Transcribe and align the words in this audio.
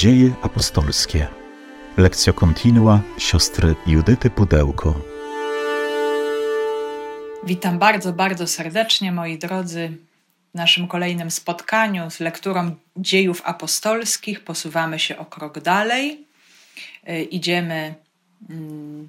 Dzieje 0.00 0.32
apostolskie. 0.42 1.26
Lekcja 1.96 2.32
kontinua 2.32 3.00
siostry 3.18 3.74
Judyty 3.86 4.30
Pudełko. 4.30 5.00
Witam 7.44 7.78
bardzo, 7.78 8.12
bardzo 8.12 8.46
serdecznie, 8.46 9.12
moi 9.12 9.38
drodzy, 9.38 9.96
w 10.54 10.54
naszym 10.54 10.88
kolejnym 10.88 11.30
spotkaniu 11.30 12.10
z 12.10 12.20
lekturą 12.20 12.74
dziejów 12.96 13.42
apostolskich. 13.44 14.44
Posuwamy 14.44 14.98
się 14.98 15.18
o 15.18 15.24
krok 15.24 15.60
dalej. 15.60 16.26
Idziemy 17.30 17.94
mm, 18.50 19.08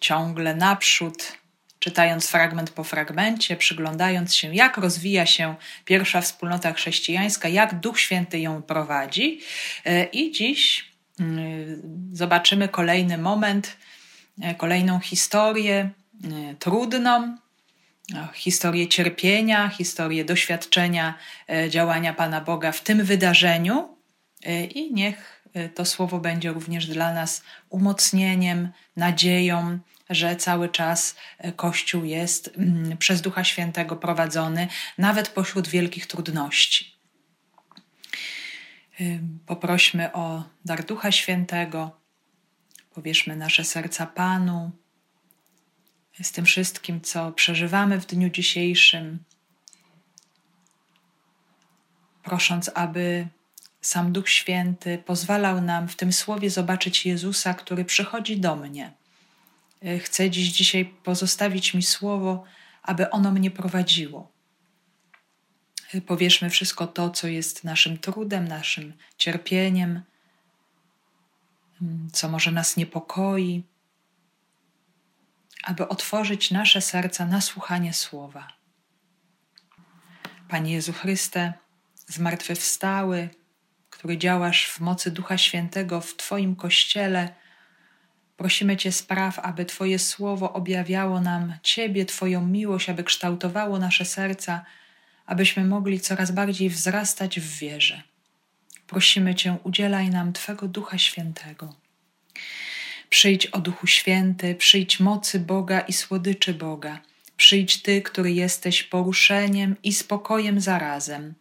ciągle 0.00 0.54
naprzód, 0.54 1.32
czytając 1.80 2.26
fragment 2.26 2.70
po 2.70 2.84
fragmencie, 2.84 3.56
przyglądając 3.56 4.34
się, 4.34 4.54
jak 4.54 4.76
rozwija 4.76 5.26
się 5.26 5.54
pierwsza 5.84 6.20
wspólnota 6.20 6.72
chrześcijańska, 6.72 7.48
jak 7.48 7.80
Duch 7.80 8.00
Święty 8.00 8.40
ją 8.40 8.62
prowadzi. 8.62 9.40
Y, 9.86 10.08
I 10.12 10.32
dziś 10.32 10.90
y, 11.20 11.24
zobaczymy 12.12 12.68
kolejny 12.68 13.18
moment, 13.18 13.76
kolejną 14.56 15.00
historię 15.00 15.90
trudną, 16.58 17.36
historię 18.34 18.88
cierpienia, 18.88 19.68
historię 19.68 20.24
doświadczenia 20.24 21.14
działania 21.68 22.14
Pana 22.14 22.40
Boga 22.40 22.72
w 22.72 22.80
tym 22.80 23.04
wydarzeniu. 23.04 23.88
I 24.74 24.94
niech 24.94 25.46
to 25.74 25.84
słowo 25.84 26.18
będzie 26.18 26.52
również 26.52 26.86
dla 26.86 27.14
nas 27.14 27.42
umocnieniem, 27.70 28.68
nadzieją, 28.96 29.78
że 30.10 30.36
cały 30.36 30.68
czas 30.68 31.16
y, 31.44 31.52
Kościół 31.52 32.04
jest 32.04 32.50
mm, 32.56 32.98
przez 32.98 33.20
Ducha 33.20 33.44
Świętego 33.44 33.96
prowadzony, 33.96 34.68
nawet 34.98 35.28
pośród 35.28 35.68
wielkich 35.68 36.06
trudności. 36.06 37.00
Poprośmy 39.46 40.12
o 40.12 40.44
dar 40.64 40.84
Ducha 40.84 41.12
Świętego, 41.12 42.00
powierzmy 42.94 43.36
nasze 43.36 43.64
serca 43.64 44.06
Panu, 44.06 44.70
z 46.22 46.32
tym 46.32 46.44
wszystkim, 46.44 47.00
co 47.00 47.32
przeżywamy 47.32 48.00
w 48.00 48.06
dniu 48.06 48.30
dzisiejszym, 48.30 49.24
prosząc, 52.22 52.70
aby 52.74 53.28
sam 53.80 54.12
Duch 54.12 54.28
Święty 54.28 54.98
pozwalał 54.98 55.60
nam 55.60 55.88
w 55.88 55.96
tym 55.96 56.12
słowie 56.12 56.50
zobaczyć 56.50 57.06
Jezusa, 57.06 57.54
który 57.54 57.84
przychodzi 57.84 58.40
do 58.40 58.56
mnie. 58.56 58.99
E, 59.82 59.98
chcę 59.98 60.30
dziś 60.30 60.48
dzisiaj 60.48 60.84
pozostawić 60.84 61.74
mi 61.74 61.82
słowo, 61.82 62.44
aby 62.82 63.10
ono 63.10 63.30
mnie 63.30 63.50
prowadziło. 63.50 64.32
E, 65.94 66.00
powierzmy 66.00 66.50
wszystko 66.50 66.86
to, 66.86 67.10
co 67.10 67.28
jest 67.28 67.64
naszym 67.64 67.98
trudem, 67.98 68.48
naszym 68.48 68.92
cierpieniem, 69.16 70.02
mm, 71.82 72.08
co 72.12 72.28
może 72.28 72.50
nas 72.52 72.76
niepokoi, 72.76 73.62
aby 75.62 75.88
otworzyć 75.88 76.50
nasze 76.50 76.80
serca 76.80 77.26
na 77.26 77.40
słuchanie 77.40 77.92
słowa. 77.94 78.48
Panie 80.48 80.72
Jezu 80.72 80.92
Chryste, 80.92 81.52
zmartwychwstały, 82.06 83.28
który 83.90 84.18
działasz 84.18 84.68
w 84.68 84.80
mocy 84.80 85.10
Ducha 85.10 85.38
Świętego 85.38 86.00
w 86.00 86.16
Twoim 86.16 86.56
kościele. 86.56 87.34
Prosimy 88.40 88.76
Cię, 88.76 88.92
spraw, 88.92 89.38
aby 89.38 89.64
Twoje 89.64 89.98
słowo 89.98 90.52
objawiało 90.52 91.20
nam 91.20 91.54
Ciebie, 91.62 92.04
Twoją 92.04 92.46
miłość, 92.46 92.88
aby 92.88 93.04
kształtowało 93.04 93.78
nasze 93.78 94.04
serca, 94.04 94.64
abyśmy 95.26 95.64
mogli 95.64 96.00
coraz 96.00 96.30
bardziej 96.30 96.70
wzrastać 96.70 97.40
w 97.40 97.58
wierze. 97.58 98.02
Prosimy 98.86 99.34
Cię, 99.34 99.56
udzielaj 99.64 100.10
nam 100.10 100.32
Twego 100.32 100.68
Ducha 100.68 100.98
Świętego. 100.98 101.74
Przyjdź 103.08 103.46
o 103.46 103.58
Duchu 103.58 103.86
Święty, 103.86 104.54
przyjdź 104.54 105.00
mocy 105.00 105.40
Boga 105.40 105.80
i 105.80 105.92
słodyczy 105.92 106.54
Boga. 106.54 107.00
Przyjdź 107.36 107.82
Ty, 107.82 108.02
który 108.02 108.32
jesteś 108.32 108.82
poruszeniem 108.82 109.76
i 109.82 109.92
spokojem 109.92 110.60
zarazem. 110.60 111.34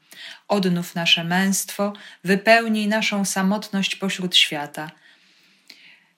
Odnów 0.47 0.95
nasze 0.95 1.23
męstwo, 1.23 1.93
wypełnij 2.23 2.87
naszą 2.87 3.25
samotność 3.25 3.95
pośród 3.95 4.35
świata. 4.35 4.91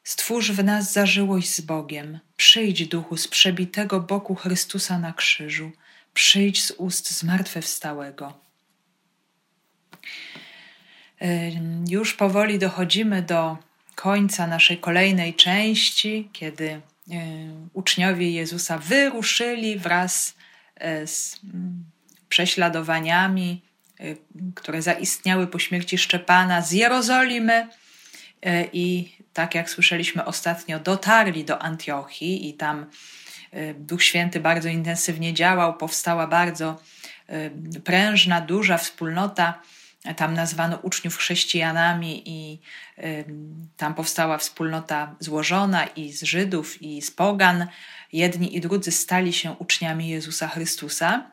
Stwórz 0.04 0.52
w 0.52 0.64
nas 0.64 0.94
zażyłość 0.94 1.56
z 1.56 1.62
Bogiem. 1.62 2.20
Przyjdź, 2.38 2.88
duchu, 2.88 3.18
z 3.18 3.28
przebitego 3.28 4.00
boku 4.00 4.36
Chrystusa 4.36 5.00
na 5.00 5.14
krzyżu. 5.14 5.72
Przyjdź 6.14 6.64
z 6.64 6.72
ust 6.72 7.12
zmartwychwstałego. 7.12 8.34
Już 11.90 12.14
powoli 12.14 12.60
dochodzimy 12.60 13.22
do 13.22 13.58
końca 13.96 14.48
naszej 14.48 14.78
kolejnej 14.78 15.34
części, 15.34 16.30
kiedy 16.34 16.82
uczniowie 17.74 18.32
Jezusa 18.32 18.78
wyruszyli 18.78 19.80
wraz 19.80 20.36
e, 20.76 21.08
z 21.08 21.40
mm, 21.44 21.84
prześladowaniami 22.30 23.62
Y, 24.04 24.18
które 24.56 24.82
zaistniały 24.82 25.48
po 25.48 25.60
śmierci 25.60 25.98
Szczepana 25.98 26.62
z 26.62 26.72
Jerozolimy 26.72 27.68
y, 28.46 28.70
i 28.74 29.16
tak 29.34 29.56
jak 29.56 29.70
słyszeliśmy 29.70 30.26
ostatnio, 30.26 30.80
dotarli 30.80 31.46
do 31.46 31.62
Antiochii 31.62 32.50
i 32.50 32.54
tam 32.54 32.86
y, 33.54 33.76
Duch 33.80 34.04
Święty 34.04 34.40
bardzo 34.40 34.70
intensywnie 34.70 35.34
działał, 35.34 35.78
powstała 35.78 36.28
bardzo 36.28 36.82
prężna, 37.84 38.42
duża 38.42 38.78
wspólnota. 38.78 39.62
Tam 40.16 40.34
nazwano 40.34 40.78
uczniów 40.78 41.18
chrześcijanami, 41.18 42.24
i 42.26 42.60
tam 43.78 43.94
powstała 43.94 44.38
wspólnota 44.38 45.16
złożona 45.20 45.86
i 45.86 46.12
z 46.12 46.24
Żydów, 46.24 46.82
i 46.82 47.02
z 47.02 47.12
Pogan. 47.12 47.68
Jedni 48.14 48.56
i 48.56 48.62
drudzy 48.62 48.92
stali 48.92 49.34
się 49.34 49.52
uczniami 49.52 50.10
Jezusa 50.10 50.48
Chrystusa. 50.48 51.32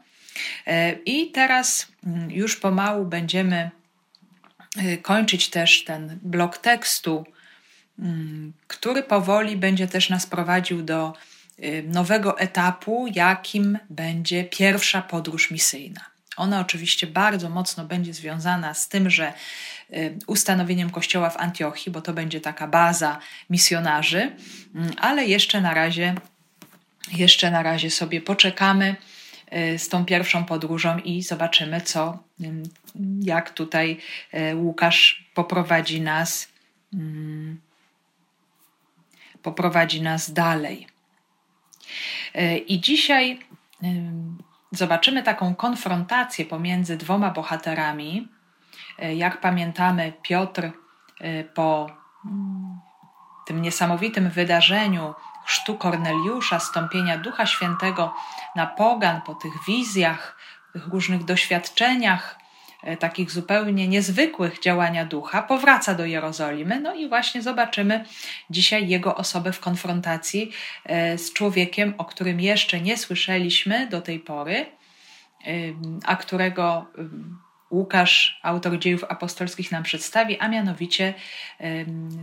I 1.04 1.30
teraz 1.30 1.86
mm, 2.06 2.30
już 2.30 2.56
pomału 2.56 3.04
będziemy 3.04 3.70
kończyć 5.02 5.50
też 5.50 5.84
ten 5.84 6.18
blok 6.22 6.58
tekstu, 6.58 7.24
który 8.66 9.02
powoli 9.02 9.56
będzie 9.56 9.88
też 9.88 10.10
nas 10.10 10.26
prowadził 10.26 10.82
do 10.82 11.12
e, 11.58 11.82
nowego 11.82 12.38
etapu, 12.38 13.06
jakim 13.14 13.78
będzie 13.90 14.44
pierwsza 14.44 15.02
podróż 15.02 15.50
misyjna. 15.50 16.00
Ona 16.36 16.60
oczywiście 16.60 17.06
bardzo 17.06 17.50
mocno 17.50 17.84
będzie 17.84 18.14
związana 18.14 18.74
z 18.74 18.88
tym, 18.88 19.10
że 19.10 19.32
ustanowieniem 20.26 20.90
kościoła 20.90 21.30
w 21.30 21.36
Antiochii, 21.36 21.92
bo 21.92 22.00
to 22.00 22.12
będzie 22.12 22.40
taka 22.40 22.66
baza 22.66 23.18
misjonarzy, 23.50 24.36
mm, 24.74 24.90
ale 24.98 25.26
jeszcze 25.26 25.60
na 25.60 25.74
razie, 25.74 26.14
jeszcze 27.12 27.50
na 27.50 27.62
razie 27.62 27.90
sobie 27.90 28.20
poczekamy 28.20 28.96
Y, 29.52 29.78
z 29.78 29.88
tą 29.88 30.04
pierwszą 30.04 30.44
podróżą 30.44 30.98
i 30.98 31.22
zobaczymy, 31.22 31.80
co, 31.80 32.18
jak 33.20 33.50
tutaj 33.50 33.96
y, 34.34 34.56
Łukasz 34.56 35.24
poprowadzi 35.34 36.00
nas, 36.00 36.48
poprowadzi 39.48 40.02
nas 40.02 40.32
dalej. 40.32 40.86
Y, 42.36 42.58
I 42.58 42.80
dzisiaj 42.80 43.38
zobaczymy 44.72 45.22
taką 45.22 45.54
konfrontację 45.54 46.44
pomiędzy 46.44 46.96
dwoma 46.96 47.30
bohaterami. 47.30 48.28
Jak 49.16 49.40
pamiętamy, 49.40 50.12
Piotr 50.22 50.70
po 51.54 51.90
tym 53.46 53.62
niesamowitym 53.62 54.30
wydarzeniu 54.30 55.14
chrztu 55.48 55.76
Korneliusza, 55.76 56.60
stąpienia 56.60 57.18
Ducha 57.18 57.46
Świętego 57.46 58.14
na 58.56 58.66
pogan, 58.66 59.22
po 59.22 59.34
tych 59.34 59.52
wizjach, 59.68 60.36
tych 60.72 60.86
różnych 60.86 61.24
doświadczeniach, 61.24 62.38
e, 62.38 62.47
takich 62.98 63.30
zupełnie 63.30 63.88
niezwykłych 63.88 64.60
działania 64.60 65.04
ducha, 65.04 65.42
powraca 65.42 65.94
do 65.94 66.06
Jerozolimy. 66.06 66.80
No 66.80 66.94
i 66.94 67.08
właśnie 67.08 67.42
zobaczymy 67.42 68.04
dzisiaj 68.50 68.88
jego 68.88 69.16
osobę 69.16 69.52
w 69.52 69.60
konfrontacji 69.60 70.52
e, 70.84 71.18
z 71.18 71.32
człowiekiem, 71.32 71.94
o 71.98 72.04
którym 72.04 72.40
jeszcze 72.40 72.80
nie 72.80 72.96
słyszeliśmy 72.96 73.86
do 73.86 74.00
tej 74.00 74.20
pory, 74.20 74.66
a 76.04 76.16
którego 76.16 76.86
Łukasz, 77.70 78.40
autor 78.42 78.78
dziejów 78.78 79.04
apostolskich, 79.04 79.72
nam 79.72 79.82
przedstawi, 79.82 80.38
a 80.38 80.48
mianowicie 80.48 81.14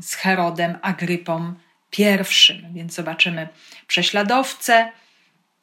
z 0.01 0.13
Herodem 0.13 0.77
Agrypą 0.81 1.53
pierwszym. 1.89 2.73
Więc 2.73 2.93
zobaczymy 2.93 3.47
prześladowcę 3.87 4.91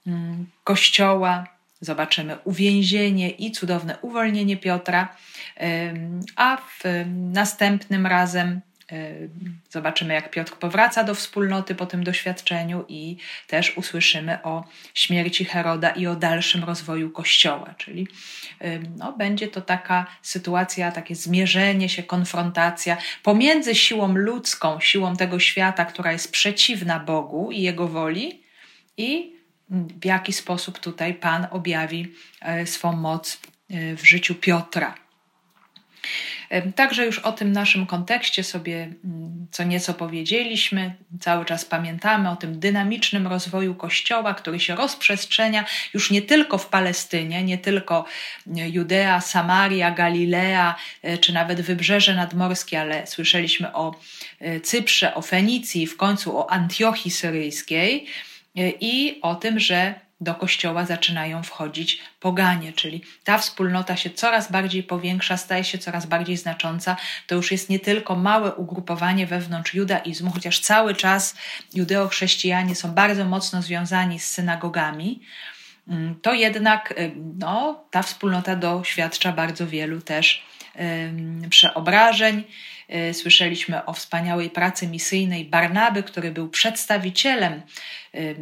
mm, 0.07 0.47
kościoła, 0.65 1.47
zobaczymy 1.83 2.39
uwięzienie 2.45 3.31
i 3.31 3.53
cudowne 3.53 3.99
uwolnienie 4.03 4.57
Piotra, 4.57 5.17
a 6.37 6.57
w 6.57 6.83
następnym 7.33 8.07
razem 8.07 8.61
Zobaczymy, 9.71 10.15
jak 10.15 10.31
Piotr 10.31 10.53
powraca 10.53 11.05
do 11.05 11.15
wspólnoty 11.15 11.75
po 11.75 11.87
tym 11.87 12.05
doświadczeniu, 12.05 12.85
i 12.89 13.17
też 13.47 13.77
usłyszymy 13.77 14.43
o 14.43 14.65
śmierci 14.95 15.45
Heroda 15.45 15.91
i 15.91 16.07
o 16.07 16.17
dalszym 16.17 16.65
rozwoju 16.65 17.11
kościoła. 17.11 17.75
Czyli 17.79 18.09
no, 18.97 19.13
będzie 19.13 19.49
to 19.49 19.61
taka 19.61 20.07
sytuacja, 20.23 20.93
takie 20.93 21.15
zmierzenie 21.15 21.89
się, 21.89 22.03
konfrontacja 22.03 22.97
pomiędzy 23.23 23.75
siłą 23.75 24.15
ludzką, 24.17 24.81
siłą 24.81 25.17
tego 25.17 25.39
świata, 25.39 25.85
która 25.85 26.13
jest 26.13 26.33
przeciwna 26.33 27.01
Bogu 27.01 27.51
i 27.53 27.63
Jego 27.63 27.89
woli, 27.89 28.43
i 28.97 29.32
w 29.73 30.05
jaki 30.05 30.33
sposób 30.33 30.79
tutaj 30.79 31.15
Pan 31.15 31.47
objawi 31.51 32.13
e, 32.41 32.67
swą 32.67 32.93
moc 32.93 33.41
e, 33.71 33.97
w 33.97 34.05
życiu 34.05 34.35
Piotra. 34.35 34.95
Także 36.77 37.07
już 37.07 37.19
o 37.19 37.33
tym 37.33 37.53
naszym 37.53 37.87
kontekście 37.87 38.45
sobie 38.45 38.93
mm, 39.05 39.47
co 39.51 39.65
nieco 39.65 39.95
powiedzieliśmy. 39.95 40.95
Cały 41.21 41.45
czas 41.45 41.65
pamiętamy 41.65 42.31
o 42.31 42.37
tym 42.37 42.61
dynamicznym 42.61 43.27
rozwoju 43.27 43.75
Kościoła, 43.75 44.35
który 44.35 44.61
się 44.61 44.75
rozprzestrzenia 44.75 45.65
już 45.95 46.11
nie 46.11 46.23
tylko 46.23 46.59
w 46.59 46.67
Palestynie, 46.67 47.43
nie 47.43 47.59
tylko 47.59 48.05
e, 48.57 48.69
Judea, 48.69 49.21
Samaria, 49.21 49.91
Galilea, 49.91 50.75
czy 51.21 51.33
nawet 51.33 51.61
wybrzeże 51.61 52.15
nadmorskie, 52.15 52.81
ale 52.81 53.07
słyszeliśmy 53.07 53.73
o 53.73 54.01
Cyprze, 54.63 55.15
o 55.15 55.23
Fenicji, 55.23 55.87
w 55.87 55.97
końcu 55.97 56.39
o 56.39 56.51
Antiochii 56.51 57.11
Syryjskiej 57.11 58.07
i 58.55 59.19
o 59.23 59.35
tym, 59.35 59.61
że 59.61 59.95
do 60.23 60.35
kościoła 60.35 60.87
zaczynają 60.87 61.43
wchodzić 61.43 61.99
poganie, 62.21 62.73
czyli 62.73 63.03
ta 63.25 63.39
wspólnota 63.39 63.97
się 63.97 64.11
coraz 64.11 64.51
bardziej 64.51 64.83
powiększa, 64.83 65.37
staje 65.37 65.65
się 65.65 65.79
coraz 65.79 66.07
bardziej 66.07 66.37
znacząca. 66.37 66.97
To 67.27 67.35
już 67.35 67.53
jest 67.53 67.71
nie 67.71 67.81
tylko 67.81 68.17
małe 68.17 68.55
ugrupowanie 68.55 69.27
wewnątrz 69.27 69.75
judaizmu, 69.75 70.31
chociaż 70.31 70.61
cały 70.61 70.95
czas 70.95 71.35
judeochrześcijanie 71.75 72.75
są 72.75 72.93
bardzo 72.93 73.25
mocno 73.25 73.63
związani 73.63 74.21
z 74.21 74.31
synagogami, 74.31 75.21
mm, 75.89 76.15
to 76.23 76.35
jednak 76.35 76.95
y, 76.99 77.13
no, 77.39 77.85
ta 77.91 78.03
wspólnota 78.03 78.57
doświadcza 78.57 79.33
bardzo 79.33 79.67
wielu 79.67 80.01
też 80.01 80.43
przeobrażeń. 81.51 82.45
Y, 83.11 83.15
słyszeliśmy 83.15 83.85
o 83.85 83.93
wspaniałej 83.93 84.51
pracy 84.51 84.87
misyjnej 84.87 85.45
Barnaby, 85.45 86.03
który 86.03 86.31
był 86.31 86.49
przedstawicielem 86.49 87.63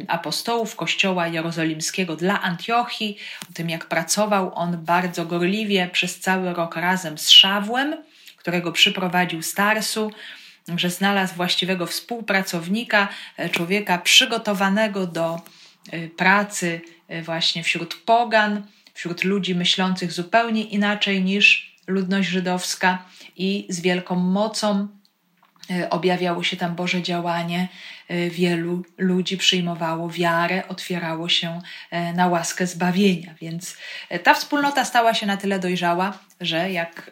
apostołów 0.07 0.75
Kościoła 0.75 1.27
Jerozolimskiego 1.27 2.15
dla 2.15 2.41
Antiochii, 2.41 3.17
o 3.49 3.53
tym 3.53 3.69
jak 3.69 3.85
pracował 3.85 4.55
on 4.55 4.85
bardzo 4.85 5.25
gorliwie 5.25 5.89
przez 5.91 6.19
cały 6.19 6.53
rok 6.53 6.75
razem 6.75 7.17
z 7.17 7.29
Szawłem, 7.29 7.95
którego 8.37 8.71
przyprowadził 8.71 9.41
z 9.41 9.53
Tarsu, 9.53 10.11
że 10.75 10.89
znalazł 10.89 11.35
właściwego 11.35 11.85
współpracownika, 11.85 13.07
e, 13.37 13.49
człowieka 13.49 13.97
przygotowanego 13.97 15.07
do 15.07 15.41
e, 15.91 16.07
pracy 16.07 16.81
e, 17.07 17.21
właśnie 17.21 17.63
wśród 17.63 17.95
pogan, 17.95 18.67
wśród 18.93 19.23
ludzi 19.23 19.55
myślących 19.55 20.11
zupełnie 20.11 20.63
inaczej 20.63 21.23
niż 21.23 21.70
ludność 21.91 22.29
żydowska 22.29 23.05
i 23.37 23.67
z 23.69 23.81
wielką 23.81 24.15
mocą 24.15 24.87
objawiało 25.89 26.43
się 26.43 26.57
tam 26.57 26.75
Boże 26.75 27.01
działanie 27.01 27.67
E, 28.11 28.29
wielu 28.29 28.83
ludzi 28.97 29.37
przyjmowało 29.37 30.09
wiarę, 30.09 30.63
otwierało 30.67 31.29
się 31.29 31.61
e, 31.91 32.13
na 32.13 32.27
łaskę 32.27 32.67
zbawienia. 32.67 33.35
Więc 33.41 33.77
e, 34.09 34.19
ta 34.19 34.33
wspólnota 34.33 34.85
stała 34.85 35.13
się 35.13 35.25
na 35.25 35.37
tyle 35.37 35.59
dojrzała, 35.59 36.19
że 36.41 36.71
jak 36.71 37.11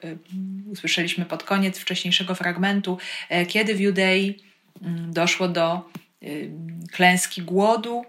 usłyszeliśmy 0.71 1.25
pod 1.25 1.43
koniec 1.43 1.77
wcześniejszego 1.77 2.35
fragmentu, 2.35 2.97
kiedy 3.47 3.75
w 3.75 3.79
Judei 3.79 4.43
mm, 4.81 5.13
doszło 5.13 5.47
do 5.47 5.89
klęski 6.91 7.41
głodu, 7.41 8.05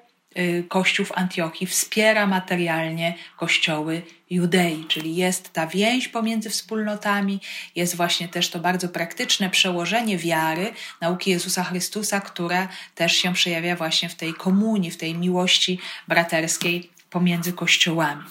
Kościół 0.68 1.06
w 1.06 1.18
Antiochii 1.18 1.66
wspiera 1.66 2.26
materialnie 2.26 3.14
kościoły 3.36 4.02
Judei, 4.30 4.84
czyli 4.88 5.16
jest 5.16 5.52
ta 5.52 5.66
więź 5.66 6.08
pomiędzy 6.08 6.50
wspólnotami, 6.50 7.40
jest 7.74 7.96
właśnie 7.96 8.28
też 8.28 8.50
to 8.50 8.58
bardzo 8.58 8.88
praktyczne 8.88 9.50
przełożenie 9.50 10.18
wiary, 10.18 10.72
nauki 11.00 11.30
Jezusa 11.30 11.64
Chrystusa, 11.64 12.20
która 12.20 12.68
też 12.94 13.12
się 13.12 13.32
przejawia 13.32 13.76
właśnie 13.76 14.08
w 14.08 14.14
tej 14.14 14.34
komunii, 14.34 14.90
w 14.90 14.96
tej 14.96 15.14
miłości 15.14 15.78
braterskiej 16.08 16.90
pomiędzy 17.10 17.52
kościołami. 17.52 18.24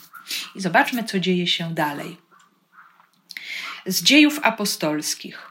I 0.55 0.61
zobaczmy, 0.61 1.03
co 1.03 1.19
dzieje 1.19 1.47
się 1.47 1.73
dalej. 1.73 2.17
Z 3.85 4.03
dziejów 4.03 4.39
apostolskich. 4.43 5.49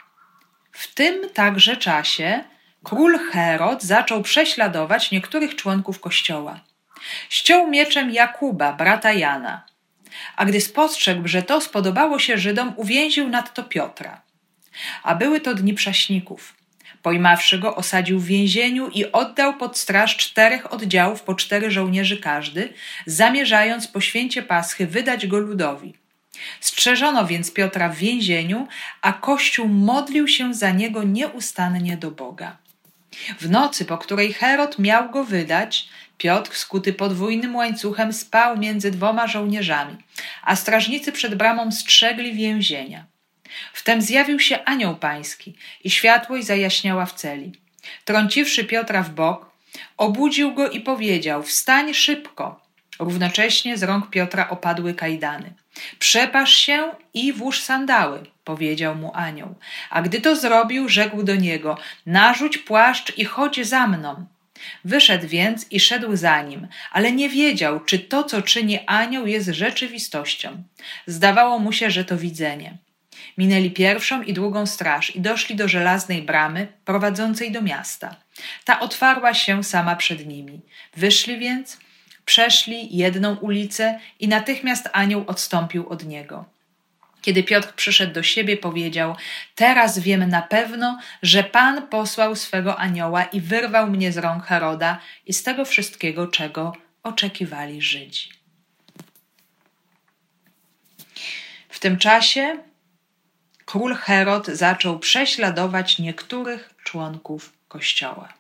W 0.73 0.95
tym 0.95 1.31
także 1.31 1.77
czasie 1.77 2.45
Król 2.85 3.19
Herod 3.19 3.83
zaczął 3.83 4.23
prześladować 4.23 5.11
niektórych 5.11 5.57
członków 5.57 6.01
kościoła. 6.01 6.61
Ściął 7.29 7.71
mieczem 7.71 8.11
Jakuba, 8.11 8.73
brata 8.73 9.13
Jana. 9.13 9.68
A 10.37 10.45
gdy 10.45 10.61
spostrzegł, 10.61 11.29
że 11.29 11.43
to 11.43 11.61
spodobało 11.61 12.19
się 12.19 12.39
Żydom, 12.39 12.73
uwięził 12.77 13.29
nadto 13.29 13.63
Piotra. 13.63 14.23
A 15.03 15.15
były 15.15 15.41
to 15.41 15.55
dni 15.55 15.75
prześników. 15.75 16.55
Pojmawszy 17.03 17.59
go, 17.59 17.77
osadził 17.77 18.21
w 18.21 18.25
więzieniu 18.25 18.89
i 18.89 19.13
oddał 19.13 19.57
pod 19.57 19.79
straż 19.79 20.17
czterech 20.17 20.73
oddziałów 20.73 21.23
po 21.23 21.35
cztery 21.35 21.71
żołnierzy 21.71 22.17
każdy, 22.17 22.73
zamierzając 23.07 23.89
po 23.89 24.01
święcie 24.01 24.43
Paschy 24.43 24.87
wydać 24.87 25.27
go 25.27 25.39
ludowi. 25.39 25.95
Strzeżono 26.61 27.27
więc 27.27 27.53
Piotra 27.53 27.89
w 27.89 27.97
więzieniu, 27.97 28.69
a 29.03 29.13
Kościół 29.13 29.69
modlił 29.69 30.29
się 30.29 30.55
za 30.55 30.71
niego 30.71 31.03
nieustannie 31.03 31.97
do 31.97 32.11
Boga. 32.11 32.57
W 33.41 33.51
nocy, 33.51 33.85
po 33.85 33.99
której 33.99 34.33
Herod 34.33 34.79
miał 34.79 35.11
go 35.11 35.25
wydać, 35.25 35.89
Piotr, 36.19 36.57
skuty 36.57 36.93
podwójnym 36.93 37.57
łańcuchem, 37.57 38.13
spał 38.13 38.59
między 38.59 38.91
dwoma 38.91 39.27
żołnierzami, 39.27 39.97
a 40.43 40.57
strażnicy 40.57 41.13
przed 41.13 41.35
bramą 41.35 41.73
strzegli 41.73 42.33
więzienia. 42.35 43.05
Wtem 43.73 44.03
zjawił 44.03 44.41
się 44.41 44.65
anioł 44.65 44.97
pański 44.97 45.55
i 45.85 45.91
światłość 45.91 46.47
zajaśniała 46.47 47.07
w 47.07 47.13
celi. 47.13 47.53
Trąciwszy 48.05 48.65
Piotra 48.65 49.03
w 49.03 49.11
bok, 49.11 49.51
obudził 49.97 50.55
go 50.55 50.71
i 50.71 50.81
powiedział: 50.81 51.43
Wstań 51.43 51.95
szybko. 51.95 52.69
Równocześnie 52.99 53.79
z 53.79 53.83
rąk 53.83 54.11
Piotra 54.11 54.49
opadły 54.49 54.95
kajdany. 54.95 55.53
Przepasz 55.99 56.53
się 56.53 56.91
i 57.15 57.33
włóż 57.33 57.61
sandały, 57.61 58.27
powiedział 58.45 58.95
mu 58.95 59.13
anioł. 59.15 59.55
A 59.91 60.03
gdy 60.03 60.21
to 60.21 60.37
zrobił, 60.37 60.89
rzekł 60.89 61.23
do 61.23 61.37
niego: 61.37 61.79
Narzuć 62.07 62.59
płaszcz 62.59 63.19
i 63.19 63.25
chodź 63.25 63.67
za 63.67 63.87
mną. 63.87 64.27
Wyszedł 64.85 65.29
więc 65.29 65.67
i 65.71 65.81
szedł 65.81 66.17
za 66.17 66.43
nim, 66.43 66.69
ale 66.93 67.13
nie 67.13 67.29
wiedział, 67.29 67.81
czy 67.81 67.99
to, 67.99 68.25
co 68.25 68.43
czyni 68.43 68.79
anioł, 68.87 69.27
jest 69.27 69.49
rzeczywistością. 69.49 70.63
Zdawało 71.07 71.59
mu 71.59 71.73
się, 71.73 71.91
że 71.91 72.05
to 72.05 72.17
widzenie. 72.17 72.77
Minęli 73.39 73.71
pierwszą 73.71 74.23
i 74.23 74.33
drugą 74.33 74.67
straż 74.67 75.17
i 75.17 75.21
doszli 75.21 75.57
do 75.57 75.69
żelaznej 75.69 76.23
bramy 76.23 76.69
prowadzącej 76.85 77.53
do 77.53 77.63
miasta. 77.63 78.17
Ta 78.65 78.81
otwarła 78.81 79.35
się 79.35 79.65
sama 79.65 79.97
przed 79.97 80.27
nimi. 80.27 80.61
Wyszli 80.97 81.39
więc 81.39 81.79
Przeszli 82.29 82.97
jedną 82.97 83.37
ulicę 83.37 84.01
i 84.21 84.29
natychmiast 84.29 84.89
anioł 84.93 85.25
odstąpił 85.27 85.89
od 85.89 86.05
niego. 86.05 86.45
Kiedy 87.23 87.43
Piotr 87.43 87.73
przyszedł 87.75 88.13
do 88.13 88.23
siebie, 88.23 88.57
powiedział: 88.57 89.17
Teraz 89.55 89.99
wiem 89.99 90.29
na 90.29 90.43
pewno, 90.43 90.99
że 91.23 91.45
Pan 91.45 91.89
posłał 91.89 92.37
swego 92.37 92.79
anioła 92.79 93.25
i 93.25 93.41
wyrwał 93.41 93.91
mnie 93.91 94.13
z 94.13 94.19
rąk 94.19 94.45
Heroda 94.45 95.01
i 95.27 95.33
z 95.33 95.43
tego 95.43 95.65
wszystkiego, 95.65 96.27
czego 96.27 96.73
oczekiwali 97.03 97.83
Żydzi. 97.83 98.29
W 101.69 101.81
tym 101.81 101.99
czasie 101.99 102.59
król 103.65 103.95
Herod 103.95 104.47
zaczął 104.47 104.99
prześladować 104.99 105.99
niektórych 105.99 106.75
członków 106.85 107.53
kościoła. 107.69 108.35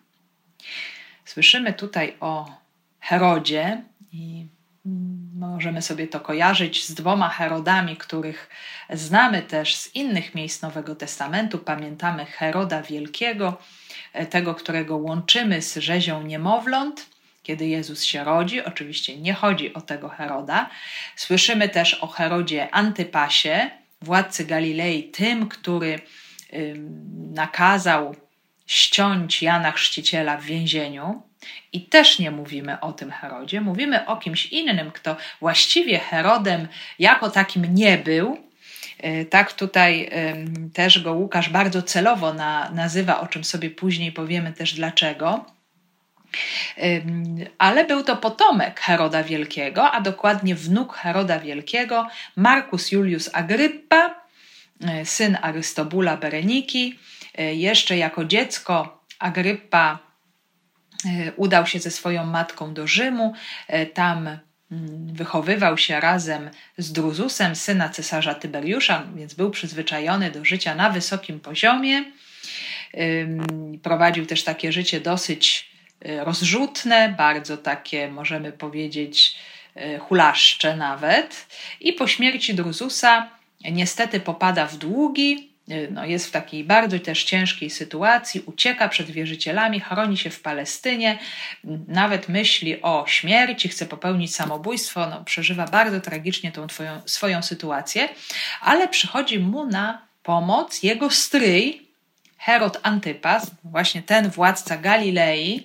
Słyszymy 1.25 1.73
tutaj 1.73 2.17
o 2.21 2.57
Herodzie 3.01 3.83
i 4.13 4.47
możemy 5.35 5.83
sobie 5.83 6.07
to 6.09 6.21
kojarzyć 6.21 6.87
z 6.87 6.95
dwoma 6.95 7.29
Herodami, 7.29 7.97
których 7.97 8.49
znamy 8.91 9.43
też 9.43 9.77
z 9.77 9.95
innych 9.95 10.35
miejsc 10.35 10.63
Nowego 10.63 10.95
Testamentu. 10.97 11.59
Pamiętamy 11.59 12.27
Heroda 12.27 12.83
Wielkiego, 12.83 13.59
e, 14.13 14.27
tego, 14.27 14.55
którego 14.55 14.97
łączymy 14.97 15.63
z 15.63 15.77
rzezią 15.77 16.23
niemowląt, 16.23 17.07
kiedy 17.43 17.67
Jezus 17.67 18.05
się 18.05 18.25
rodzi. 18.25 18.65
Oczywiście 18.65 19.17
nie 19.17 19.35
chodzi 19.35 19.75
o 19.75 19.81
tego 19.81 20.09
Heroda. 20.09 20.71
Słyszymy 21.17 21.69
też 21.69 21.95
o 21.95 22.07
Herodzie 22.07 22.75
Antypasie, 22.75 23.71
władcy 24.03 24.45
Galilei, 24.45 25.05
tym, 25.05 25.49
który 25.49 26.01
nakazał 27.31 28.15
ściąć 28.67 29.43
Jana 29.43 29.73
Chrzciciela 29.73 30.37
w 30.37 30.45
więzieniu. 30.45 31.23
I 31.73 31.81
też 31.81 32.19
nie 32.19 32.31
mówimy 32.31 32.81
o 32.81 32.93
tym 32.93 33.11
Herodzie, 33.11 33.61
mówimy 33.61 34.07
o 34.07 34.17
kimś 34.17 34.47
innym, 34.47 34.91
kto 34.91 35.17
właściwie 35.41 35.99
Herodem 35.99 36.69
jako 36.99 37.31
takim 37.31 37.75
nie 37.75 37.99
był, 37.99 38.39
Tak 39.31 39.53
tutaj 39.53 40.11
też 40.75 41.03
go 41.03 41.13
Łukasz 41.13 41.49
bardzo 41.49 41.83
celowo 41.83 42.35
na, 42.35 42.71
nazywa, 42.71 43.21
o 43.21 43.27
czym 43.27 43.45
sobie 43.45 43.71
później 43.71 44.13
powiemy 44.13 44.53
też 44.53 44.75
dlaczego. 44.75 45.45
Ale 47.59 47.85
był 47.85 48.03
to 48.03 48.17
potomek 48.17 48.81
Heroda 48.81 49.23
Wielkiego, 49.23 49.91
a 49.91 50.01
dokładnie 50.01 50.55
wnuk 50.55 50.95
Heroda 50.95 51.39
Wielkiego, 51.39 52.09
Marcus 52.37 52.93
Julius 52.93 53.31
Agryppa, 53.33 54.15
e, 54.85 55.05
syn 55.05 55.39
Arystobula 55.43 56.17
Bereniki. 56.17 56.99
E, 57.35 57.55
jeszcze 57.55 57.97
jako 57.97 58.25
dziecko 58.25 59.05
Agryppa 59.19 59.93
e, 59.95 60.08
udał 61.37 61.67
się 61.67 61.81
ze 61.81 61.91
swoją 61.91 62.27
matką 62.27 62.75
do 62.75 62.87
Rzymu. 62.87 63.35
Tam 63.95 64.27
mm, 64.27 65.15
wychowywał 65.15 65.79
się 65.79 66.01
razem 66.01 66.51
z 66.79 66.93
Druzusem, 66.93 67.57
syna 67.57 67.89
cesarza 67.89 68.35
Tyberiusza, 68.35 69.07
więc 69.17 69.35
był 69.35 69.51
przyzwyczajony 69.51 70.31
do 70.31 70.45
życia 70.45 70.75
na 70.75 70.91
wysokim 70.91 71.41
poziomie. 71.41 72.05
Prowadził 73.83 74.27
też 74.27 74.45
takie 74.45 74.73
życie 74.73 75.01
dosyć 75.01 75.69
Y, 76.07 76.25
rozrzutne, 76.25 77.15
bardzo 77.19 77.57
takie, 77.57 78.09
możemy 78.09 78.53
powiedzieć, 78.53 79.37
hulaszcze 80.01 80.77
nawet. 80.77 81.47
I 81.81 81.93
po 81.93 82.07
śmierci 82.07 82.55
Druzusa 82.55 83.31
niestety 83.65 84.21
popada 84.21 84.67
w 84.67 84.77
długi, 84.77 85.51
no 85.91 86.07
jest 86.07 86.27
w 86.27 86.31
takiej 86.31 86.65
bardzo 86.65 86.99
też 86.99 87.25
ciężkiej 87.25 87.71
sytuacji, 87.71 88.43
ucieka 88.47 88.89
przed 88.89 89.11
wierzycielami, 89.11 89.81
chroni 89.81 90.17
się 90.17 90.31
w 90.31 90.41
Palestynie, 90.41 91.19
nawet 91.89 92.29
myśli 92.29 92.83
o 92.83 93.05
śmierci, 93.09 93.69
chce 93.69 93.87
popełnić 93.87 94.35
samobójstwo, 94.35 95.07
no, 95.07 95.25
przeżywa 95.25 95.67
bardzo 95.67 96.01
tragicznie 96.01 96.53
tą 96.53 96.67
twoją, 96.67 97.01
swoją 97.07 97.43
sytuację, 97.43 98.09
ale 98.61 98.89
przychodzi 98.89 99.39
mu 99.39 99.67
na 99.67 100.03
pomoc 100.23 100.83
jego 100.83 101.11
stryj, 101.11 101.89
Herod 102.39 102.79
Antypas, 102.83 103.51
właśnie 103.65 104.03
ten 104.03 104.31
władca 104.31 104.77
Galilei, 104.77 105.65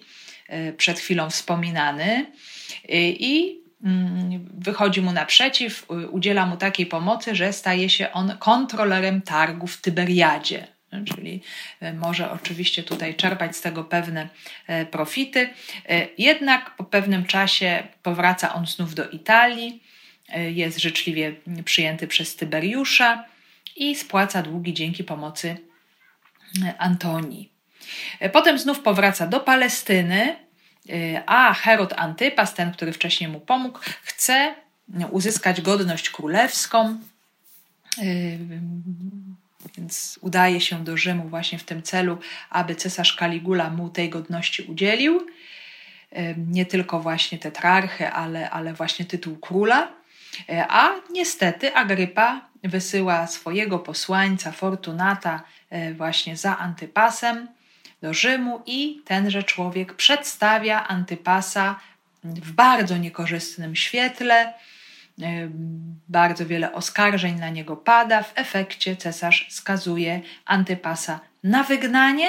E, 0.54 0.74
przed 0.74 1.00
chwilą 1.00 1.30
wspominany 1.30 2.26
e, 2.90 3.10
i 3.10 3.63
wychodzi 4.58 5.02
mu 5.02 5.12
naprzeciw, 5.12 5.86
udziela 6.12 6.46
mu 6.46 6.58
takiej 6.58 6.86
pomocy, 6.86 7.36
że 7.36 7.54
staje 7.54 7.90
się 7.90 8.12
on 8.12 8.38
kontrolerem 8.38 9.22
targu 9.22 9.68
w 9.68 9.82
Tyberiadzie. 9.82 10.68
Czyli 11.06 11.42
e, 11.80 11.94
może 11.94 12.32
oczywiście 12.32 12.84
tutaj 12.84 13.16
czerpać 13.16 13.56
z 13.58 13.62
tego 13.62 13.84
pewne 13.84 14.30
profity. 14.92 15.50
Jednak 16.18 16.76
po 16.76 16.84
pewnym 16.84 17.26
czasie 17.26 17.84
powraca 18.04 18.54
on 18.54 18.68
znów 18.68 18.96
do 18.96 19.10
Italii, 19.10 19.84
jest 20.54 20.80
życzliwie 20.80 21.36
przyjęty 21.66 22.08
przez 22.08 22.36
Tyberiusza 22.36 23.26
i 23.76 23.96
spłaca 23.96 24.42
długi 24.42 24.74
dzięki 24.74 25.04
pomocy 25.04 25.58
Antonii. 26.78 27.52
Potem 28.32 28.60
znów 28.60 28.80
powraca 28.80 29.28
do 29.28 29.40
Palestyny, 29.40 30.36
a 31.26 31.54
Herod 31.54 31.94
Antypas, 31.98 32.54
ten, 32.54 32.72
który 32.72 32.94
wcześniej 32.94 33.30
mu 33.30 33.40
pomógł, 33.40 33.80
chce 34.02 34.56
uzyskać 35.12 35.62
godność 35.62 36.10
królewską, 36.10 37.00
więc 39.78 40.20
udaje 40.22 40.62
się 40.62 40.84
do 40.84 40.98
Rzymu 40.98 41.30
właśnie 41.30 41.60
w 41.60 41.64
tym 41.64 41.84
celu, 41.84 42.18
aby 42.50 42.76
cesarz 42.76 43.16
Kaligula 43.16 43.70
mu 43.70 43.90
tej 43.90 44.10
godności 44.10 44.64
udzielił. 44.64 45.28
Nie 46.38 46.66
tylko 46.66 47.00
właśnie 47.00 47.38
tetrarchy, 47.38 48.10
ale, 48.10 48.50
ale 48.50 48.74
właśnie 48.74 49.06
tytuł 49.06 49.38
króla. 49.38 49.92
A 50.68 50.92
niestety 51.12 51.76
Agrypa 51.76 52.42
wysyła 52.64 53.28
swojego 53.28 53.80
posłańca 53.80 54.52
Fortunata 54.52 55.44
e, 55.70 55.94
właśnie 55.94 56.38
za 56.38 56.58
Antypasem, 56.58 57.48
do 58.04 58.14
Rzymu 58.14 58.62
i 58.66 59.02
tenże 59.06 59.44
człowiek 59.44 59.94
przedstawia 59.94 60.88
Antypasa 60.88 61.80
w 62.24 62.52
bardzo 62.52 62.98
niekorzystnym 62.98 63.76
świetle. 63.76 64.54
Bardzo 66.10 66.46
wiele 66.46 66.74
oskarżeń 66.74 67.40
na 67.40 67.50
niego 67.50 67.78
pada. 67.78 68.24
W 68.24 68.34
efekcie 68.36 68.96
cesarz 68.96 69.48
skazuje 69.50 70.22
Antypasa 70.46 71.20
na 71.44 71.64
wygnanie, 71.64 72.28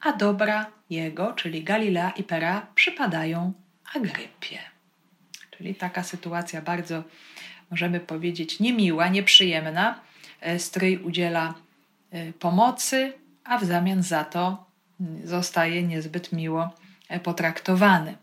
a 0.00 0.12
dobra 0.12 0.66
jego, 0.90 1.32
czyli 1.32 1.64
Galilea 1.64 2.10
i 2.10 2.22
Pera, 2.22 2.66
przypadają 2.74 3.52
Agrypie. 3.94 4.58
Czyli 5.50 5.74
taka 5.74 6.02
sytuacja 6.02 6.62
bardzo, 6.62 7.02
możemy 7.70 8.00
powiedzieć, 8.00 8.60
niemiła, 8.60 9.08
nieprzyjemna. 9.08 10.00
E, 10.40 10.58
stryj 10.58 10.96
udziela 10.96 11.54
e, 12.10 12.32
pomocy, 12.32 13.12
a 13.48 13.58
w 13.58 13.64
zamian 13.64 14.02
za 14.02 14.24
to 14.24 14.66
zostaje 15.24 15.82
niezbyt 15.82 16.32
miło 16.32 16.74
potraktowany. 17.22 18.14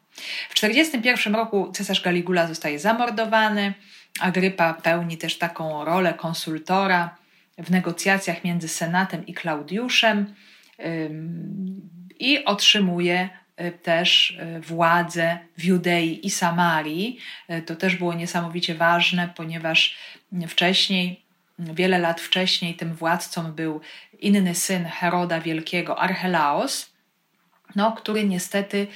W 0.50 0.53
1941 0.53 1.36
roku 1.36 1.72
cesarz 1.72 2.01
Galigula 2.01 2.48
zostaje 2.48 2.80
zamordowany. 2.80 3.74
Agrypa 4.20 4.74
pełni 4.74 5.18
też 5.18 5.38
taką 5.38 5.86
rolę 5.86 6.13
konsultora 6.13 7.18
w 7.58 7.72
negocjacjach 7.72 8.44
między 8.44 8.68
Senatem 8.68 9.25
i 9.25 9.34
Klaudiuszem 9.34 10.34
i 12.20 12.46
otrzymuje 12.46 13.30
e, 13.56 13.72
też 13.72 14.38
e, 14.39 14.60
władzę 14.60 15.39
w 15.58 15.63
Judei 15.63 16.27
i 16.27 16.30
Samarii. 16.30 17.18
To 17.65 17.75
też 17.75 17.96
było 17.96 18.13
niesamowicie 18.13 18.75
ważne, 18.75 19.30
ponieważ 19.36 19.98
wcześniej 20.48 21.24
Wiele 21.60 22.00
lat 22.00 22.22
wcześniej 22.22 22.75
tym 22.75 22.94
władcą 22.94 23.51
był 23.51 23.82
inny 24.25 24.56
syn 24.56 24.86
Heroda 24.86 25.39
Wielkiego, 25.39 26.00
Archelaos, 26.00 26.94
no, 27.75 27.92
który 27.92 28.24
niestety 28.24 28.88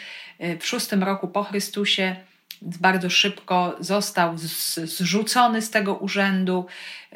y, 0.41 0.57
w 0.59 0.65
szóstym 0.65 1.03
roku 1.03 1.27
po 1.27 1.43
Chrystusie 1.43 2.15
bardzo 2.61 3.09
szybko 3.09 3.75
został 3.79 4.37
zrzucony 4.83 5.61
z 5.61 5.69
tego 5.69 5.95
urzędu 5.95 6.65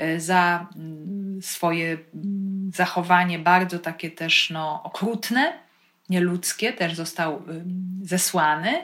y, 0.02 0.20
za 0.20 0.68
mm, 0.76 1.42
swoje 1.42 1.98
mm, 2.14 2.72
zachowanie 2.74 3.40
bardzo 3.40 3.80
takie 3.80 4.12
też 4.12 4.50
no, 4.50 4.84
okrutne 4.84 5.71
nieludzkie, 6.12 6.74
też 6.74 6.96
został 6.96 7.44
zesłany 8.02 8.84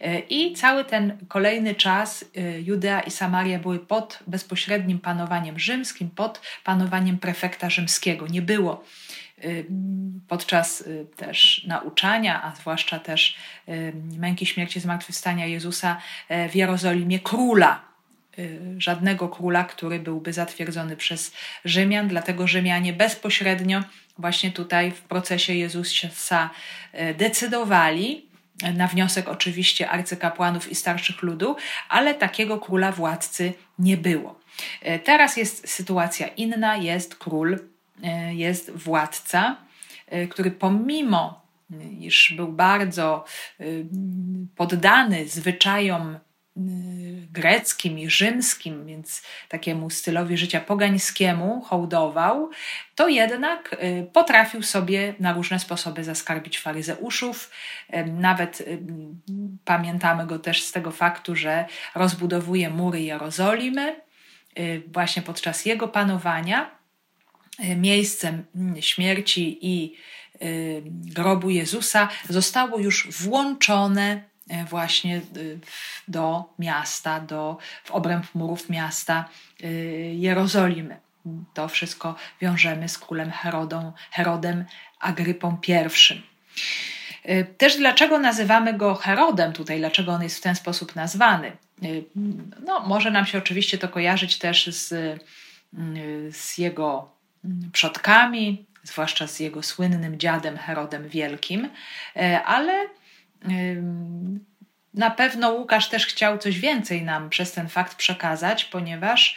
y, 0.00 0.22
i 0.30 0.52
cały 0.52 0.84
ten 0.84 1.18
kolejny 1.28 1.74
czas 1.74 2.22
y, 2.22 2.62
Judea 2.66 3.00
i 3.00 3.10
Samaria 3.10 3.58
były 3.58 3.78
pod 3.78 4.18
bezpośrednim 4.26 4.98
panowaniem 4.98 5.58
rzymskim, 5.58 6.10
pod 6.10 6.40
panowaniem 6.64 7.18
prefekta 7.18 7.70
rzymskiego. 7.70 8.26
Nie 8.26 8.42
było 8.42 8.84
podczas 10.28 10.80
y, 10.80 11.06
też 11.16 11.64
nauczania, 11.66 12.42
a 12.42 12.54
zwłaszcza 12.54 12.98
też 12.98 13.36
męki 14.18 14.46
śmierci 14.46 14.80
zmartwychwstania 14.80 15.46
Jezusa 15.46 15.96
w 16.50 16.54
Jerozolimie 16.54 17.18
króla, 17.18 17.87
żadnego 18.78 19.28
króla, 19.28 19.64
który 19.64 19.98
byłby 19.98 20.32
zatwierdzony 20.32 20.96
przez 20.96 21.32
Rzymian, 21.64 22.08
dlatego 22.08 22.46
Rzymianie 22.46 22.92
bezpośrednio 22.92 23.82
właśnie 24.18 24.50
tutaj 24.50 24.90
w 24.90 25.00
procesie 25.00 25.54
Jezusa 25.54 26.50
e, 26.92 27.14
decydowali, 27.14 28.26
e, 28.62 28.72
na 28.72 28.86
wniosek 28.86 29.28
oczywiście 29.28 29.90
arcykapłanów 29.90 30.70
i 30.70 30.74
starszych 30.74 31.22
ludu, 31.22 31.56
ale 31.88 32.14
takiego 32.14 32.58
króla 32.58 32.92
władcy 32.92 33.52
nie 33.78 33.96
było. 33.96 34.40
Teraz 35.04 35.36
jest 35.36 35.68
sytuacja 35.68 36.26
inna, 36.26 36.76
jest 36.76 37.14
król, 37.14 37.58
jest 38.30 38.70
władca, 38.70 39.56
który 40.30 40.50
pomimo 40.50 41.42
iż 42.00 42.32
był 42.32 42.52
bardzo 42.52 43.24
poddany 44.56 45.28
zwyczajom 45.28 46.18
Y, 46.18 46.27
greckim 47.32 47.98
i 47.98 48.10
rzymskim, 48.10 48.86
więc 48.86 49.22
takiemu 49.48 49.90
stylowi 49.90 50.36
życia 50.36 50.60
pogańskiemu 50.60 51.60
hołdował, 51.60 52.50
to 52.94 53.08
jednak 53.08 53.72
y, 53.72 54.10
potrafił 54.12 54.62
sobie 54.62 55.14
na 55.20 55.32
różne 55.32 55.60
sposoby 55.60 56.04
zaskarbić 56.04 56.58
faryzeuszów. 56.58 57.50
Y, 57.94 58.04
nawet 58.06 58.62
pamiętamy 59.64 60.26
go 60.26 60.38
też 60.38 60.62
z 60.62 60.72
tego 60.72 60.90
faktu, 60.90 61.36
że 61.36 61.64
rozbudowuje 61.94 62.70
mury 62.70 63.00
Jerozolimy 63.00 64.00
właśnie 64.86 65.22
podczas 65.22 65.66
jego 65.66 65.88
panowania. 65.88 66.70
Miejscem 67.76 68.44
śmierci 68.80 69.58
i 69.62 69.96
grobu 70.88 71.50
Jezusa 71.50 72.08
zostało 72.28 72.78
już 72.78 73.08
włączone 73.10 74.22
właśnie 74.68 75.16
e, 75.16 75.20
do 76.08 76.44
miasta, 76.58 77.20
do, 77.20 77.58
w 77.84 77.90
obręb 77.90 78.34
murów 78.34 78.70
miasta 78.70 79.28
e, 79.62 79.68
Jerozolimy. 80.14 80.96
To 81.54 81.68
wszystko 81.68 82.14
wiążemy 82.40 82.88
z 82.88 82.98
królem 82.98 83.30
Herodą, 83.30 83.92
Herodem 84.10 84.64
Agrypą 85.00 85.58
I. 85.68 86.22
Też 87.58 87.76
dlaczego 87.76 88.18
nazywamy 88.18 88.74
go 88.74 88.94
Herodem 88.94 89.52
tutaj, 89.52 89.78
dlaczego 89.78 90.12
on 90.12 90.22
jest 90.22 90.38
w 90.38 90.40
ten 90.40 90.54
sposób 90.54 90.96
nazwany? 90.96 91.52
No, 92.66 92.80
może 92.80 93.10
nam 93.10 93.26
się 93.26 93.38
oczywiście 93.38 93.78
to 93.78 93.88
kojarzyć 93.88 94.38
też 94.38 94.66
z 94.66 94.94
z 96.30 96.58
jego 96.58 97.10
przodkami, 97.72 98.66
zwłaszcza 98.82 99.26
z 99.26 99.40
jego 99.40 99.62
słynnym 99.62 100.18
dziadem 100.18 100.56
Herodem 100.56 101.08
Wielkim, 101.08 101.70
ale 102.44 102.88
na 104.94 105.10
pewno 105.10 105.50
Łukasz 105.50 105.88
też 105.88 106.06
chciał 106.06 106.38
coś 106.38 106.60
więcej 106.60 107.02
nam 107.02 107.30
przez 107.30 107.52
ten 107.52 107.68
fakt 107.68 107.94
przekazać, 107.94 108.64
ponieważ 108.64 109.36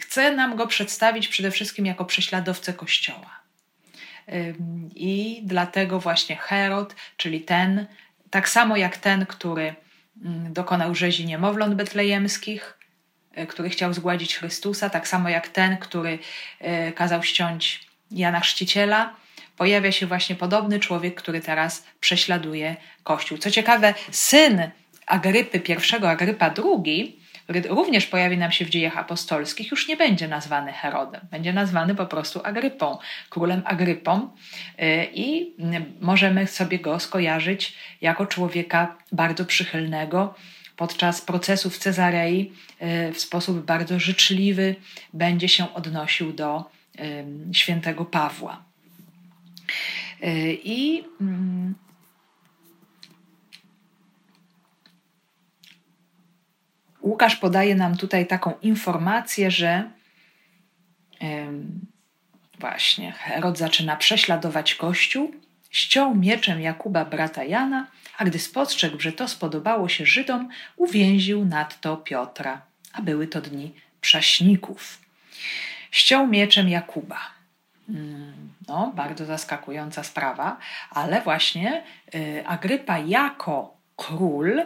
chce 0.00 0.34
nam 0.34 0.56
go 0.56 0.66
przedstawić 0.66 1.28
przede 1.28 1.50
wszystkim 1.50 1.86
jako 1.86 2.04
prześladowcę 2.04 2.72
Kościoła. 2.72 3.40
I 4.94 5.40
dlatego 5.44 6.00
właśnie 6.00 6.36
Herod, 6.36 6.94
czyli 7.16 7.40
ten, 7.40 7.86
tak 8.30 8.48
samo 8.48 8.76
jak 8.76 8.96
ten, 8.96 9.26
który 9.26 9.74
dokonał 10.50 10.94
rzezi 10.94 11.26
niemowląt 11.26 11.74
betlejemskich, 11.74 12.78
e, 13.34 13.46
który 13.46 13.70
chciał 13.70 13.94
zgładzić 13.94 14.36
Chrystusa, 14.36 14.90
tak 14.90 15.08
samo 15.08 15.28
jak 15.28 15.48
ten, 15.48 15.76
który 15.76 16.18
e, 16.60 16.92
kazał 16.92 17.22
ściąć 17.22 17.88
Jana 18.10 18.40
Chrzciciela, 18.40 19.16
pojawia 19.58 19.92
się 19.92 20.06
właśnie 20.06 20.36
podobny 20.36 20.80
człowiek, 20.80 21.14
który 21.14 21.40
teraz 21.40 21.84
prześladuje 22.00 22.76
Kościół. 23.02 23.38
Co 23.38 23.50
ciekawe, 23.50 23.94
syn 24.10 24.70
Agrypy 25.06 25.62
I, 25.68 26.06
Agrypa 26.06 26.54
II, 26.64 27.18
który 27.44 27.62
również 27.62 28.06
pojawi 28.06 28.38
nam 28.38 28.52
się 28.52 28.64
w 28.64 28.70
dziejach 28.70 28.98
apostolskich, 28.98 29.70
już 29.70 29.88
nie 29.88 29.96
będzie 29.96 30.28
nazwany 30.28 30.72
Herodem, 30.72 31.20
będzie 31.30 31.52
nazwany 31.52 31.94
po 31.94 32.06
prostu 32.06 32.40
Agrypą, 32.44 32.98
królem 33.30 33.62
Agrypą 33.64 34.30
y, 34.82 35.08
i 35.14 35.54
możemy 36.00 36.46
sobie 36.46 36.78
go 36.78 37.00
skojarzyć 37.00 37.74
jako 38.00 38.26
człowieka 38.26 38.96
bardzo 39.12 39.44
przychylnego. 39.44 40.34
Podczas 40.76 41.20
procesów 41.20 41.74
w 41.74 41.78
Cezarei 41.78 42.52
y, 43.08 43.12
w 43.12 43.20
sposób 43.20 43.64
bardzo 43.64 44.00
życzliwy 44.00 44.74
będzie 45.12 45.48
się 45.48 45.74
odnosił 45.74 46.32
do 46.32 46.64
świętego 47.52 48.04
Pawła. 48.04 48.67
Y, 50.24 50.58
I 50.64 51.04
mm, 51.20 51.74
Łukasz 57.02 57.36
podaje 57.36 57.74
nam 57.74 57.96
tutaj 57.96 58.26
taką 58.26 58.52
informację, 58.62 59.50
że 59.50 59.90
właśnie 62.60 63.12
Herod 63.12 63.58
zaczyna 63.58 63.96
prześladować 63.96 64.74
Kościół, 64.74 65.34
ściął 65.70 66.14
mieczem 66.14 66.60
Jakuba 66.60 67.04
brata 67.04 67.44
Jana, 67.44 67.86
a 68.18 68.24
gdy 68.24 68.38
spostrzegł, 68.38 69.00
że 69.00 69.12
to 69.12 69.28
spodobało 69.28 69.88
się 69.88 70.06
Żydom, 70.06 70.48
uwięził 70.76 71.44
nadto 71.44 71.96
Piotra, 71.96 72.62
a 72.92 73.02
były 73.02 73.26
to 73.26 73.40
dni 73.40 73.74
prześników. 74.00 74.98
Ściął 75.90 76.26
mieczem 76.26 76.68
Jakuba. 76.68 77.20
Mm, 77.88 78.52
no, 78.68 78.92
bardzo 78.96 79.24
zaskakująca 79.24 80.02
sprawa, 80.02 80.56
ale 80.90 81.20
właśnie 81.22 81.82
y, 82.14 82.46
Agrypa 82.46 82.98
jako 82.98 83.76
król 83.96 84.62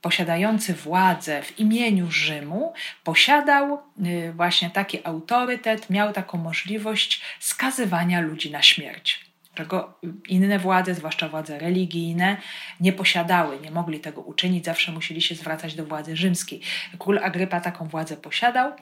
posiadający 0.00 0.74
władzę 0.74 1.42
w 1.42 1.58
imieniu 1.58 2.10
Rzymu, 2.10 2.72
posiadał 3.04 3.78
y, 4.06 4.32
właśnie 4.32 4.70
taki 4.70 5.06
autorytet, 5.06 5.90
miał 5.90 6.12
taką 6.12 6.38
możliwość 6.38 7.22
skazywania 7.40 8.20
ludzi 8.20 8.50
na 8.50 8.62
śmierć. 8.62 9.28
Czego 9.54 9.98
inne 10.28 10.58
władze, 10.58 10.94
zwłaszcza 10.94 11.28
władze 11.28 11.58
religijne, 11.58 12.36
nie 12.80 12.92
posiadały, 12.92 13.60
nie 13.60 13.70
mogli 13.70 14.00
tego 14.00 14.20
uczynić, 14.20 14.64
zawsze 14.64 14.92
musieli 14.92 15.22
się 15.22 15.34
zwracać 15.34 15.74
do 15.74 15.84
władzy 15.84 16.16
rzymskiej. 16.16 16.60
Król 16.98 17.18
Agrypa 17.18 17.60
taką 17.60 17.88
władzę 17.88 18.16
posiadał 18.16 18.72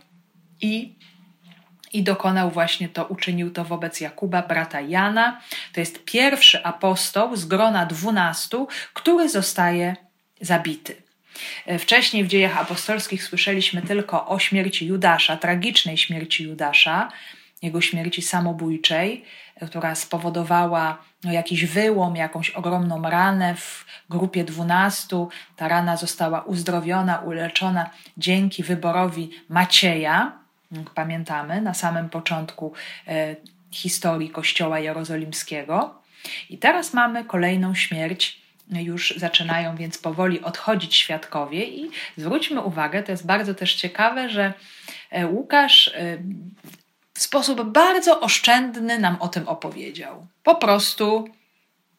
i 0.60 0.94
i 1.96 2.02
dokonał 2.02 2.50
właśnie 2.50 2.88
to, 2.88 3.04
uczynił 3.04 3.50
to 3.50 3.64
wobec 3.64 4.00
Jakuba, 4.00 4.42
brata 4.42 4.80
Jana. 4.80 5.40
To 5.72 5.80
jest 5.80 6.04
pierwszy 6.04 6.64
apostoł 6.64 7.36
z 7.36 7.44
grona 7.44 7.86
dwunastu, 7.86 8.68
który 8.94 9.28
zostaje 9.28 9.96
zabity. 10.40 10.96
Wcześniej 11.78 12.24
w 12.24 12.28
dziejach 12.28 12.58
apostolskich 12.58 13.24
słyszeliśmy 13.24 13.82
tylko 13.82 14.26
o 14.26 14.38
śmierci 14.38 14.86
Judasza, 14.86 15.36
tragicznej 15.36 15.96
śmierci 15.96 16.44
Judasza, 16.44 17.12
jego 17.62 17.80
śmierci 17.80 18.22
samobójczej, 18.22 19.24
która 19.66 19.94
spowodowała 19.94 20.98
no, 21.24 21.32
jakiś 21.32 21.66
wyłom, 21.66 22.16
jakąś 22.16 22.50
ogromną 22.50 23.02
ranę 23.02 23.54
w 23.54 23.84
grupie 24.10 24.44
dwunastu. 24.44 25.28
Ta 25.56 25.68
rana 25.68 25.96
została 25.96 26.40
uzdrowiona, 26.42 27.18
uleczona 27.18 27.90
dzięki 28.16 28.62
wyborowi 28.62 29.30
Macieja, 29.48 30.45
pamiętamy, 30.94 31.60
na 31.60 31.74
samym 31.74 32.08
początku 32.08 32.72
e, 33.08 33.36
historii 33.70 34.30
Kościoła 34.30 34.78
Jerozolimskiego. 34.78 36.02
I 36.50 36.58
teraz 36.58 36.94
mamy 36.94 37.24
kolejną 37.24 37.74
śmierć 37.74 38.46
już 38.70 39.14
zaczynają 39.16 39.76
więc 39.76 39.98
powoli 39.98 40.40
odchodzić 40.40 40.96
świadkowie 40.96 41.64
i 41.64 41.90
zwróćmy 42.16 42.60
uwagę, 42.60 43.02
to 43.02 43.12
jest 43.12 43.26
bardzo 43.26 43.54
też 43.54 43.74
ciekawe, 43.74 44.28
że 44.30 44.52
e, 45.10 45.26
Łukasz 45.26 45.88
e, 45.88 46.18
w 47.14 47.20
sposób 47.20 47.62
bardzo 47.62 48.20
oszczędny 48.20 48.98
nam 48.98 49.16
o 49.20 49.28
tym 49.28 49.48
opowiedział. 49.48 50.26
Po 50.42 50.54
prostu 50.54 51.28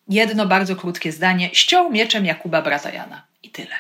jedno 0.10 0.46
bardzo 0.46 0.76
krótkie 0.76 1.12
zdanie: 1.12 1.50
ściął 1.54 1.92
mieczem 1.92 2.26
Jakuba 2.26 2.62
brata 2.62 2.92
Jana 2.92 3.26
i 3.44 3.50
tyle. 3.50 3.76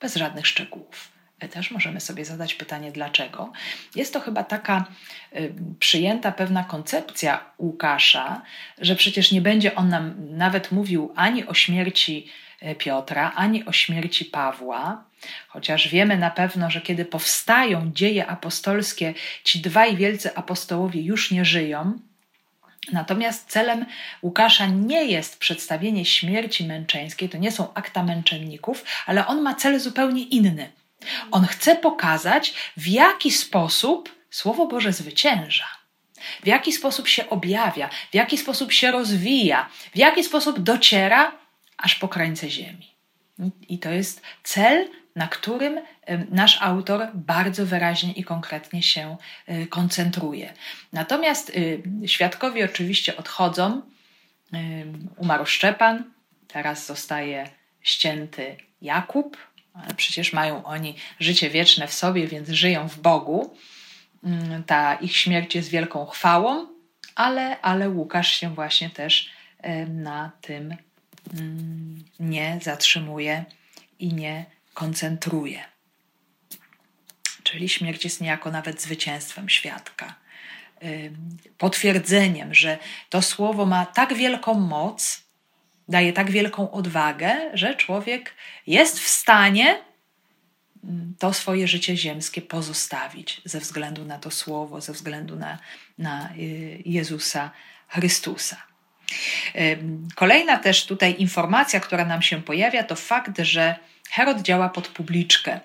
Bez 0.00 0.16
żadnych 0.16 0.46
szczegółów 0.46 1.09
też 1.48 1.70
możemy 1.70 2.00
sobie 2.00 2.24
zadać 2.24 2.54
pytanie, 2.54 2.92
dlaczego. 2.92 3.52
Jest 3.94 4.12
to 4.12 4.20
chyba 4.20 4.44
taka 4.44 4.84
y, 5.36 5.54
przyjęta 5.78 6.32
pewna 6.32 6.64
koncepcja 6.64 7.44
Łukasza, 7.58 8.42
że 8.78 8.96
przecież 8.96 9.32
nie 9.32 9.40
będzie 9.40 9.74
on 9.74 9.88
nam 9.88 10.14
nawet 10.18 10.72
mówił 10.72 11.12
ani 11.16 11.46
o 11.46 11.54
śmierci 11.54 12.26
y, 12.62 12.74
Piotra, 12.74 13.32
ani 13.36 13.64
o 13.64 13.72
śmierci 13.72 14.24
Pawła, 14.24 15.04
chociaż 15.48 15.88
wiemy 15.88 16.18
na 16.18 16.30
pewno, 16.30 16.70
że 16.70 16.80
kiedy 16.80 17.04
powstają 17.04 17.92
dzieje 17.92 18.26
apostolskie, 18.26 19.14
ci 19.44 19.60
dwaj 19.60 19.96
wielcy 19.96 20.34
apostołowie 20.34 21.02
już 21.02 21.30
nie 21.30 21.44
żyją. 21.44 21.98
Natomiast 22.92 23.50
celem 23.50 23.86
Łukasza 24.22 24.66
nie 24.66 25.04
jest 25.04 25.38
przedstawienie 25.38 26.04
śmierci 26.04 26.66
męczeńskiej, 26.66 27.28
to 27.28 27.38
nie 27.38 27.52
są 27.52 27.74
akta 27.74 28.02
męczenników, 28.02 28.84
ale 29.06 29.26
on 29.26 29.42
ma 29.42 29.54
cel 29.54 29.80
zupełnie 29.80 30.22
inny. 30.22 30.70
On 31.30 31.46
chce 31.46 31.76
pokazać, 31.76 32.54
w 32.76 32.86
jaki 32.86 33.30
sposób 33.30 34.20
Słowo 34.30 34.66
Boże 34.66 34.92
zwycięża, 34.92 35.66
w 36.42 36.46
jaki 36.46 36.72
sposób 36.72 37.08
się 37.08 37.30
objawia, 37.30 37.90
w 38.10 38.14
jaki 38.14 38.38
sposób 38.38 38.72
się 38.72 38.90
rozwija, 38.90 39.68
w 39.94 39.98
jaki 39.98 40.24
sposób 40.24 40.60
dociera 40.60 41.32
aż 41.76 41.94
po 41.94 42.08
krańce 42.08 42.50
ziemi. 42.50 42.94
I 43.68 43.78
to 43.78 43.90
jest 43.90 44.22
cel, 44.42 44.88
na 45.16 45.28
którym 45.28 45.80
nasz 46.30 46.62
autor 46.62 47.08
bardzo 47.14 47.66
wyraźnie 47.66 48.12
i 48.12 48.24
konkretnie 48.24 48.82
się 48.82 49.16
e, 49.46 49.66
koncentruje. 49.66 50.54
Natomiast 50.92 51.52
e, 52.02 52.08
świadkowie 52.08 52.64
oczywiście 52.64 53.16
odchodzą. 53.16 53.82
Umarł 55.16 55.46
Szczepan, 55.46 56.04
teraz 56.48 56.86
zostaje 56.86 57.50
ścięty 57.82 58.56
Jakub, 58.82 59.36
przecież 59.96 60.32
mają 60.32 60.64
oni 60.64 60.94
życie 61.20 61.50
wieczne 61.50 61.88
w 61.88 61.94
sobie, 61.94 62.26
więc 62.26 62.48
żyją 62.48 62.88
w 62.88 62.98
Bogu. 62.98 63.56
Mm, 64.24 64.64
ta 64.64 64.94
ich 64.94 65.16
śmierć 65.16 65.54
jest 65.54 65.68
wielką 65.68 66.06
chwałą, 66.06 66.66
ale, 67.14 67.60
ale 67.60 67.90
Łukasz 67.90 68.40
się 68.40 68.54
właśnie 68.54 68.90
też 68.90 69.30
na 69.88 70.30
tym 70.40 70.76
mm, 71.34 72.04
nie 72.20 72.58
zatrzymuje 72.62 73.44
i 73.98 74.14
nie 74.14 74.44
koncentruje. 74.74 75.64
Czyli 77.42 77.68
śmierć 77.68 78.04
jest 78.04 78.20
niejako 78.20 78.50
nawet 78.50 78.82
zwycięstwem 78.82 79.48
świadka, 79.48 80.14
potwierdzeniem, 81.58 82.54
że 82.54 82.78
to 83.08 83.22
słowo 83.22 83.66
ma 83.66 83.86
tak 83.86 84.14
wielką 84.14 84.54
moc, 84.54 85.22
daje 85.90 86.12
tak 86.12 86.30
wielką 86.30 86.70
odwagę, 86.70 87.50
że 87.54 87.74
człowiek 87.74 88.34
jest 88.66 89.00
w 89.00 89.08
stanie 89.08 89.78
mm, 90.84 91.14
to 91.18 91.32
swoje 91.32 91.68
życie 91.68 91.96
ziemskie 91.96 92.42
pozostawić 92.42 93.40
ze 93.44 93.60
względu 93.60 94.04
na 94.04 94.18
to 94.18 94.30
słowo, 94.30 94.80
ze 94.80 94.92
względu 94.92 95.36
na, 95.36 95.58
na 95.98 96.30
y, 96.38 96.82
Jezusa 96.86 97.50
Chrystusa. 97.88 98.70
Kolejna 100.14 100.58
też 100.58 100.86
tutaj 100.86 101.14
informacja, 101.18 101.80
która 101.80 102.04
nam 102.04 102.22
się 102.22 102.42
pojawia, 102.42 102.82
to 102.82 102.96
fakt, 102.96 103.38
że 103.38 103.76
Herod 104.10 104.42
działa 104.42 104.68
pod 104.68 104.88
publiczkę. 104.88 105.60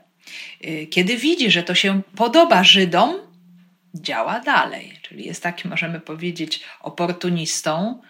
Y, 0.65 0.87
kiedy 0.87 1.17
widzi, 1.17 1.51
że 1.51 1.63
to 1.63 1.75
się 1.75 2.01
podoba 2.15 2.63
Żydom, 2.63 3.15
działa 3.95 4.39
dalej, 4.39 4.99
czyli 5.01 5.25
jest 5.25 5.43
takim, 5.43 5.71
możemy 5.71 5.99
powiedzieć, 5.99 6.63
oportunistą, 6.81 8.01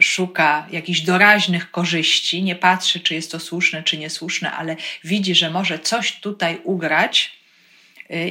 szuka 0.00 0.66
jakichś 0.72 1.00
doraźnych 1.00 1.70
korzyści, 1.70 2.42
nie 2.42 2.56
patrzy, 2.56 3.00
czy 3.00 3.14
jest 3.14 3.32
to 3.32 3.40
słuszne, 3.40 3.82
czy 3.82 3.98
niesłuszne, 3.98 4.52
ale 4.52 4.76
widzi, 5.04 5.34
że 5.34 5.50
może 5.50 5.78
coś 5.78 6.20
tutaj 6.20 6.60
ugrać, 6.64 7.38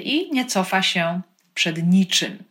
i 0.03 0.29
nie 0.31 0.45
cofa 0.45 0.81
się 0.81 1.21
przed 1.53 1.87
niczym. 1.87 2.43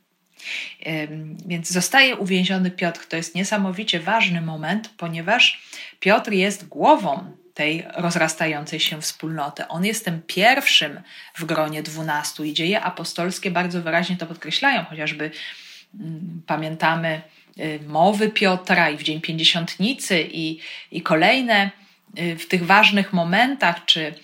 Więc 1.47 1.71
zostaje 1.71 2.17
uwięziony 2.17 2.71
Piotr. 2.71 3.07
To 3.07 3.17
jest 3.17 3.35
niesamowicie 3.35 4.01
ważny 4.01 4.41
moment, 4.41 4.91
ponieważ 4.97 5.63
Piotr 6.01 6.33
jest 6.33 6.69
głową 6.69 7.37
tej 7.55 7.85
rozrastającej 7.95 8.81
się 8.81 9.03
wspólnoty. 9.03 9.69
On 9.69 9.85
jest 9.85 10.05
tym 10.05 10.23
pierwszym 10.27 11.01
w 11.35 11.45
gronie 11.45 11.83
dwunastu 11.83 12.45
i 12.45 12.55
dzieje 12.55 12.83
apostolskie 12.83 13.51
bardzo 13.51 13.83
wyraźnie 13.83 14.17
to 14.17 14.27
podkreślają, 14.27 14.85
chociażby 14.85 15.31
mm, 16.01 16.43
pamiętamy 16.47 17.21
y, 17.46 17.46
mowy 17.87 18.31
Piotra 18.31 18.91
i 18.91 18.97
w 18.97 19.03
Dzień 19.03 19.21
Pięćdziesiątnicy 19.21 20.29
i, 20.33 20.59
i 20.91 21.03
kolejne 21.03 21.71
y, 22.19 22.37
w 22.37 22.49
tych 22.49 22.67
ważnych 22.67 23.13
momentach, 23.13 23.85
czy 23.85 24.15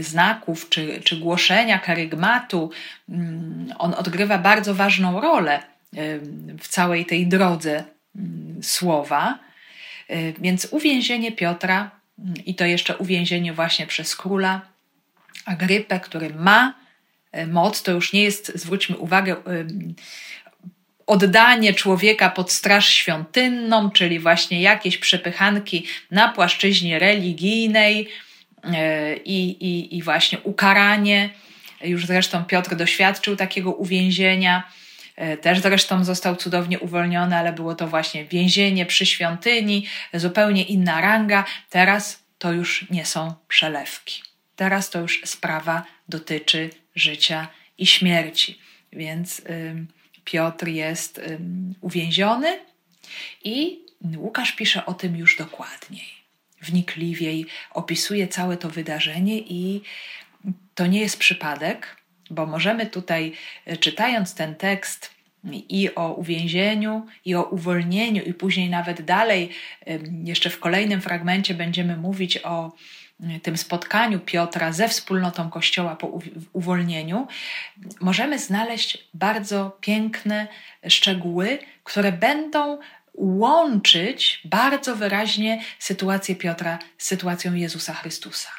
znaków, 0.00 0.68
czy, 0.68 1.00
czy 1.04 1.16
głoszenia 1.16 1.78
karygmatu, 1.78 2.70
mm, 3.08 3.74
on 3.78 3.94
odgrywa 3.94 4.38
bardzo 4.38 4.74
ważną 4.74 5.20
rolę 5.20 5.62
w 6.58 6.68
całej 6.68 7.06
tej 7.06 7.26
drodze 7.26 7.84
mm, 8.16 8.62
słowa. 8.62 9.38
Y, 10.10 10.34
więc 10.38 10.68
uwięzienie 10.70 11.32
Piotra 11.32 11.90
mm, 12.18 12.34
i 12.46 12.54
to 12.54 12.64
jeszcze 12.64 12.96
uwięzienie 12.96 13.52
właśnie 13.52 13.86
przez 13.86 14.16
króla 14.16 14.60
Agrypę, 15.44 16.00
który 16.00 16.30
ma 16.30 16.74
y, 17.36 17.46
moc, 17.46 17.82
to 17.82 17.92
już 17.92 18.12
nie 18.12 18.22
jest, 18.22 18.52
zwróćmy 18.54 18.96
uwagę, 18.96 19.36
oddanie 21.12 21.74
człowieka 21.74 22.30
pod 22.30 22.52
straż 22.52 22.88
świątynną, 22.88 23.90
czyli 23.90 24.18
właśnie 24.18 24.62
jakieś 24.62 24.98
przepychanki 24.98 25.86
na 26.10 26.28
płaszczyźnie 26.28 26.98
religijnej 26.98 28.08
y, 28.64 28.70
i, 29.24 29.50
i, 29.50 29.96
i 29.96 30.02
właśnie 30.02 30.38
ukaranie. 30.40 31.30
Już 31.84 32.06
zresztą 32.06 32.44
Piotr 32.44 32.76
doświadczył 32.76 33.36
takiego 33.36 33.72
uwięzienia 33.72 34.62
E, 35.16 35.36
też 35.36 35.60
zresztą 35.60 36.04
został 36.04 36.36
cudownie 36.36 36.78
uwolniony, 36.78 37.36
ale 37.36 37.52
było 37.52 37.74
to 37.74 37.88
właśnie 37.88 38.24
więzienie 38.24 38.86
przy 38.86 39.06
świątyni, 39.06 39.86
zupełnie 40.14 40.62
inna 40.62 41.00
ranga. 41.00 41.44
Teraz 41.70 42.22
to 42.38 42.52
już 42.52 42.90
nie 42.90 43.06
są 43.06 43.34
przelewki. 43.48 44.22
Teraz 44.56 44.90
to 44.90 45.00
już 45.00 45.20
sprawa 45.24 45.84
dotyczy 46.08 46.70
życia 46.94 47.48
i 47.78 47.86
śmierci. 47.86 48.58
Więc 48.92 49.42
Piotr 50.24 50.68
jest 50.68 51.20
uwięziony 51.80 52.58
i 53.44 53.82
Łukasz 54.16 54.52
pisze 54.52 54.86
o 54.86 54.94
tym 54.94 55.16
już 55.16 55.36
dokładniej, 55.36 56.08
wnikliwiej, 56.60 57.46
opisuje 57.70 58.28
całe 58.28 58.56
to 58.56 58.70
wydarzenie 58.70 59.38
i 59.38 59.82
to 60.74 60.86
nie 60.86 61.00
jest 61.00 61.18
przypadek, 61.18 61.96
bo 62.30 62.46
możemy 62.46 62.86
tutaj, 62.86 63.32
e, 63.64 63.76
czytając 63.76 64.34
ten 64.34 64.54
tekst 64.54 65.10
i 65.68 65.94
o 65.94 66.12
uwięzieniu, 66.12 67.06
i 67.24 67.34
o 67.34 67.42
uwolnieniu, 67.42 68.22
i 68.22 68.34
później 68.34 68.70
nawet 68.70 69.02
dalej, 69.02 69.50
jeszcze 70.24 70.50
w 70.50 70.58
kolejnym 70.58 71.00
fragmencie 71.00 71.54
będziemy 71.54 71.96
mówić 71.96 72.38
o 72.38 72.72
tym 73.42 73.56
spotkaniu 73.56 74.20
Piotra 74.20 74.72
ze 74.72 74.88
wspólnotą 74.88 75.50
Kościoła 75.50 75.96
po 75.96 76.20
uwolnieniu, 76.52 77.26
możemy 78.00 78.38
znaleźć 78.38 79.08
bardzo 79.14 79.78
piękne 79.80 80.48
szczegóły, 80.88 81.58
które 81.84 82.12
będą 82.12 82.78
łączyć 83.14 84.40
bardzo 84.44 84.96
wyraźnie 84.96 85.62
sytuację 85.78 86.36
Piotra 86.36 86.78
z 86.98 87.06
sytuacją 87.06 87.54
Jezusa 87.54 87.94
Chrystusa. 87.94 88.50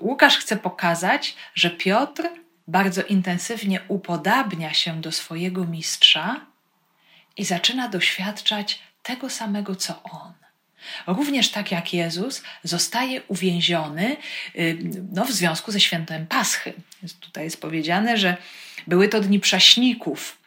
Łukasz 0.00 0.38
chce 0.38 0.56
pokazać, 0.56 1.36
że 1.54 1.70
Piotr 1.70 2.28
bardzo 2.68 3.02
intensywnie 3.02 3.80
upodabnia 3.88 4.74
się 4.74 5.00
do 5.00 5.12
swojego 5.12 5.64
mistrza 5.64 6.46
i 7.36 7.44
zaczyna 7.44 7.88
doświadczać 7.88 8.82
tego 9.02 9.30
samego 9.30 9.76
co 9.76 10.02
on. 10.02 10.41
Również 11.06 11.50
tak 11.50 11.72
jak 11.72 11.94
Jezus 11.94 12.42
zostaje 12.64 13.22
uwięziony 13.28 14.16
no, 15.12 15.24
w 15.24 15.32
związku 15.32 15.72
ze 15.72 15.80
świętem 15.80 16.26
Paschy. 16.26 16.72
Tutaj 17.20 17.44
jest 17.44 17.60
powiedziane, 17.60 18.18
że 18.18 18.36
były 18.86 19.08
to 19.08 19.20
dni 19.20 19.40
prześników, 19.40 20.41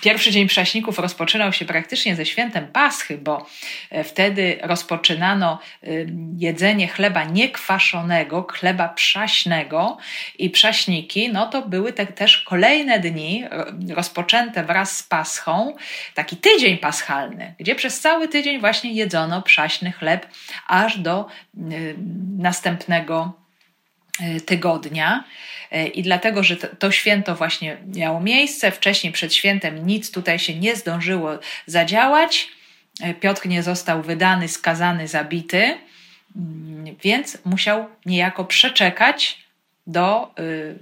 Pierwszy 0.00 0.30
dzień 0.30 0.48
prześników 0.48 0.98
rozpoczynał 0.98 1.52
się 1.52 1.64
praktycznie 1.64 2.16
ze 2.16 2.26
świętem 2.26 2.66
Paschy, 2.66 3.18
bo 3.18 3.46
e, 3.90 4.04
wtedy 4.04 4.58
rozpoczynano 4.62 5.58
jedzenie 6.38 6.88
chleba 6.88 7.24
niekwaszonego, 7.24 8.46
chleba 8.50 8.88
przaśnego 8.88 9.96
i 10.38 10.50
prześniki, 10.50 11.28
no 11.32 11.46
to 11.46 11.62
były 11.62 11.92
te, 11.92 12.06
też 12.06 12.38
kolejne 12.38 13.00
dni 13.00 13.44
rozpoczęte 13.94 14.64
wraz 14.64 14.96
z 14.96 15.02
Paschą, 15.02 15.76
taki 16.14 16.36
tydzień 16.36 16.78
paschalny, 16.78 17.54
gdzie 17.58 17.74
przez 17.74 18.00
cały 18.00 18.28
tydzień 18.28 18.60
właśnie 18.60 18.92
jedzono 18.92 19.42
przaśny 19.42 19.92
chleb 19.92 20.26
aż 20.66 20.98
do 20.98 21.26
następnego 22.38 23.45
tygodnia. 24.46 25.24
E, 25.70 25.86
I 25.86 26.02
dlatego, 26.02 26.42
że 26.42 26.56
to 26.56 26.90
święto 26.90 27.34
właśnie 27.34 27.76
miało 27.96 28.20
miejsce, 28.20 28.70
wcześniej 28.70 29.12
przed 29.12 29.34
świętem 29.34 29.86
nic 29.86 30.10
tutaj 30.10 30.38
się 30.38 30.54
nie 30.54 30.76
zdążyło 30.76 31.38
zadziałać. 31.66 32.48
E, 33.00 33.14
Piotr 33.14 33.48
nie 33.48 33.62
został 33.62 34.02
wydany, 34.02 34.48
skazany, 34.48 35.08
zabity, 35.08 35.78
mm, 36.36 36.96
więc 37.02 37.38
musiał 37.44 37.86
niejako 38.06 38.44
przeczekać 38.44 39.46
do 39.86 40.34
y, 40.38 40.76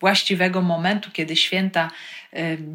właściwego 0.00 0.62
momentu, 0.62 1.10
kiedy 1.10 1.36
święta 1.36 1.90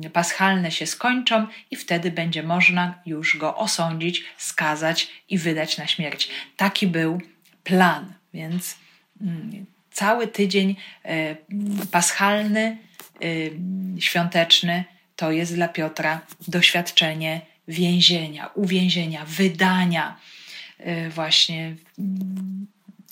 y, 0.05 0.09
paschalne 0.13 0.71
się 0.71 0.85
skończą, 0.85 1.47
i 1.71 1.75
wtedy 1.75 2.11
będzie 2.11 2.43
można 2.43 3.01
już 3.05 3.37
go 3.37 3.57
osądzić, 3.57 4.23
skazać 4.37 5.07
i 5.29 5.37
wydać 5.37 5.77
na 5.77 5.87
śmierć. 5.87 6.29
Taki 6.57 6.87
był 6.87 7.21
plan, 7.63 8.13
więc 8.33 8.80
cały 9.91 10.27
tydzień 10.27 10.75
e, 11.05 11.35
paschalny, 11.91 12.77
e, 13.21 13.27
świąteczny 14.01 14.83
to 15.15 15.31
jest 15.31 15.55
dla 15.55 15.67
Piotra 15.67 16.21
doświadczenie 16.47 17.41
więzienia, 17.67 18.49
uwięzienia, 18.55 19.25
wydania 19.25 20.17
e, 20.79 21.09
właśnie 21.09 21.75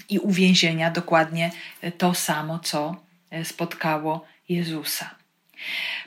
i 0.09 0.19
uwięzienia 0.19 0.91
dokładnie 0.91 1.51
to 1.97 2.13
samo, 2.13 2.59
co 2.59 2.95
spotkało 3.43 4.25
Jezusa. 4.49 5.15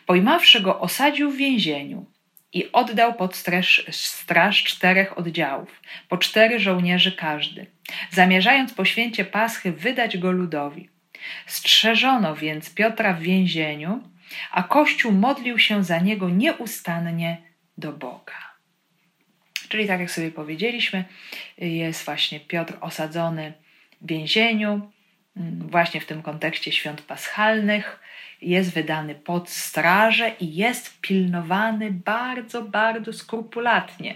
Pojmawszy 0.06 0.60
go, 0.60 0.80
osadził 0.80 1.30
w 1.30 1.36
więzieniu 1.36 2.06
i 2.52 2.72
oddał 2.72 3.14
pod 3.14 3.36
straż, 3.36 3.86
straż 3.90 4.64
czterech 4.64 5.18
oddziałów, 5.18 5.80
po 6.08 6.18
cztery 6.18 6.60
żołnierzy 6.60 7.12
każdy, 7.12 7.66
zamierzając 8.10 8.74
po 8.74 8.84
święcie 8.84 9.24
Paschy 9.24 9.72
wydać 9.72 10.18
go 10.18 10.32
ludowi. 10.32 10.88
Strzeżono 11.46 12.36
więc 12.36 12.74
Piotra 12.74 13.12
w 13.12 13.20
więzieniu, 13.20 14.02
a 14.50 14.62
Kościół 14.62 15.12
modlił 15.12 15.58
się 15.58 15.84
za 15.84 15.98
niego 15.98 16.30
nieustannie 16.30 17.36
do 17.78 17.92
Boga. 17.92 18.52
Czyli 19.68 19.86
tak 19.86 20.00
jak 20.00 20.10
sobie 20.10 20.30
powiedzieliśmy, 20.30 21.04
jest 21.58 22.04
właśnie 22.04 22.40
Piotr 22.40 22.74
osadzony 22.80 23.52
w 24.00 24.06
więzieniu, 24.06 24.90
mm, 25.36 25.68
właśnie 25.68 26.00
w 26.00 26.06
tym 26.06 26.22
kontekście 26.22 26.72
świąt 26.72 27.02
paschalnych, 27.02 28.00
jest 28.42 28.72
wydany 28.72 29.14
pod 29.14 29.50
strażę 29.50 30.32
i 30.40 30.54
jest 30.56 31.00
pilnowany 31.00 31.90
bardzo, 31.90 32.62
bardzo 32.62 33.12
skrupulatnie. 33.12 34.14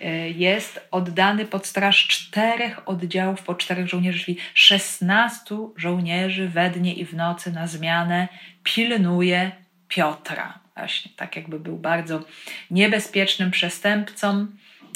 E, 0.00 0.30
jest 0.30 0.80
oddany 0.90 1.44
pod 1.44 1.66
straż 1.66 2.06
czterech 2.06 2.88
oddziałów 2.88 3.42
po 3.42 3.54
czterech 3.54 3.88
żołnierzy, 3.88 4.24
czyli 4.24 4.36
szesnastu 4.54 5.74
żołnierzy 5.76 6.48
we 6.48 6.70
dnie 6.70 6.94
i 6.94 7.04
w 7.04 7.14
nocy 7.14 7.52
na 7.52 7.66
zmianę 7.66 8.28
pilnuje 8.62 9.52
Piotra. 9.88 10.58
Właśnie 10.76 11.10
tak 11.16 11.36
jakby 11.36 11.60
był 11.60 11.76
bardzo 11.76 12.24
niebezpiecznym 12.70 13.50
przestępcą. 13.50 14.46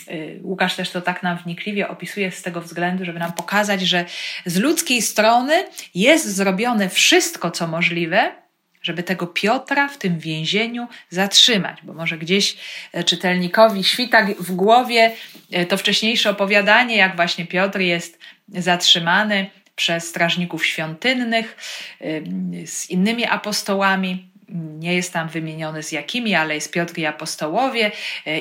E, 0.09 0.15
Łukasz 0.43 0.77
też 0.77 0.91
to 0.91 1.01
tak 1.01 1.23
nam 1.23 1.39
wnikliwie 1.39 1.89
opisuje 1.89 2.31
z 2.31 2.43
tego 2.43 2.61
względu, 2.61 3.05
żeby 3.05 3.19
nam 3.19 3.33
pokazać, 3.33 3.81
że 3.81 4.05
z 4.47 4.59
ludzkiej 4.59 5.03
strony 5.03 5.65
jest 5.95 6.35
zrobione 6.35 6.89
wszystko, 6.89 7.51
co 7.51 7.67
możliwe, 7.69 8.42
żeby 8.83 9.03
tego 9.03 9.27
Piotra 9.27 9.89
w 9.89 9.99
tym 9.99 10.19
więzieniu 10.19 10.89
zatrzymać, 11.11 11.79
bo 11.83 11.95
może 11.95 12.19
gdzieś 12.19 12.57
e, 12.93 13.05
czytelnikowi 13.05 13.85
świta 13.85 14.27
w 14.39 14.53
głowie 14.53 15.13
e, 15.53 15.67
to 15.67 15.77
wcześniejsze 15.77 16.31
opowiadanie, 16.31 16.97
jak 16.97 17.17
właśnie 17.17 17.47
Piotr 17.47 17.81
jest 17.81 18.19
zatrzymany 18.49 19.51
przez 19.77 20.09
strażników 20.09 20.67
świątynnych 20.67 21.57
e, 22.01 22.67
z 22.67 22.91
innymi 22.91 23.27
apostołami. 23.27 24.33
Nie 24.55 24.95
jest 24.95 25.13
tam 25.13 25.29
wymieniony 25.29 25.83
z 25.83 25.93
jakimi, 25.93 26.35
ale 26.35 26.55
jest 26.55 26.73
Piotr 26.73 26.99
i 26.99 27.07
apostołowie, 27.07 27.91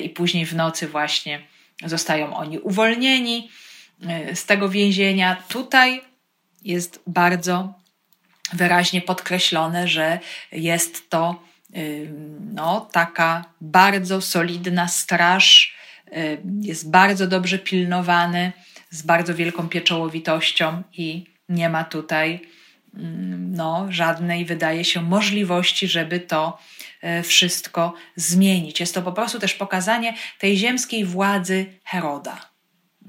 i 0.02 0.10
później 0.10 0.46
w 0.46 0.56
nocy 0.56 0.88
właśnie 0.88 1.42
zostają 1.86 2.36
oni 2.36 2.60
uwolnieni 2.60 3.50
z 4.34 4.46
tego 4.46 4.70
więzienia. 4.70 5.44
Tutaj 5.48 6.02
jest 6.64 7.04
bardzo 7.08 7.81
wyraźnie 8.54 9.02
podkreślone, 9.02 9.88
że 9.88 10.20
jest 10.52 11.10
to 11.10 11.44
no, 12.54 12.90
taka 12.92 13.46
bardzo 13.62 14.22
solidna 14.22 14.88
straż, 14.88 15.76
jest 16.62 16.90
bardzo 16.90 17.28
dobrze 17.28 17.60
pilnowany, 17.60 18.52
z 18.90 19.02
bardzo 19.02 19.36
wielką 19.36 19.70
pieczołowitością 19.70 20.84
i 20.94 21.26
nie 21.50 21.70
ma 21.70 21.84
tutaj 21.84 22.42
no, 23.40 23.88
żadnej, 23.90 24.46
wydaje 24.46 24.86
się, 24.86 25.02
możliwości, 25.02 25.88
żeby 25.88 26.20
to 26.20 26.60
e, 27.02 27.24
wszystko 27.24 27.94
zmienić. 28.16 28.80
Jest 28.80 28.94
to 28.96 29.02
po 29.02 29.12
prostu 29.12 29.40
też 29.40 29.54
pokazanie 29.54 30.14
tej 30.40 30.58
ziemskiej 30.58 31.06
władzy 31.06 31.66
Heroda. 31.86 32.50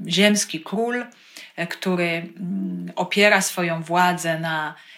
Ziemski 0.09 0.61
król, 0.61 1.07
który 1.69 2.05
mm, 2.05 2.93
opiera 2.97 3.41
swoją 3.41 3.83
władzę 3.83 4.41
na 4.41 4.75
y, 4.75 4.92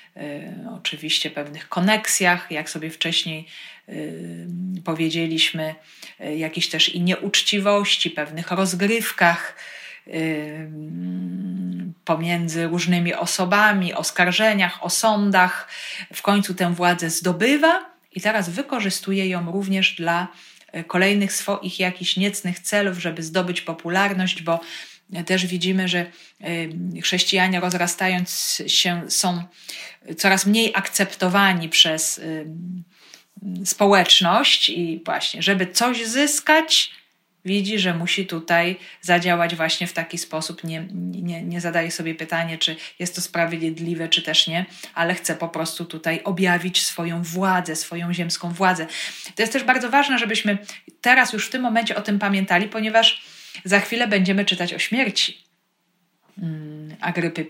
oczywiście 0.77 1.31
pewnych 1.31 1.69
koneksjach, 1.69 2.51
jak 2.51 2.71
sobie 2.71 2.91
wcześniej 2.91 3.47
y, 3.89 4.47
powiedzieliśmy, 4.85 5.75
y, 6.21 6.37
jakichś 6.37 6.69
też 6.69 6.89
i 6.89 7.01
nieuczciwości, 7.01 8.11
pewnych 8.11 8.51
rozgrywkach 8.51 9.57
pomiędzy 12.05 12.67
różnymi 12.67 13.15
osobami, 13.15 13.95
oskarżeniach, 13.95 14.85
o 14.85 14.91
sądach. 14.91 15.69
W 16.15 16.23
końcu 16.23 16.55
tę 16.55 16.75
władzę 16.75 17.11
zdobywa 17.11 17.91
i 18.13 18.21
teraz 18.21 18.51
wykorzystuje 18.51 19.29
ją 19.29 19.53
również 19.53 19.95
dla 19.95 20.29
kolejnych 20.87 21.33
swoich 21.33 21.81
jakichś 21.81 22.17
niecnych 22.17 22.61
celów, 22.61 22.99
żeby 22.99 23.23
zdobyć 23.23 23.61
popularność, 23.61 24.43
bo 24.43 24.61
też 25.27 25.47
widzimy, 25.47 25.89
że 25.89 26.07
chrześcijanie 27.03 27.61
rozrastając 27.61 28.63
się 28.67 29.03
są 29.09 29.43
coraz 30.19 30.47
mniej 30.47 30.73
akceptowani 30.75 31.69
przez 31.69 32.21
społeczność 33.65 34.69
i 34.69 35.03
właśnie, 35.05 35.43
żeby 35.43 35.67
coś 35.67 36.07
zyskać, 36.07 36.91
widzi, 37.45 37.79
że 37.79 37.95
musi 37.95 38.27
tutaj 38.27 38.77
zadziałać 39.01 39.55
właśnie 39.55 39.87
w 39.87 39.93
taki 39.93 40.19
sposób. 40.19 40.65
Nie, 40.65 40.87
nie, 40.93 41.43
nie 41.43 41.61
zadaje 41.61 41.91
sobie 41.91 42.15
pytanie, 42.15 42.59
czy 42.59 42.77
jest 42.99 43.15
to 43.15 43.21
sprawiedliwe, 43.21 44.09
czy 44.09 44.23
też 44.23 44.47
nie, 44.47 44.67
ale 44.95 45.15
chce 45.15 45.35
po 45.35 45.49
prostu 45.49 45.85
tutaj 45.85 46.21
objawić 46.25 46.83
swoją 46.83 47.23
władzę, 47.23 47.77
swoją 47.77 48.15
ziemską 48.15 48.53
władzę. 48.53 48.87
To 49.35 49.43
jest 49.43 49.53
też 49.53 49.65
bardzo 49.65 49.91
ważne, 49.91 50.19
żebyśmy 50.19 50.59
teraz 51.01 51.33
już 51.33 51.47
w 51.47 51.51
tym 51.51 51.63
momencie 51.63 51.97
o 51.97 52.03
tym 52.03 52.19
pamiętali, 52.19 52.69
ponieważ 52.69 53.25
za 53.65 53.81
chwilę 53.81 54.09
będziemy 54.09 54.45
czytać 54.45 54.75
o 54.75 54.79
śmierci 54.79 55.45
mm, 56.39 56.97
Agrypy 57.01 57.47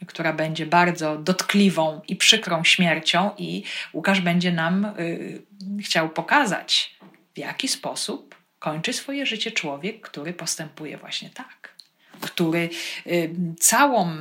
I, 0.00 0.06
która 0.06 0.32
będzie 0.32 0.66
bardzo 0.66 1.16
dotkliwą 1.16 2.00
i 2.08 2.16
przykrą 2.16 2.64
śmiercią, 2.64 3.30
i 3.38 3.62
Łukasz 3.92 4.20
będzie 4.20 4.52
nam 4.52 4.84
y, 4.84 5.42
chciał 5.82 6.08
pokazać, 6.08 6.98
w 7.34 7.38
jaki 7.38 7.68
sposób 7.68 8.34
kończy 8.58 8.92
swoje 8.92 9.26
życie 9.26 9.52
człowiek, 9.52 10.00
który 10.00 10.32
postępuje 10.32 10.98
właśnie 10.98 11.30
tak, 11.30 11.74
który 12.20 12.70
y, 13.06 13.34
całą 13.60 14.12
y, 14.12 14.18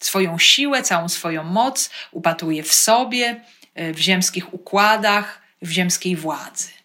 swoją 0.00 0.38
siłę, 0.38 0.82
całą 0.82 1.08
swoją 1.08 1.44
moc 1.44 1.90
upatruje 2.12 2.62
w 2.62 2.72
sobie, 2.72 3.40
y, 3.80 3.94
w 3.94 3.98
ziemskich 3.98 4.54
układach, 4.54 5.42
w 5.62 5.70
ziemskiej 5.70 6.16
władzy. 6.16 6.75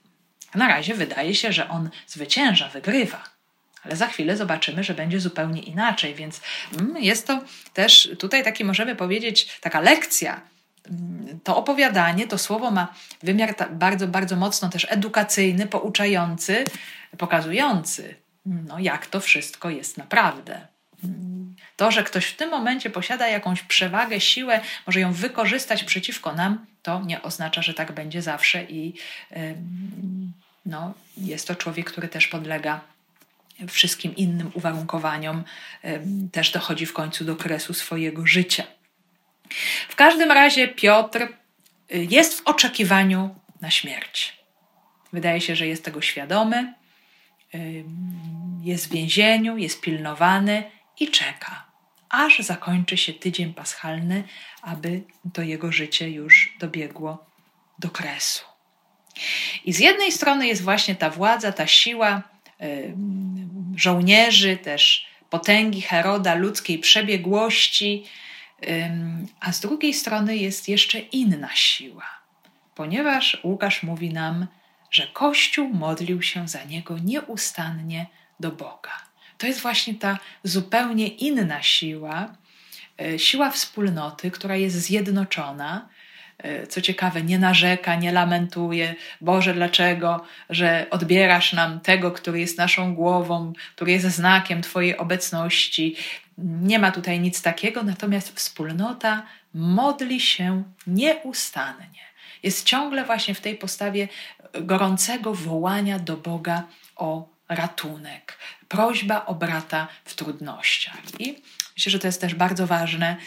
Na 0.56 0.68
razie 0.68 0.94
wydaje 0.94 1.36
się, 1.36 1.54
że 1.54 1.70
on 1.70 1.90
zwycięża, 2.08 2.70
wygrywa. 2.70 3.24
Ale 3.84 3.96
za 3.96 4.08
chwilę 4.08 4.38
zobaczymy, 4.38 4.84
że 4.84 4.94
będzie 4.94 5.20
zupełnie 5.20 5.62
inaczej, 5.62 6.16
więc 6.16 6.42
mm, 6.80 7.04
jest 7.04 7.28
to 7.28 7.42
też 7.74 8.10
tutaj 8.20 8.44
taki, 8.44 8.66
możemy 8.66 8.96
powiedzieć, 8.96 9.60
taka 9.62 9.80
lekcja 9.80 10.42
to 11.44 11.58
opowiadanie, 11.58 12.28
to 12.28 12.38
słowo 12.38 12.72
ma 12.72 12.94
wymiar 13.24 13.56
bardzo, 13.72 14.08
bardzo 14.08 14.36
mocno 14.36 14.70
też 14.70 14.88
edukacyjny, 14.90 15.68
pouczający, 15.68 16.64
pokazujący, 17.18 18.16
no, 18.46 18.80
jak 18.80 19.08
to 19.08 19.20
wszystko 19.20 19.70
jest 19.70 19.98
naprawdę. 19.98 20.68
To, 21.76 21.92
że 21.92 22.04
ktoś 22.04 22.26
w 22.26 22.38
tym 22.38 22.50
momencie 22.50 22.90
posiada 22.90 23.28
jakąś 23.28 23.62
przewagę, 23.62 24.22
siłę, 24.22 24.62
może 24.88 25.00
ją 25.00 25.14
wykorzystać 25.14 25.84
przeciwko 25.84 26.34
nam, 26.34 26.66
to 26.82 27.02
nie 27.06 27.22
oznacza, 27.22 27.62
że 27.62 27.74
tak 27.74 27.92
będzie 27.92 28.22
zawsze 28.22 28.64
i 28.64 28.94
no, 30.65 30.93
jest 31.17 31.47
to 31.47 31.56
człowiek, 31.56 31.91
który 31.91 32.08
też 32.08 32.28
podlega 32.28 32.82
wszystkim 33.67 34.15
innym 34.15 34.52
uwarunkowaniom, 34.54 35.43
też 36.32 36.52
dochodzi 36.52 36.86
w 36.86 36.93
końcu 36.93 37.26
do 37.26 37.36
kresu 37.36 37.74
swojego 37.74 38.28
życia. 38.28 38.63
W 39.89 39.95
każdym 39.95 40.32
razie 40.32 40.67
Piotr 40.67 41.21
y, 41.21 41.28
jest 41.89 42.39
w 42.39 42.47
oczekiwaniu 42.47 43.36
na 43.62 43.71
śmierć. 43.71 44.41
Wydaje 45.13 45.41
się, 45.41 45.56
że 45.56 45.67
jest 45.67 45.86
tego 45.86 46.02
świadomy, 46.02 46.74
jest 48.62 48.88
w 48.88 48.91
więzieniu, 48.91 49.58
jest 49.58 49.82
pilnowany 49.82 50.63
i 51.00 51.12
czeka, 51.12 51.65
aż 52.10 52.39
zakończy 52.39 52.97
się 52.97 53.13
tydzień 53.13 53.54
paschalny, 53.54 54.24
aby 54.62 55.02
to 55.34 55.41
jego 55.41 55.71
życie 55.71 56.10
już 56.10 56.54
dobiegło 56.60 57.26
do 57.80 57.89
kresu. 57.89 58.51
I 59.65 59.74
z 59.74 59.80
jednej 59.80 60.12
strony 60.12 60.47
jest 60.47 60.63
właśnie 60.63 60.95
ta 60.95 61.10
władza, 61.10 61.52
ta 61.52 61.67
siła 61.67 62.24
żołnierzy, 63.76 64.58
też 64.58 65.06
potęgi 65.30 65.82
Heroda, 65.82 66.36
ludzkiej 66.36 66.80
przebiegłości, 66.80 68.04
a 69.39 69.52
z 69.52 69.60
drugiej 69.60 69.93
strony 69.93 70.38
jest 70.38 70.69
jeszcze 70.69 71.00
inna 71.00 71.50
siła, 71.54 72.06
ponieważ 72.76 73.38
Łukasz 73.43 73.84
mówi 73.84 74.13
nam, 74.13 74.47
że 74.91 75.08
Kościół 75.08 75.69
modlił 75.74 76.21
się 76.21 76.47
za 76.47 76.63
niego 76.63 76.97
nieustannie 77.00 78.06
do 78.39 78.52
Boga. 78.52 78.91
To 79.38 79.47
jest 79.47 79.62
właśnie 79.62 79.93
ta 79.95 80.17
zupełnie 80.43 81.08
inna 81.08 81.62
siła, 81.62 82.36
e, 83.02 83.19
siła 83.19 83.52
wspólnoty, 83.52 84.32
która 84.32 84.56
jest 84.56 84.76
zjednoczona. 84.76 85.89
E, 86.41 86.67
co 86.67 86.82
ciekawe, 86.82 87.23
nie 87.23 87.39
narzeka, 87.39 87.95
nie 87.95 88.12
lamentuje, 88.12 88.95
Boże, 89.21 89.54
dlaczego, 89.54 90.25
że 90.49 90.86
odbierasz 90.89 91.54
nam 91.54 91.80
tego, 91.80 92.12
który 92.12 92.39
jest 92.39 92.58
naszą 92.58 92.95
głową, 92.95 93.54
który 93.75 93.91
jest 93.91 94.06
znakiem 94.06 94.62
Twojej 94.62 94.97
obecności, 94.97 95.95
nie 96.38 96.80
ma 96.80 96.91
tutaj 96.91 97.19
nic 97.19 97.41
takiego, 97.41 97.84
natomiast 97.84 98.36
wspólnota 98.36 99.23
modli 99.54 100.19
się 100.19 100.63
nieustannie. 100.88 102.01
Jest 102.43 102.65
ciągle 102.65 103.06
właśnie 103.06 103.36
w 103.36 103.41
tej 103.41 103.56
postawie 103.56 104.08
gorącego 104.62 105.34
wołania 105.34 105.99
do 105.99 106.17
Boga 106.17 106.63
o 106.95 107.30
ratunek, 107.49 108.38
prośba 108.71 109.25
o 109.25 109.36
brata 109.36 109.88
w 110.05 110.15
trudnościach. 110.15 110.97
I 111.19 111.41
myślę, 111.77 111.91
że 111.91 111.99
to 111.99 112.07
jest 112.07 112.21
też 112.21 112.36
bardzo 112.36 112.67
ważne. 112.67 113.17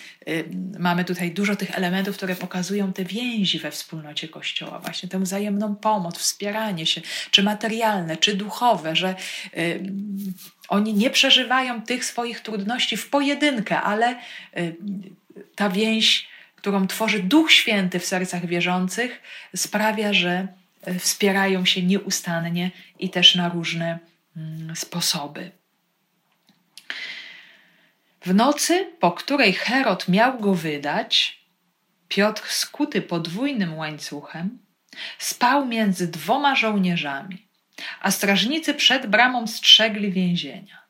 Mamy 0.79 1.05
tutaj 1.05 1.31
dużo 1.31 1.57
tych 1.57 1.79
elementów, 1.79 2.17
które 2.17 2.37
pokazują 2.37 2.93
te 2.93 3.05
więzi 3.05 3.59
we 3.59 3.71
wspólnocie 3.71 4.29
Kościoła, 4.29 4.79
właśnie 4.79 5.09
tę 5.09 5.21
wzajemną 5.21 5.77
pomoc, 5.77 6.19
wspieranie 6.19 6.87
się, 6.87 7.01
czy 7.31 7.43
materialne, 7.43 8.17
czy 8.17 8.35
duchowe, 8.35 8.97
że 8.97 9.15
oni 10.69 10.95
nie 10.95 11.11
przeżywają 11.11 11.83
tych 11.83 12.05
swoich 12.05 12.41
trudności 12.41 12.97
w 12.97 13.11
pojedynkę, 13.11 13.81
ale 13.81 14.17
y, 14.57 14.77
ta 15.55 15.71
więź, 15.71 16.29
którą 16.57 16.87
tworzy 16.87 17.23
Duch 17.23 17.53
Święty 17.53 17.99
w 17.99 18.07
sercach 18.07 18.47
wierzących, 18.47 19.21
sprawia, 19.57 20.13
że 20.13 20.49
y, 20.89 20.99
wspierają 20.99 21.65
się 21.65 21.83
nieustannie 21.83 22.71
i 22.99 23.11
też 23.11 23.35
na 23.35 23.49
różne 23.49 23.99
sposoby. 24.75 25.51
W 28.21 28.35
nocy, 28.35 28.93
po 29.01 29.13
której 29.13 29.53
Herod 29.53 30.09
miał 30.09 30.41
go 30.41 30.55
wydać, 30.55 31.45
Piotr, 32.09 32.43
skuty 32.49 33.03
podwójnym 33.03 33.75
łańcuchem, 33.75 34.59
spał 35.19 35.67
między 35.67 36.09
dwoma 36.09 36.57
żołnierzami 36.57 37.45
a 38.01 38.11
strażnicy 38.11 38.75
przed 38.75 39.07
bramą 39.07 39.47
strzegli 39.47 40.13
więzienia. 40.13 40.85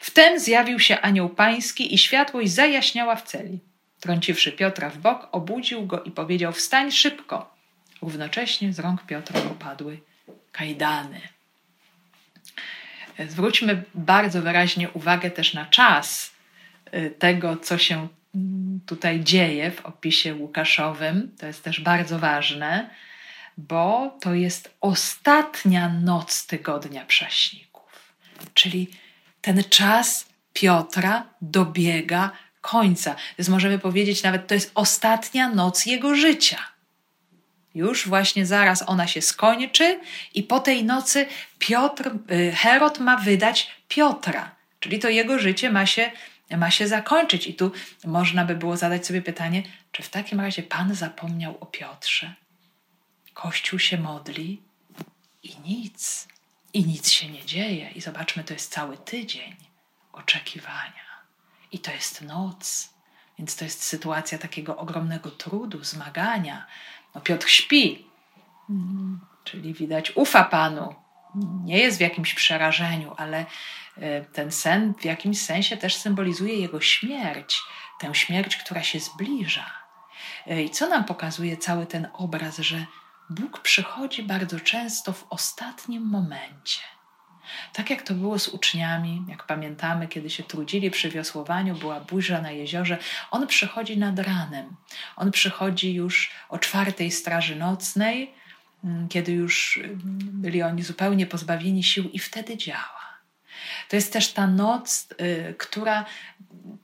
Wtem 0.00 0.40
zjawił 0.40 0.80
się 0.80 1.00
anioł 1.00 1.28
pański 1.28 1.94
i 1.94 1.98
światłość 1.98 2.50
zajaśniała 2.52 3.16
w 3.16 3.22
celi. 3.22 3.60
Trąciwszy 4.00 4.52
Piotra 4.52 4.90
w 4.90 4.98
bok, 4.98 5.28
obudził 5.32 5.86
go 5.86 6.02
i 6.02 6.10
powiedział: 6.10 6.52
Wstań 6.52 6.92
szybko. 6.92 7.56
Równocześnie 8.02 8.72
z 8.72 8.78
rąk 8.78 9.02
Piotra 9.06 9.40
opadły 9.40 10.00
kajdany. 10.52 11.20
Zwróćmy 13.28 13.82
bardzo 13.94 14.42
wyraźnie 14.42 14.90
uwagę 14.90 15.30
też 15.30 15.54
na 15.54 15.66
czas 15.66 16.32
y, 16.94 17.14
tego, 17.18 17.56
co 17.56 17.78
się 17.78 18.08
mm, 18.34 18.80
tutaj 18.86 19.20
dzieje 19.20 19.70
w 19.70 19.86
opisie 19.86 20.34
Łukaszowym. 20.34 21.32
To 21.38 21.46
jest 21.46 21.64
też 21.64 21.80
bardzo 21.80 22.18
ważne 22.18 22.90
bo 23.56 24.18
to 24.20 24.34
jest 24.34 24.76
ostatnia 24.80 25.88
noc 25.88 26.46
tygodnia 26.46 27.04
prześników. 27.04 28.14
Czyli 28.54 28.88
ten 29.40 29.64
czas 29.64 30.26
Piotra 30.52 31.26
dobiega 31.42 32.30
końca. 32.60 33.16
Więc 33.38 33.48
możemy 33.48 33.78
powiedzieć 33.78 34.22
nawet, 34.22 34.46
to 34.46 34.54
jest 34.54 34.70
ostatnia 34.74 35.48
noc 35.48 35.86
jego 35.86 36.14
życia. 36.14 36.58
Już 37.76 38.08
właśnie 38.08 38.46
zaraz 38.46 38.84
ona 38.86 39.06
się 39.06 39.22
skończy 39.22 40.00
i 40.34 40.42
po 40.42 40.60
tej 40.60 40.84
nocy 40.84 41.26
Piotr, 41.58 42.10
y, 42.30 42.52
Herod 42.52 42.98
ma 42.98 43.16
wydać 43.16 43.70
Piotra, 43.88 44.54
czyli 44.80 44.98
to 44.98 45.08
jego 45.08 45.38
życie 45.38 45.70
ma 45.70 45.86
się, 45.86 46.10
ma 46.56 46.70
się 46.70 46.88
zakończyć. 46.88 47.46
I 47.46 47.54
tu 47.54 47.72
można 48.04 48.44
by 48.44 48.54
było 48.54 48.76
zadać 48.76 49.06
sobie 49.06 49.22
pytanie, 49.22 49.62
czy 49.92 50.02
w 50.02 50.08
takim 50.08 50.40
razie 50.40 50.62
Pan 50.62 50.94
zapomniał 50.94 51.56
o 51.60 51.66
Piotrze? 51.66 52.34
Kościół 53.34 53.78
się 53.78 53.98
modli 53.98 54.62
i 55.42 55.56
nic, 55.64 56.28
i 56.72 56.84
nic 56.84 57.10
się 57.10 57.28
nie 57.28 57.44
dzieje. 57.44 57.90
I 57.90 58.00
zobaczmy, 58.00 58.44
to 58.44 58.52
jest 58.54 58.72
cały 58.72 58.98
tydzień 58.98 59.56
oczekiwania. 60.12 61.06
I 61.72 61.78
to 61.78 61.92
jest 61.92 62.22
noc, 62.22 62.88
więc 63.38 63.56
to 63.56 63.64
jest 63.64 63.82
sytuacja 63.82 64.38
takiego 64.38 64.76
ogromnego 64.76 65.30
trudu, 65.30 65.84
zmagania. 65.84 66.66
No 67.16 67.22
Piotr 67.22 67.48
śpi, 67.48 68.06
czyli 69.44 69.74
widać 69.74 70.12
ufa 70.16 70.44
Panu. 70.44 70.94
Nie 71.64 71.78
jest 71.78 71.98
w 71.98 72.00
jakimś 72.00 72.34
przerażeniu, 72.34 73.14
ale 73.16 73.46
e, 73.96 74.24
ten 74.24 74.52
sen 74.52 74.94
w 74.94 75.04
jakimś 75.04 75.40
sensie 75.40 75.76
też 75.76 75.96
symbolizuje 75.96 76.60
jego 76.60 76.80
śmierć, 76.80 77.62
tę 78.00 78.14
śmierć, 78.14 78.56
która 78.56 78.82
się 78.82 79.00
zbliża. 79.00 79.70
E, 80.46 80.62
I 80.62 80.70
co 80.70 80.88
nam 80.88 81.04
pokazuje 81.04 81.56
cały 81.56 81.86
ten 81.86 82.08
obraz, 82.12 82.58
że 82.58 82.86
Bóg 83.30 83.60
przychodzi 83.60 84.22
bardzo 84.22 84.60
często 84.60 85.12
w 85.12 85.26
ostatnim 85.30 86.02
momencie. 86.02 86.80
Tak 87.72 87.90
jak 87.90 88.02
to 88.02 88.14
było 88.14 88.38
z 88.38 88.48
uczniami, 88.48 89.22
jak 89.28 89.46
pamiętamy, 89.46 90.08
kiedy 90.08 90.30
się 90.30 90.42
trudzili 90.42 90.90
przy 90.90 91.10
wiosłowaniu, 91.10 91.74
była 91.74 92.00
burza 92.00 92.40
na 92.40 92.50
jeziorze, 92.50 92.98
on 93.30 93.46
przychodzi 93.46 93.98
nad 93.98 94.18
ranem. 94.18 94.76
On 95.16 95.30
przychodzi 95.30 95.94
już 95.94 96.30
o 96.48 96.58
czwartej 96.58 97.10
straży 97.10 97.56
nocnej, 97.56 98.34
mm, 98.84 99.08
kiedy 99.08 99.32
już 99.32 99.78
mm, 99.78 100.00
byli 100.22 100.62
oni 100.62 100.82
zupełnie 100.82 101.26
pozbawieni 101.26 101.82
sił, 101.82 102.04
i 102.04 102.18
wtedy 102.18 102.56
działa. 102.56 103.06
To 103.88 103.96
jest 103.96 104.12
też 104.12 104.32
ta 104.32 104.46
noc, 104.46 105.08
y, 105.20 105.54
która 105.58 106.04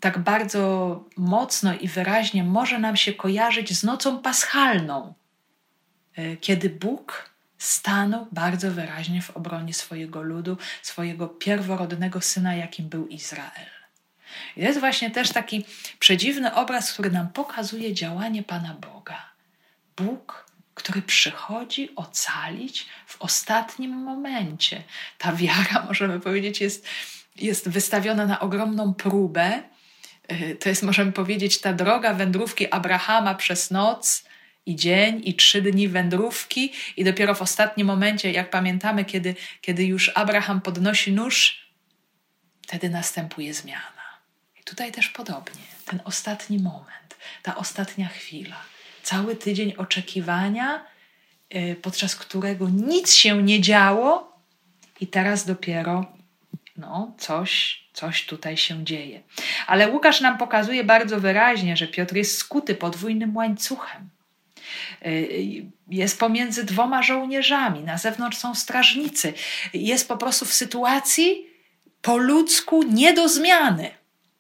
tak 0.01 0.19
bardzo 0.19 1.05
mocno 1.17 1.75
i 1.75 1.89
wyraźnie 1.89 2.45
może 2.45 2.79
nam 2.79 2.97
się 2.97 3.13
kojarzyć 3.13 3.79
z 3.79 3.85
nocą 3.85 4.19
paschalną, 4.19 5.15
y, 6.19 6.37
kiedy 6.41 6.71
Bóg 6.71 7.32
stanął 7.63 8.27
bardzo 8.33 8.71
wyraźnie 8.71 9.23
w 9.23 9.31
obronie 9.31 9.75
swojego 9.75 10.23
ludu, 10.23 10.57
swojego 10.83 11.29
pierworodnego 11.29 12.21
syna, 12.21 12.55
jakim 12.55 12.89
był 12.89 13.07
Izrael. 13.07 13.71
I 14.57 14.61
to 14.61 14.67
jest 14.67 14.81
właśnie 14.81 15.11
też 15.11 15.31
taki 15.31 15.65
przedziwny 15.99 16.55
obraz, 16.55 16.93
który 16.93 17.11
nam 17.11 17.29
pokazuje 17.29 17.95
działanie 17.95 18.43
Pana 18.43 18.75
Boga. 18.75 19.31
Bóg, 19.97 20.47
który 20.75 21.03
przychodzi 21.03 21.97
ocalić 21.97 22.87
w 23.07 23.23
ostatnim 23.23 23.91
momencie. 23.91 24.83
Ta 25.19 25.33
wiara, 25.33 25.85
możemy 25.89 26.21
powiedzieć, 26.21 26.61
jest, 26.61 26.87
jest 27.37 27.69
wystawiona 27.69 28.27
na 28.27 28.41
ogromną 28.41 28.95
próbę. 28.95 29.63
Y, 30.33 30.57
to 30.61 30.69
jest, 30.69 30.83
możemy 30.83 31.13
powiedzieć, 31.13 31.61
ta 31.61 31.73
droga 31.73 32.15
wędrówki 32.15 32.71
Abrahama 32.73 33.35
przez 33.35 33.71
noc, 33.71 34.25
i 34.67 34.77
dzień, 34.77 35.21
i 35.25 35.35
trzy 35.35 35.63
dni 35.63 35.89
wędrówki, 35.89 36.73
i 36.97 37.05
dopiero 37.05 37.35
w 37.35 37.43
ostatnim 37.43 37.87
momencie, 37.87 38.33
jak 38.33 38.51
pamiętamy, 38.51 39.05
kiedy, 39.05 39.35
kiedy 39.61 39.85
już 39.85 40.11
Abraham 40.15 40.61
podnosi 40.61 41.13
nóż, 41.13 41.67
wtedy 42.63 42.91
następuje 42.91 43.55
zmiana. 43.55 44.03
I 44.61 44.65
tutaj 44.65 44.93
też 44.93 45.09
podobnie, 45.09 45.63
ten 45.85 46.01
ostatni 46.05 46.59
moment, 46.59 47.17
ta 47.43 47.57
ostatnia 47.57 48.09
chwila, 48.09 48.57
cały 49.03 49.37
tydzień 49.37 49.75
oczekiwania, 49.77 50.85
yy, 51.51 51.77
podczas 51.83 52.17
którego 52.17 52.69
nic 52.69 53.13
się 53.15 53.43
nie 53.43 53.61
działo, 53.61 54.33
i 55.03 55.07
teraz 55.07 55.47
dopiero 55.47 56.07
no, 56.77 57.13
coś, 57.19 57.83
coś 57.93 58.27
tutaj 58.27 58.57
się 58.57 58.85
dzieje. 58.85 59.23
Ale 59.67 59.91
Łukasz 59.91 60.21
nam 60.21 60.39
pokazuje 60.39 60.85
bardzo 60.85 61.21
wyraźnie, 61.21 61.77
że 61.77 61.89
Piotr 61.89 62.17
jest 62.17 62.39
skuty 62.39 62.75
podwójnym 62.75 63.37
łańcuchem. 63.37 64.09
Y, 65.07 65.67
jest 65.89 66.19
pomiędzy 66.19 66.65
dwoma 66.65 67.03
żołnierzami, 67.03 67.81
na 67.81 67.99
zewnątrz 67.99 68.39
są 68.39 68.55
strażnicy. 68.55 69.35
Jest 69.75 70.09
po 70.09 70.17
prostu 70.17 70.45
w 70.45 70.53
sytuacji 70.53 71.47
po 72.03 72.17
ludzku 72.17 72.83
nie 72.83 73.13
do 73.13 73.29
zmiany. 73.29 73.91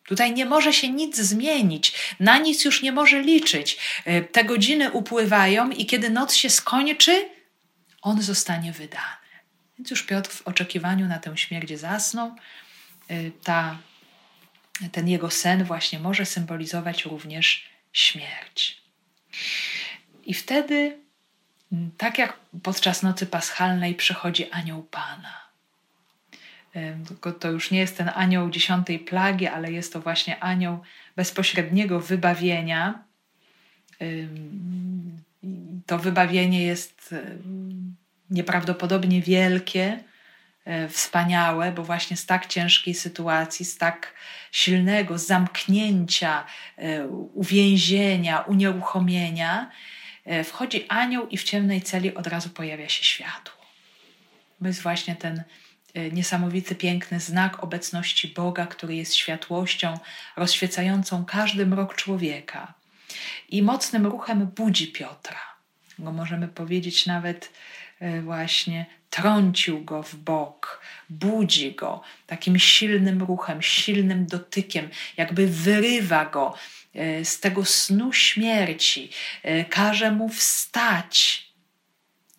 Tutaj 0.04 0.32
nie 0.32 0.46
może 0.46 0.72
się 0.72 0.88
nic 0.88 1.16
zmienić, 1.16 1.94
na 2.20 2.38
nic 2.38 2.64
już 2.64 2.82
nie 2.82 2.92
może 2.92 3.20
liczyć. 3.20 3.78
Y, 4.06 4.28
te 4.32 4.44
godziny 4.44 4.90
upływają 4.90 5.70
i 5.70 5.86
kiedy 5.86 6.10
noc 6.10 6.34
się 6.34 6.50
skończy, 6.50 7.28
on 8.02 8.22
zostanie 8.22 8.72
wydany. 8.72 9.22
Więc 9.78 9.90
już 9.90 10.02
Piotr 10.02 10.30
w 10.30 10.48
oczekiwaniu 10.48 11.08
na 11.08 11.18
tę 11.18 11.36
śmierć 11.36 11.78
zasnął. 11.78 12.34
Y, 13.10 13.32
ta, 13.44 13.78
ten 14.92 15.08
jego 15.08 15.30
sen 15.30 15.64
właśnie 15.64 15.98
może 15.98 16.26
symbolizować 16.26 17.04
również 17.04 17.64
śmierć. 17.92 18.82
I 20.24 20.34
wtedy, 20.34 20.98
mm, 21.72 21.90
tak 21.98 22.18
jak 22.18 22.38
podczas 22.62 23.02
nocy 23.02 23.26
paschalnej, 23.26 23.94
przychodzi 23.94 24.50
anioł 24.50 24.82
Pana. 24.82 25.42
To 27.40 27.50
już 27.50 27.70
nie 27.70 27.78
jest 27.78 27.96
ten 27.96 28.10
anioł 28.14 28.50
dziesiątej 28.50 28.98
plagi, 28.98 29.46
ale 29.46 29.72
jest 29.72 29.92
to 29.92 30.00
właśnie 30.00 30.40
anioł 30.40 30.78
bezpośredniego 31.16 32.00
wybawienia. 32.00 33.04
To 35.86 35.98
wybawienie 35.98 36.66
jest 36.66 37.14
nieprawdopodobnie 38.30 39.22
wielkie, 39.22 39.98
e, 40.64 40.88
wspaniałe, 40.88 41.72
bo 41.72 41.84
właśnie 41.84 42.16
z 42.16 42.26
tak 42.26 42.46
ciężkiej 42.46 42.94
sytuacji, 42.94 43.64
z 43.64 43.78
tak 43.78 44.14
silnego 44.52 45.18
zamknięcia, 45.18 46.44
e, 46.76 47.06
uwięzienia, 47.34 48.40
unieruchomienia, 48.40 49.70
wchodzi 50.44 50.88
anioł 50.88 51.28
i 51.28 51.38
w 51.38 51.44
ciemnej 51.44 51.82
celi 51.82 52.14
od 52.14 52.26
razu 52.26 52.50
pojawia 52.50 52.88
się 52.88 53.04
światło. 53.04 53.62
To 54.62 54.68
jest 54.68 54.82
właśnie 54.82 55.16
ten 55.16 55.42
e, 55.94 56.10
niesamowity, 56.10 56.74
piękny 56.74 57.20
znak 57.20 57.64
obecności 57.64 58.28
Boga, 58.28 58.66
który 58.66 58.94
jest 58.94 59.14
światłością 59.14 59.98
rozświecającą 60.36 61.24
każdy 61.24 61.66
mrok 61.66 61.94
człowieka. 61.94 62.74
I 63.48 63.62
mocnym 63.62 64.06
ruchem 64.06 64.46
budzi 64.46 64.92
Piotra. 64.92 65.40
Go 65.98 66.12
możemy 66.12 66.48
powiedzieć 66.48 67.06
nawet 67.06 67.52
e, 68.00 68.20
właśnie 68.20 68.86
trącił 69.12 69.84
go 69.84 70.02
w 70.02 70.14
bok, 70.14 70.80
budzi 71.10 71.74
go 71.74 72.02
takim 72.26 72.58
silnym 72.58 73.22
ruchem, 73.22 73.62
silnym 73.62 74.26
dotykiem, 74.26 74.90
jakby 75.16 75.46
wyrywa 75.46 76.24
go 76.24 76.54
E, 76.94 77.24
z 77.24 77.40
tego 77.40 77.64
snu 77.64 78.12
śmierci, 78.12 79.10
e, 79.42 79.64
każe 79.64 80.10
mu 80.10 80.28
wstać. 80.28 81.46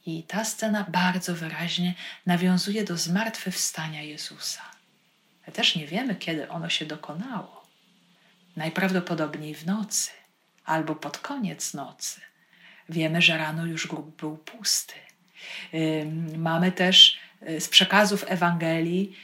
I 0.05 0.23
ta 0.23 0.45
scena 0.45 0.85
bardzo 0.89 1.35
wyraźnie 1.35 1.93
nawiązuje 2.25 2.83
do 2.83 2.97
zmartwychwstania 2.97 4.01
Jezusa. 4.01 4.61
Ale 5.43 5.53
też 5.53 5.75
nie 5.75 5.87
wiemy, 5.87 6.15
kiedy 6.15 6.49
ono 6.49 6.69
się 6.69 6.85
dokonało. 6.85 7.63
Najprawdopodobniej 8.55 9.55
w 9.55 9.65
nocy 9.65 10.11
albo 10.65 10.95
pod 10.95 11.17
koniec 11.17 11.73
nocy. 11.73 12.21
Wiemy, 12.89 13.21
że 13.21 13.37
rano 13.37 13.65
już 13.65 13.87
grób 13.87 14.15
był 14.15 14.37
pusty. 14.37 14.93
Mamy 16.37 16.71
też 16.71 17.19
e, 17.41 17.61
z 17.61 17.69
przekazów 17.69 18.25
Ewangelii 18.27 19.15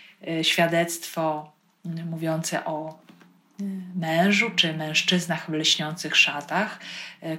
świadectwo 0.42 1.52
mówiące 1.86 2.66
o 2.66 3.00
mężu 3.96 4.52
czy 4.56 4.74
mężczyznach 4.74 5.52
w 5.52 5.54
lśniących 5.54 6.16
szatach, 6.16 6.80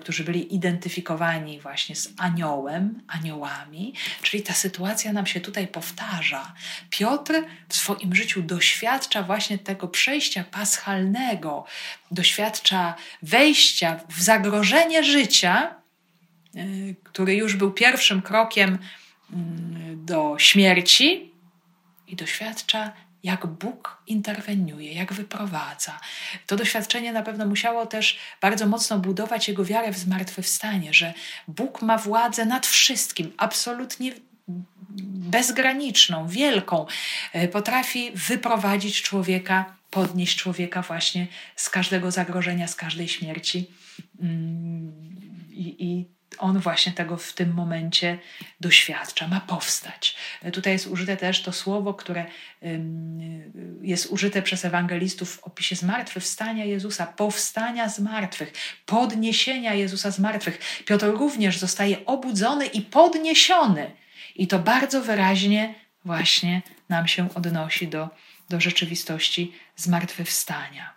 którzy 0.01 0.25
byli 0.25 0.55
identyfikowani 0.55 1.61
właśnie 1.61 1.97
z 1.97 2.13
aniołem, 2.19 3.03
aniołami, 3.09 3.95
czyli 4.23 4.43
ta 4.43 4.53
sytuacja 4.53 5.13
nam 5.13 5.27
się 5.27 5.41
tutaj 5.41 5.69
powtarza. 5.69 6.53
Piotr 6.91 7.35
w 7.69 7.77
swoim 7.77 8.15
życiu 8.15 8.43
doświadcza 8.43 9.23
właśnie 9.23 9.59
tego 9.59 9.89
przejścia 9.89 10.45
paschalnego, 10.51 11.65
doświadcza 12.11 12.95
wejścia 13.23 14.01
w 14.09 14.23
zagrożenie 14.23 15.05
życia, 15.05 15.80
który 17.05 17.35
już 17.35 17.57
był 17.57 17.73
pierwszym 17.73 18.23
krokiem 18.23 18.79
mm, 19.33 20.07
do 20.07 20.35
śmierci 20.39 21.33
i 22.07 22.17
doświadcza 22.17 22.93
jak 23.23 23.47
Bóg 23.47 24.03
interweniuje, 24.07 24.93
jak 24.93 25.13
wyprowadza. 25.13 26.01
To 26.47 26.57
doświadczenie 26.57 27.13
na 27.13 27.23
pewno 27.23 27.47
musiało 27.47 27.87
też 27.87 28.19
bardzo 28.41 28.67
mocno 28.67 28.99
budować 28.99 29.49
jego 29.49 29.65
wiarę 29.65 29.93
w 29.93 29.99
zmartwychwstanie, 29.99 30.95
że 30.95 31.15
Bóg 31.49 31.83
ma 31.83 31.99
władzę 31.99 32.47
nad 32.47 32.67
wszystkim, 32.67 33.33
absolutnie 33.37 34.13
bezgraniczną, 35.31 36.29
wielką. 36.29 36.87
E, 37.33 37.49
potrafi 37.49 38.11
wyprowadzić 38.15 39.03
człowieka 39.03 39.81
podnieść 39.91 40.39
człowieka 40.39 40.83
właśnie 40.83 41.27
z 41.57 41.71
każdego 41.71 42.11
zagrożenia, 42.11 42.69
z 42.69 42.75
każdej 42.75 43.09
śmierci. 43.09 43.71
Mm, 44.21 44.93
I, 45.51 45.85
i 45.85 46.07
on 46.41 46.59
właśnie 46.59 46.93
tego 46.93 47.17
w 47.17 47.33
tym 47.33 47.55
momencie 47.55 48.19
doświadcza, 48.61 49.29
ma 49.29 49.41
powstać. 49.41 50.17
Tutaj 50.53 50.73
jest 50.73 50.87
użyte 50.87 51.17
też 51.17 51.43
to 51.43 51.53
słowo, 51.53 51.95
które 51.95 52.27
jest 53.83 54.07
użyte 54.07 54.43
przez 54.43 54.65
ewangelistów 54.65 55.37
w 55.37 55.45
opisie 55.45 55.77
zmartwychwstania 55.77 56.65
Jezusa, 56.65 57.07
powstania 57.07 57.89
z 57.89 58.01
martwych, 58.01 58.53
podniesienia 58.87 59.75
Jezusa 59.75 60.11
z 60.11 60.19
martwych. 60.19 60.83
Piotr 60.87 61.07
również 61.07 61.59
zostaje 61.59 62.07
obudzony 62.07 62.67
i 62.67 62.83
podniesiony. 62.83 63.91
I 64.37 64.47
to 64.47 64.59
bardzo 64.59 65.03
wyraźnie 65.03 65.75
właśnie 66.05 66.63
nam 66.89 67.09
się 67.09 67.35
odnosi 67.35 67.89
do, 67.89 68.09
do 68.49 68.61
rzeczywistości 68.61 69.53
zmartwychwstania. 69.77 70.95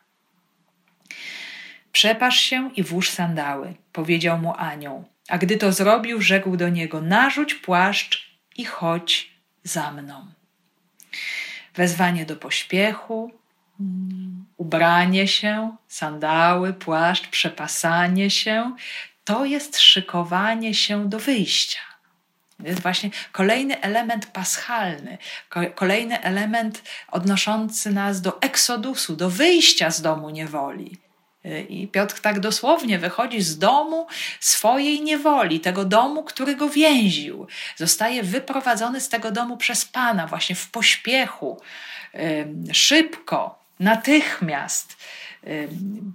Przepasz 1.92 2.40
się 2.40 2.72
i 2.76 2.84
włóż 2.84 3.10
sandały, 3.10 3.74
powiedział 3.92 4.40
mu 4.40 4.54
anioł. 4.58 5.13
A 5.30 5.38
gdy 5.38 5.58
to 5.58 5.72
zrobił, 5.72 6.22
rzekł 6.22 6.58
do 6.58 6.70
niego: 6.70 7.02
Narzuć 7.02 7.54
płaszcz 7.54 8.38
i 8.58 8.66
chodź 8.66 9.32
za 9.64 9.92
mną. 9.92 10.28
Wezwanie 11.76 12.26
do 12.26 12.36
pośpiechu, 12.36 13.32
ubranie 14.58 15.28
się, 15.28 15.76
sandały, 15.88 16.74
płaszcz, 16.74 17.28
przepasanie 17.28 18.30
się 18.30 18.76
to 19.24 19.46
jest 19.46 19.80
szykowanie 19.80 20.74
się 20.74 21.10
do 21.10 21.20
wyjścia. 21.20 21.80
To 22.62 22.68
jest 22.68 22.82
właśnie 22.82 23.10
kolejny 23.32 23.82
element 23.82 24.26
paschalny, 24.26 25.18
kolejny 25.76 26.22
element 26.22 26.84
odnoszący 27.12 27.92
nas 27.92 28.22
do 28.22 28.42
eksodusu, 28.42 29.16
do 29.16 29.30
wyjścia 29.30 29.92
z 29.92 30.02
domu 30.02 30.30
niewoli. 30.30 30.98
I 31.70 31.88
Piotr 31.88 32.22
tak 32.22 32.40
dosłownie 32.40 33.00
wychodzi 33.00 33.42
z 33.42 33.58
domu 33.58 34.08
swojej 34.40 35.02
niewoli, 35.02 35.60
tego 35.60 35.86
domu, 35.86 36.24
który 36.24 36.56
go 36.56 36.70
więził. 36.70 37.48
Zostaje 37.76 38.24
wyprowadzony 38.24 39.02
z 39.02 39.10
tego 39.10 39.32
domu 39.32 39.58
przez 39.58 39.86
Pana, 39.86 40.28
właśnie 40.28 40.56
w 40.56 40.70
pośpiechu, 40.70 41.62
szybko, 42.74 43.60
natychmiast. 43.80 44.98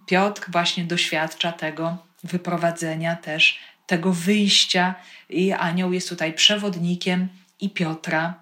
Piotr 0.06 0.42
właśnie 0.48 0.84
doświadcza 0.84 1.52
tego 1.52 1.96
wyprowadzenia 2.24 3.16
też, 3.16 3.58
tego 3.86 4.12
wyjścia, 4.12 4.94
i 5.28 5.52
anioł 5.52 5.92
jest 5.92 6.08
tutaj 6.08 6.32
przewodnikiem, 6.32 7.28
i 7.60 7.70
Piotra 7.70 8.34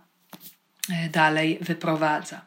e, 0.91 1.09
dalej 1.09 1.59
wyprowadza. 1.61 2.41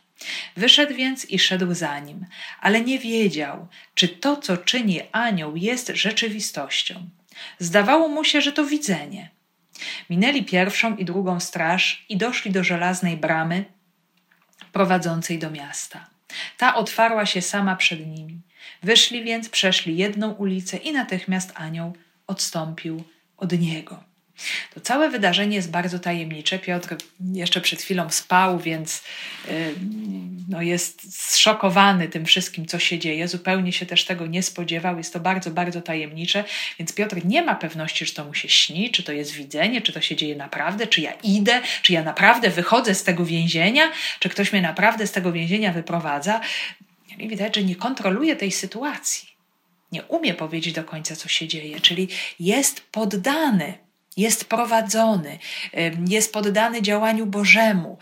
Wyszedł 0.58 0.96
więc 0.96 1.26
i 1.26 1.40
szedł 1.40 1.74
za 1.74 2.00
nim, 2.00 2.26
ale 2.62 2.82
nie 2.82 3.00
wiedział, 3.00 3.68
czy 3.94 4.08
to, 4.08 4.38
co 4.38 4.58
czyni 4.58 5.02
anioł, 5.12 5.56
jest 5.56 5.88
rzeczywistością. 5.88 7.10
Zdawało 7.60 8.08
mu 8.08 8.24
się, 8.24 8.42
że 8.42 8.52
to 8.52 8.66
widzenie. 8.66 9.30
Minęli 10.10 10.44
pierwszą 10.44 10.96
i 10.96 11.06
drugą 11.06 11.40
straż 11.40 12.06
i 12.10 12.18
doszli 12.18 12.52
do 12.52 12.64
żelaznej 12.64 13.18
bramy 13.18 13.66
prowadzącej 14.72 15.40
do 15.40 15.52
miasta. 15.52 16.08
Ta 16.58 16.76
otwarła 16.76 17.26
się 17.26 17.42
sama 17.42 17.76
przed 17.76 18.08
nimi. 18.08 18.42
Wyszli 18.84 19.24
więc, 19.24 19.50
przeszli 19.50 19.98
jedną 19.98 20.32
ulicę 20.32 20.78
i 20.78 20.92
natychmiast 20.92 21.52
anioł 21.56 21.94
odstąpił 22.28 23.04
od 23.38 23.60
niego. 23.60 24.09
To 24.74 24.80
całe 24.80 25.10
wydarzenie 25.10 25.56
jest 25.56 25.72
bardzo 25.72 26.00
tajemnicze. 26.00 26.60
Piotr 26.60 26.96
jeszcze 27.34 27.62
przed 27.62 27.82
chwilą 27.82 28.10
spał, 28.10 28.60
więc 28.60 29.04
y, 29.48 29.76
no 30.50 30.62
jest 30.62 31.22
zszokowany 31.34 32.08
tym 32.08 32.26
wszystkim, 32.26 32.66
co 32.66 32.80
się 32.80 33.00
dzieje. 33.00 33.28
Zupełnie 33.28 33.74
się 33.74 33.86
też 33.86 34.06
tego 34.06 34.28
nie 34.28 34.44
spodziewał. 34.44 34.98
Jest 34.98 35.14
to 35.14 35.20
bardzo, 35.20 35.52
bardzo 35.52 35.82
tajemnicze, 35.82 36.44
więc 36.80 36.94
Piotr 36.94 37.26
nie 37.26 37.42
ma 37.42 37.56
pewności, 37.56 38.06
czy 38.06 38.14
to 38.14 38.26
mu 38.26 38.34
się 38.34 38.50
śni, 38.50 38.92
czy 38.92 39.04
to 39.04 39.12
jest 39.12 39.32
widzenie, 39.32 39.82
czy 39.82 39.94
to 39.94 40.02
się 40.02 40.16
dzieje 40.16 40.36
naprawdę, 40.36 40.88
czy 40.88 41.02
ja 41.02 41.12
idę, 41.24 41.62
czy 41.82 41.94
ja 41.94 42.04
naprawdę 42.04 42.50
wychodzę 42.50 42.96
z 42.96 43.04
tego 43.04 43.26
więzienia, 43.26 43.92
czy 44.20 44.30
ktoś 44.30 44.54
mnie 44.54 44.62
naprawdę 44.62 45.08
z 45.08 45.12
tego 45.12 45.32
więzienia 45.32 45.72
wyprowadza. 45.72 46.42
I 47.18 47.28
widać, 47.28 47.56
że 47.56 47.64
nie 47.64 47.76
kontroluje 47.76 48.36
tej 48.36 48.52
sytuacji. 48.52 49.30
Nie 49.92 50.04
umie 50.04 50.34
powiedzieć 50.34 50.74
do 50.74 50.84
końca, 50.84 51.16
co 51.16 51.30
się 51.30 51.48
dzieje, 51.48 51.82
czyli 51.82 52.08
jest 52.40 52.82
poddany 52.82 53.89
jest 54.18 54.46
prowadzony, 54.46 55.40
jest 56.08 56.34
poddany 56.34 56.82
działaniu 56.82 57.26
Bożemu. 57.26 57.98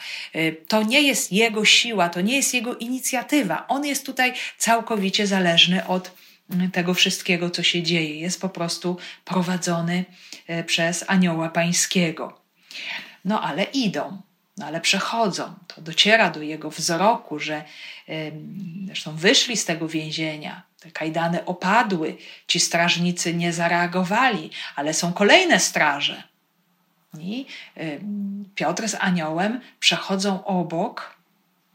To 0.68 0.84
nie 0.84 1.02
jest 1.02 1.32
jego 1.32 1.66
siła, 1.66 2.10
to 2.10 2.22
nie 2.22 2.36
jest 2.36 2.54
jego 2.54 2.76
inicjatywa. 2.76 3.68
On 3.68 3.86
jest 3.86 4.06
tutaj 4.06 4.34
całkowicie 4.58 5.28
zależny 5.28 5.88
od 5.88 6.12
mm, 6.50 6.72
tego 6.72 6.94
wszystkiego, 6.94 7.50
co 7.50 7.64
się 7.64 7.84
dzieje. 7.84 8.20
Jest 8.20 8.42
po 8.42 8.50
prostu 8.50 8.98
prowadzony 9.26 10.06
e, 10.48 10.64
przez 10.64 11.06
anioła 11.08 11.50
pańskiego. 11.50 12.42
No 13.26 13.42
ale 13.42 13.64
idą, 13.64 14.22
no 14.58 14.66
ale 14.66 14.82
przechodzą. 14.82 15.54
To 15.68 15.82
dociera 15.82 16.30
do 16.30 16.42
jego 16.42 16.72
wzroku, 16.72 17.40
że 17.40 17.64
zresztą 18.86 19.16
wyszli 19.16 19.58
z 19.58 19.66
tego 19.66 19.88
więzienia, 19.88 20.64
te 20.80 20.92
kajdany 20.92 21.46
opadły, 21.46 22.18
ci 22.48 22.60
strażnicy 22.60 23.34
nie 23.34 23.54
zareagowali, 23.54 24.52
ale 24.76 24.94
są 24.94 25.14
kolejne 25.14 25.60
straże. 25.60 26.24
I 27.20 27.46
Piotr 28.56 28.90
z 28.90 28.96
aniołem 29.00 29.62
przechodzą 29.80 30.46
obok. 30.46 31.18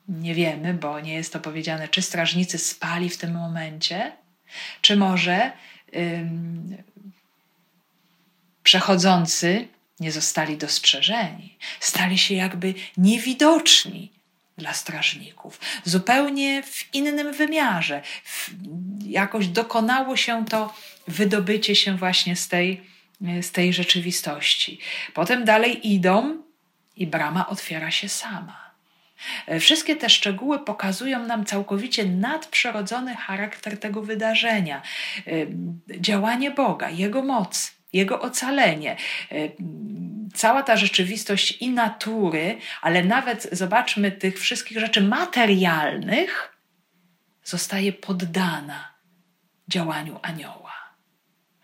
Nie 0.09 0.35
wiemy, 0.35 0.75
bo 0.75 1.01
nie 1.01 1.15
jest 1.15 1.33
to 1.33 1.41
powiedziane, 1.41 1.89
czy 1.89 2.03
strażnicy 2.03 2.59
spali 2.59 3.11
w 3.11 3.17
tym 3.17 3.33
momencie, 3.33 4.13
czy 4.81 4.97
może 4.97 5.53
ym, 5.97 6.77
przechodzący 8.63 9.69
nie 10.01 10.13
zostali 10.13 10.57
dostrzeżeni, 10.57 11.59
stali 11.81 12.19
się 12.19 12.35
jakby 12.35 12.75
niewidoczni 12.97 14.13
dla 14.63 14.73
strażników, 14.73 15.61
zupełnie 15.85 16.63
w 16.63 16.95
innym 16.95 17.33
wymiarze. 17.33 18.03
Jakoś 19.07 19.47
dokonało 19.49 20.17
się 20.17 20.45
to 20.45 20.75
wydobycie 21.09 21.77
się 21.77 21.97
właśnie 21.97 22.37
z 22.37 22.49
tej, 22.49 22.83
z 23.21 23.53
tej 23.53 23.73
rzeczywistości. 23.73 24.79
Potem 25.15 25.45
dalej 25.45 25.93
idą 25.93 26.43
i 26.97 27.07
brama 27.07 27.49
otwiera 27.49 27.91
się 27.91 28.09
sama. 28.09 28.63
Wszystkie 29.61 29.97
te 29.97 30.11
szczegóły 30.11 30.59
pokazują 30.59 31.27
nam 31.27 31.45
całkowicie 31.45 32.05
nadprzyrodzony 32.05 33.17
charakter 33.17 33.81
tego 33.81 34.03
wydarzenia, 34.03 34.83
działanie 35.89 36.51
Boga, 36.51 36.91
Jego 36.91 37.23
moc, 37.23 37.73
Jego 37.93 38.21
ocalenie 38.21 38.97
cała 40.35 40.63
ta 40.63 40.77
rzeczywistość 40.77 41.63
i 41.63 41.71
natury, 41.71 42.59
ale 42.81 43.05
nawet 43.05 43.49
zobaczmy 43.53 44.13
tych 44.13 44.41
wszystkich 44.41 44.79
rzeczy 44.79 45.01
materialnych, 45.01 46.53
zostaje 47.45 47.93
poddana 47.93 48.95
działaniu 49.69 50.19
anioła. 50.23 50.73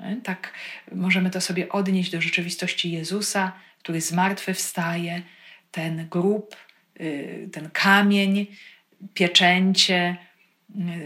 E, 0.00 0.16
tak 0.16 0.52
możemy 0.92 1.30
to 1.30 1.40
sobie 1.40 1.68
odnieść 1.68 2.10
do 2.10 2.20
rzeczywistości 2.20 2.92
Jezusa, 2.92 3.52
który 3.78 4.00
z 4.00 4.12
wstaje, 4.54 5.22
ten 5.70 6.08
grób, 6.08 6.56
y, 7.00 7.48
ten 7.52 7.70
kamień, 7.70 8.46
pieczęcie, 9.14 10.16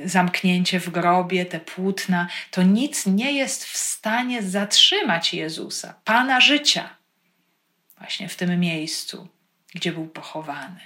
zamknięcie 0.05 0.81
w 0.81 0.91
grobie, 0.91 1.47
te 1.47 1.61
płótna, 1.61 2.29
to 2.51 2.63
nic 2.63 3.07
nie 3.07 3.33
jest 3.33 3.65
w 3.65 3.77
stanie 3.77 4.43
zatrzymać 4.43 5.35
Jezusa, 5.35 5.95
Pana 6.05 6.41
życia 6.41 7.03
właśnie 8.03 8.29
w 8.29 8.37
tym 8.37 8.61
miejscu, 8.61 9.29
gdzie 9.75 9.93
był 9.93 10.07
pochowany. 10.07 10.81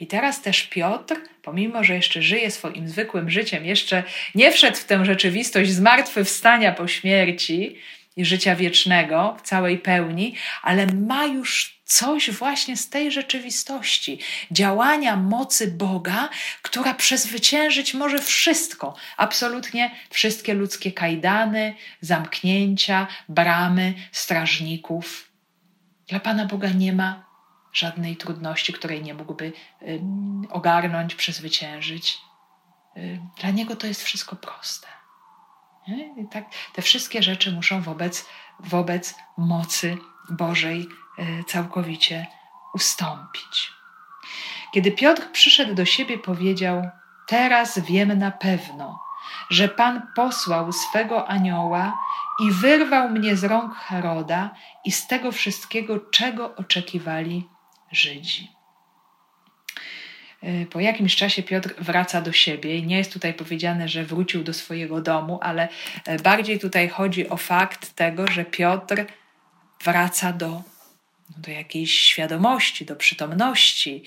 I 0.00 0.06
teraz 0.06 0.42
też 0.42 0.62
Piotr, 0.62 1.16
pomimo 1.42 1.84
że 1.84 1.94
jeszcze 1.94 2.22
żyje 2.22 2.50
swoim 2.50 2.88
zwykłym 2.88 3.30
życiem, 3.30 3.64
jeszcze 3.64 4.02
nie 4.34 4.52
wszedł 4.52 4.76
w 4.76 4.84
tę 4.84 5.04
rzeczywistość 5.04 5.70
zmartwychwstania 5.70 6.72
po 6.72 6.88
śmierci 6.88 7.76
życia 8.16 8.56
wiecznego 8.56 9.36
w 9.38 9.42
całej 9.42 9.78
pełni, 9.78 10.34
ale 10.62 10.86
ma 10.86 11.24
już 11.24 11.82
coś 11.84 12.30
właśnie 12.30 12.76
z 12.76 12.88
tej 12.88 13.12
rzeczywistości, 13.12 14.18
działania 14.50 15.16
mocy 15.16 15.70
Boga, 15.70 16.28
która 16.62 16.94
przezwyciężyć 16.94 17.94
może 17.94 18.18
wszystko, 18.18 18.94
absolutnie 19.16 19.90
wszystkie 20.10 20.54
ludzkie 20.54 20.92
kajdany, 20.92 21.74
zamknięcia, 22.00 23.06
bramy, 23.28 23.94
strażników 24.12 25.32
dla 26.12 26.20
Pana 26.20 26.46
Boga 26.46 26.68
nie 26.68 26.92
ma 26.92 27.24
żadnej 27.72 28.16
trudności, 28.16 28.72
której 28.72 29.02
nie 29.02 29.14
mógłby 29.14 29.52
ogarnąć, 30.50 31.14
przezwyciężyć. 31.14 32.18
Dla 33.40 33.50
Niego 33.50 33.76
to 33.76 33.86
jest 33.86 34.02
wszystko 34.02 34.36
proste. 34.36 34.86
I 35.88 36.28
tak 36.30 36.44
te 36.72 36.82
wszystkie 36.82 37.22
rzeczy 37.22 37.52
muszą 37.52 37.82
wobec, 37.82 38.28
wobec 38.60 39.14
mocy 39.36 39.98
Bożej 40.30 40.88
y, 41.18 41.44
całkowicie 41.44 42.26
ustąpić. 42.74 43.72
Kiedy 44.72 44.92
Piotr 44.92 45.30
przyszedł 45.32 45.74
do 45.74 45.84
siebie, 45.84 46.18
powiedział: 46.18 46.90
teraz 47.26 47.78
wiem 47.78 48.18
na 48.18 48.30
pewno, 48.30 49.02
że 49.50 49.68
Pan 49.68 50.02
posłał 50.16 50.72
swego 50.72 51.28
anioła 51.28 51.98
i 52.40 52.50
wyrwał 52.50 53.10
mnie 53.10 53.36
z 53.36 53.44
rąk 53.44 53.74
Heroda 53.74 54.50
i 54.84 54.92
z 54.92 55.06
tego 55.06 55.32
wszystkiego, 55.32 56.00
czego 56.00 56.56
oczekiwali 56.56 57.48
Żydzi. 57.90 58.61
Y, 60.44 60.66
po 60.70 60.80
jakimś 60.80 61.16
czasie 61.16 61.42
Piotr 61.42 61.74
wraca 61.78 62.20
do 62.20 62.32
siebie 62.32 62.76
i 62.76 62.86
nie 62.86 62.98
jest 62.98 63.12
tutaj 63.12 63.34
powiedziane, 63.34 63.88
że 63.88 64.04
wrócił 64.04 64.44
do 64.44 64.54
swojego 64.54 65.00
domu, 65.00 65.38
ale 65.42 65.68
e, 66.04 66.18
bardziej 66.18 66.58
tutaj 66.58 66.88
chodzi 66.88 67.28
o 67.28 67.36
fakt 67.36 67.92
tego, 67.92 68.26
że 68.26 68.44
Piotr 68.44 69.04
wraca 69.84 70.32
do, 70.32 70.62
do 71.36 71.50
jakiejś 71.50 71.94
świadomości, 71.94 72.84
do 72.84 72.96
przytomności, 72.96 74.04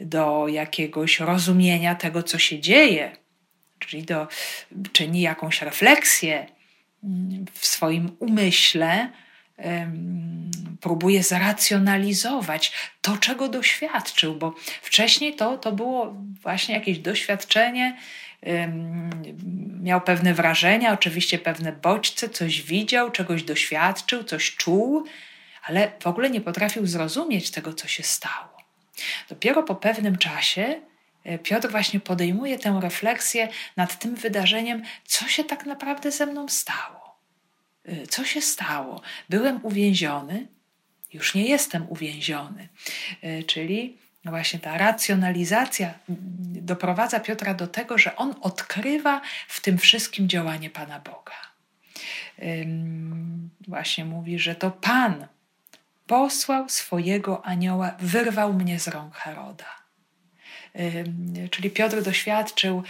do 0.00 0.48
jakiegoś 0.48 1.20
rozumienia 1.20 1.94
tego, 1.94 2.22
co 2.22 2.38
się 2.38 2.60
dzieje, 2.60 3.16
czyli 3.78 4.02
do, 4.02 4.28
czyni 4.92 5.20
jakąś 5.20 5.62
refleksję 5.62 6.46
mm, 7.04 7.44
w 7.52 7.66
swoim 7.66 8.16
umyśle 8.18 9.10
próbuje 10.80 11.22
zracjonalizować 11.22 12.72
to, 13.02 13.16
czego 13.16 13.48
doświadczył, 13.48 14.34
bo 14.34 14.54
wcześniej 14.82 15.36
to, 15.36 15.58
to 15.58 15.72
było 15.72 16.14
właśnie 16.42 16.74
jakieś 16.74 16.98
doświadczenie, 16.98 17.96
miał 19.82 20.00
pewne 20.00 20.34
wrażenia, 20.34 20.92
oczywiście 20.92 21.38
pewne 21.38 21.72
bodźce, 21.72 22.28
coś 22.28 22.62
widział, 22.62 23.10
czegoś 23.10 23.42
doświadczył, 23.42 24.24
coś 24.24 24.56
czuł, 24.56 25.04
ale 25.62 25.92
w 26.00 26.06
ogóle 26.06 26.30
nie 26.30 26.40
potrafił 26.40 26.86
zrozumieć 26.86 27.50
tego, 27.50 27.72
co 27.72 27.88
się 27.88 28.02
stało. 28.02 28.54
Dopiero 29.28 29.62
po 29.62 29.74
pewnym 29.74 30.18
czasie 30.18 30.80
e, 31.24 31.38
Piotr 31.38 31.68
właśnie 31.70 32.00
podejmuje 32.00 32.58
tę 32.58 32.78
refleksję 32.82 33.48
nad 33.76 33.98
tym 33.98 34.14
wydarzeniem, 34.14 34.82
co 35.04 35.28
się 35.28 35.44
tak 35.44 35.66
naprawdę 35.66 36.10
ze 36.10 36.26
mną 36.26 36.48
stało. 36.48 37.03
Y, 37.88 38.06
co 38.06 38.24
się 38.24 38.40
stało? 38.40 39.02
Byłem 39.28 39.60
uwięziony, 39.64 40.46
już 41.12 41.34
nie 41.34 41.48
jestem 41.48 41.86
uwięziony. 41.88 42.68
Y, 43.24 43.44
czyli 43.44 43.98
właśnie 44.24 44.58
ta 44.58 44.78
racjonalizacja 44.78 45.94
doprowadza 46.08 47.20
Piotra 47.20 47.54
do 47.54 47.66
tego, 47.66 47.98
że 47.98 48.16
on 48.16 48.34
odkrywa 48.40 49.20
w 49.48 49.60
tym 49.60 49.78
wszystkim 49.78 50.28
działanie 50.28 50.70
Pana 50.70 51.00
Boga. 51.00 51.32
Właśnie 53.68 54.04
mówi, 54.04 54.38
że 54.38 54.54
to 54.54 54.70
Pan 54.70 55.26
posłał 56.06 56.68
swojego 56.68 57.46
anioła, 57.46 57.96
wyrwał 58.00 58.52
mnie 58.52 58.80
z 58.80 58.88
rąk 58.88 59.14
Heroda. 59.14 59.83
Czyli 61.50 61.70
Piotr 61.70 62.02
doświadczył, 62.02 62.82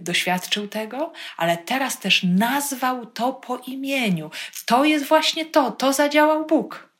doświadczył 0.00 0.68
tego, 0.68 1.12
ale 1.36 1.56
teraz 1.56 1.98
też 1.98 2.22
nazwał 2.22 3.06
to 3.06 3.32
po 3.32 3.58
imieniu. 3.58 4.30
To 4.66 4.84
jest 4.84 5.06
właśnie 5.06 5.46
to, 5.46 5.70
to 5.70 5.92
zadziałał 5.92 6.46
Bóg. 6.46 6.90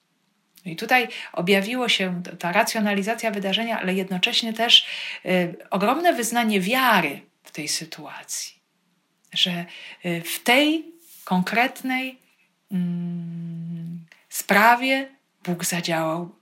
I 0.65 0.77
tutaj 0.77 1.09
objawiło 1.33 1.89
się 1.89 2.23
ta 2.39 2.53
racjonalizacja 2.53 3.31
wydarzenia, 3.31 3.81
ale 3.81 3.95
jednocześnie 3.95 4.53
też 4.53 4.87
ogromne 5.71 6.13
wyznanie 6.13 6.61
wiary 6.61 7.21
w 7.51 7.51
tej 7.51 7.69
sytuacji, 7.69 8.55
że 9.33 9.65
y, 10.05 10.23
w 10.25 10.43
tej 10.43 10.85
konkretnej 11.25 12.19
mm, 12.73 14.07
sprawie 14.29 15.09
Bóg 15.45 15.65
zadziałał 15.65 16.40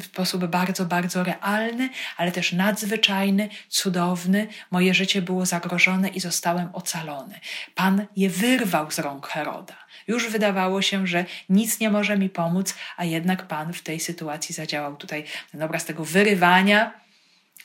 w 0.00 0.04
sposób 0.04 0.46
bardzo, 0.46 0.86
bardzo 0.86 1.24
realny, 1.24 1.90
ale 2.16 2.32
też 2.32 2.52
nadzwyczajny, 2.52 3.48
cudowny. 3.68 4.46
Moje 4.70 4.94
życie 4.94 5.22
było 5.22 5.46
zagrożone 5.46 6.08
i 6.08 6.20
zostałem 6.20 6.68
ocalony. 6.72 7.40
Pan 7.74 8.06
je 8.16 8.30
wyrwał 8.30 8.90
z 8.90 8.98
rąk 8.98 9.26
Heroda. 9.26 9.74
Już 10.08 10.28
wydawało 10.28 10.82
się, 10.82 11.06
że 11.06 11.24
nic 11.48 11.80
nie 11.80 11.90
może 11.90 12.18
mi 12.18 12.28
pomóc, 12.28 12.74
a 12.96 13.04
jednak 13.04 13.46
Pan 13.46 13.72
w 13.72 13.82
tej 13.82 14.00
sytuacji 14.00 14.54
zadziałał. 14.54 14.96
Tutaj 14.96 15.24
ten 15.52 15.62
obraz 15.62 15.84
tego 15.84 16.04
wyrywania 16.04 17.07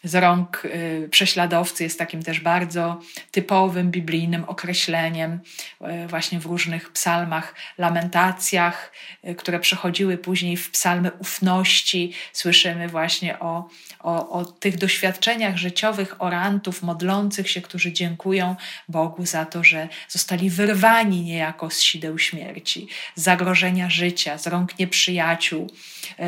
z 0.03 0.15
rąk 0.15 0.65
y, 0.65 1.07
prześladowcy 1.11 1.83
jest 1.83 1.99
takim 1.99 2.23
też 2.23 2.39
bardzo 2.39 2.99
typowym 3.31 3.91
biblijnym 3.91 4.43
określeniem 4.43 5.39
y, 5.81 6.07
właśnie 6.07 6.39
w 6.39 6.45
różnych 6.45 6.91
psalmach, 6.91 7.55
lamentacjach, 7.77 8.91
y, 9.27 9.35
które 9.35 9.59
przechodziły 9.59 10.17
później 10.17 10.57
w 10.57 10.71
psalmy 10.71 11.11
ufności. 11.11 12.13
Słyszymy 12.33 12.87
właśnie 12.87 13.39
o, 13.39 13.69
o, 13.99 14.29
o 14.29 14.45
tych 14.45 14.77
doświadczeniach 14.77 15.57
życiowych 15.57 16.21
orantów 16.21 16.83
modlących 16.83 17.49
się, 17.49 17.61
którzy 17.61 17.93
dziękują 17.93 18.55
Bogu 18.89 19.25
za 19.25 19.45
to, 19.45 19.63
że 19.63 19.87
zostali 20.09 20.49
wyrwani 20.49 21.21
niejako 21.21 21.69
z 21.69 21.79
sideł 21.79 22.19
śmierci, 22.19 22.87
z 23.15 23.23
zagrożenia 23.23 23.89
życia, 23.89 24.37
z 24.37 24.47
rąk 24.47 24.79
nieprzyjaciół, 24.79 25.67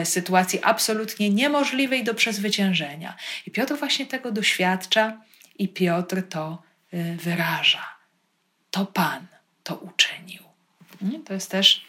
sytuacji 0.03 0.59
absolutnie 0.63 1.29
niemożliwej 1.29 2.03
do 2.03 2.13
przezwyciężenia. 2.13 3.15
I 3.47 3.51
Piotr 3.51 3.75
właśnie 3.75 4.05
tego 4.05 4.31
doświadcza 4.31 5.21
i 5.59 5.69
Piotr 5.69 6.23
to 6.29 6.63
y, 6.93 7.15
wyraża. 7.15 7.95
To 8.71 8.85
Pan 8.85 9.27
to 9.63 9.75
uczynił. 9.75 10.43
To 11.25 11.33
jest 11.33 11.51
też, 11.51 11.85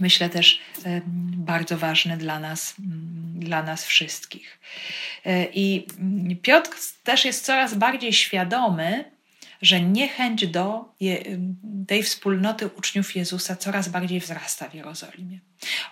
myślę, 0.00 0.28
też 0.28 0.60
y, 0.86 1.02
bardzo 1.36 1.78
ważne 1.78 2.16
dla 2.16 2.40
nas, 2.40 2.74
mm, 2.78 3.40
dla 3.40 3.62
nas 3.62 3.84
wszystkich. 3.84 4.58
I 5.52 5.86
Piotr 6.42 6.70
też 7.04 7.24
jest 7.24 7.44
coraz 7.44 7.74
bardziej 7.74 8.12
świadomy, 8.12 9.13
że 9.64 9.80
niechęć 9.80 10.46
do 10.46 10.94
tej 11.86 12.02
wspólnoty 12.02 12.68
uczniów 12.68 13.16
Jezusa 13.16 13.56
coraz 13.56 13.88
bardziej 13.88 14.20
wzrasta 14.20 14.68
w 14.68 14.74
Jerozolimie. 14.74 15.38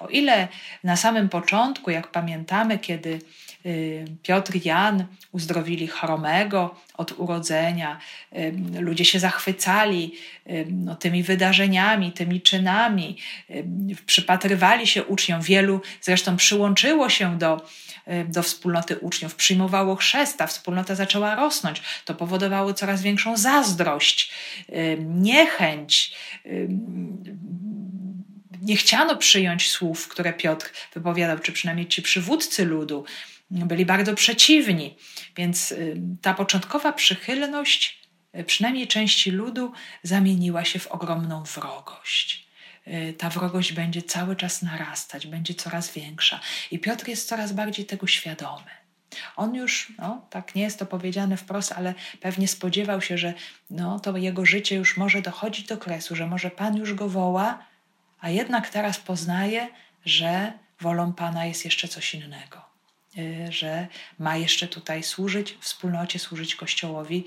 O 0.01 0.09
ile 0.09 0.49
na 0.85 0.97
samym 0.97 1.29
początku, 1.29 1.91
jak 1.91 2.11
pamiętamy, 2.11 2.79
kiedy 2.79 3.19
Y, 3.67 4.05
Piotr 4.23 4.57
i 4.57 4.69
Jan 4.69 5.07
uzdrowili 5.33 5.87
chromego 5.87 6.75
od 6.95 7.13
urodzenia. 7.19 7.99
Y, 8.37 8.55
ludzie 8.81 9.05
się 9.05 9.19
zachwycali 9.19 10.15
y, 10.47 10.67
no, 10.71 10.97
tymi 10.97 11.23
wydarzeniami, 11.23 12.13
tymi 12.13 12.41
czynami, 12.41 13.17
przypatrywali 14.07 14.87
się 14.87 15.05
uczniom. 15.05 15.43
Wielu 15.43 15.81
zresztą 16.01 16.37
przyłączyło 16.37 17.09
się 17.09 17.39
do, 17.39 17.67
do 18.29 18.43
wspólnoty 18.43 18.99
uczniów, 18.99 19.35
przyjmowało 19.35 19.97
chrzesta, 19.97 20.47
wspólnota 20.47 20.95
zaczęła 20.95 21.35
rosnąć. 21.35 21.83
To 22.05 22.15
powodowało 22.15 22.75
coraz 22.75 23.03
większą 23.03 23.37
zazdrość, 23.37 24.33
niechęć. 24.99 26.17
Nie 28.63 28.77
chciano 28.77 29.17
przyjąć 29.17 29.71
słów, 29.71 30.09
które 30.09 30.33
Piotr 30.33 30.71
wypowiadał, 30.95 31.39
czy 31.39 31.53
przynajmniej 31.53 31.89
ci 31.89 32.03
przywódcy 32.03 32.65
ludu 32.65 33.05
byli 33.53 33.87
bardzo 33.87 34.15
przeciwni. 34.15 34.97
Więc 35.37 35.73
y, 35.73 35.97
ta 36.23 36.35
początkowa 36.35 36.93
przychylność, 36.93 37.99
y, 38.39 38.45
przynajmniej 38.45 38.89
części 38.89 39.31
ludu, 39.31 39.73
zamieniła 40.03 40.65
się 40.65 40.79
w 40.79 40.87
ogromną 40.87 41.43
wrogość. 41.43 42.47
Y, 42.87 43.15
ta 43.19 43.31
wrogość 43.31 43.73
będzie 43.73 44.03
cały 44.03 44.37
czas 44.37 44.63
narastać, 44.63 45.27
będzie 45.27 45.55
coraz 45.55 45.93
większa. 45.93 46.41
I 46.71 46.79
Piotr 46.79 47.09
jest 47.09 47.29
coraz 47.29 47.53
bardziej 47.53 47.87
tego 47.87 48.07
świadomy. 48.07 48.71
On 49.37 49.55
już, 49.55 49.93
no, 49.99 50.27
tak 50.31 50.55
nie 50.55 50.63
jest 50.63 50.79
to 50.79 50.87
powiedziane 50.87 51.37
wprost, 51.37 51.73
ale 51.73 51.95
pewnie 52.21 52.49
spodziewał 52.49 53.01
się, 53.01 53.19
że 53.19 53.35
no, 53.71 54.01
to 54.01 54.17
jego 54.17 54.47
życie 54.47 54.77
już 54.77 54.97
może 54.97 55.23
dochodzić 55.23 55.67
do 55.67 55.79
kresu, 55.79 56.17
że 56.17 56.27
może 56.27 56.51
Pan 56.51 56.77
już 56.77 56.95
go 56.95 57.09
woła, 57.09 57.59
a 58.21 58.31
jednak 58.31 58.69
teraz 58.69 58.99
poznaje, 58.99 59.69
że 60.05 60.53
wolą 60.81 61.13
Pana 61.13 61.47
jest 61.47 61.65
jeszcze 61.65 61.89
coś 61.89 62.15
innego. 62.15 62.72
Y, 63.19 63.53
że 63.53 63.87
ma 64.19 64.37
jeszcze 64.37 64.69
tutaj 64.69 65.03
służyć 65.03 65.57
wspólnocie, 65.61 66.19
służyć 66.19 66.55
Kościołowi 66.55 67.25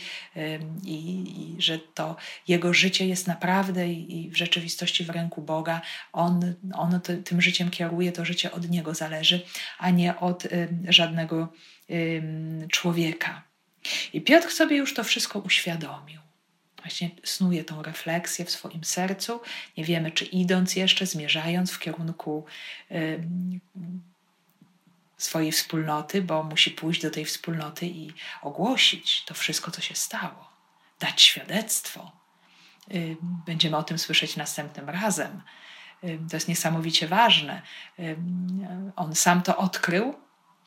i, 0.83 0.95
i 1.37 1.61
że 1.61 1.79
to 1.79 2.15
jego 2.47 2.73
życie 2.73 3.07
jest 3.07 3.27
naprawdę 3.27 3.87
i, 3.87 4.29
w 4.29 4.37
rzeczywistości 4.37 5.03
w 5.03 5.09
ręku 5.09 5.41
Boga. 5.41 5.81
On, 6.13 6.53
on 6.73 7.01
tym 7.25 7.41
życiem 7.41 7.69
kieruje, 7.69 8.11
to 8.11 8.25
życie 8.25 8.51
od 8.51 8.69
Niego 8.69 8.93
zależy, 8.93 9.41
a 9.77 9.89
nie 9.89 10.19
od 10.19 10.47
żadnego 10.87 11.53
człowieka. 12.71 13.43
I 14.13 14.21
Piotr 14.21 14.51
sobie 14.51 14.77
już 14.77 14.93
to 14.93 15.03
wszystko 15.03 15.39
uświadomił. 15.39 16.19
Właśnie 16.77 17.09
snuje 17.23 17.63
tą 17.63 17.83
refleksję 17.83 18.45
w 18.45 18.51
swoim 18.51 18.83
sercu. 18.83 19.41
Nie 19.77 19.83
wiemy, 19.83 20.11
czy 20.11 20.25
idąc 20.25 20.75
jeszcze, 20.75 21.05
zmierzając 21.05 21.71
w 21.71 21.79
kierunku 21.79 22.45
swojej 25.25 25.51
wspólnoty, 25.51 26.21
bo 26.21 26.43
musi 26.43 26.71
pójść 26.71 27.01
do 27.01 27.11
tej 27.11 27.25
wspólnoty 27.25 27.85
i 27.85 28.13
ogłosić 28.41 29.23
to 29.25 29.33
wszystko, 29.33 29.71
co 29.71 29.81
się 29.81 29.95
stało, 29.95 30.49
dać 30.99 31.21
świadectwo. 31.21 32.11
Będziemy 33.21 33.77
o 33.77 33.83
tym 33.83 33.99
słyszeć 33.99 34.35
następnym 34.35 34.89
razem. 34.89 35.41
To 36.01 36.35
jest 36.35 36.47
niesamowicie 36.47 37.07
ważne. 37.07 37.61
On 38.95 39.15
sam 39.15 39.41
to 39.41 39.57
odkrył, 39.57 40.15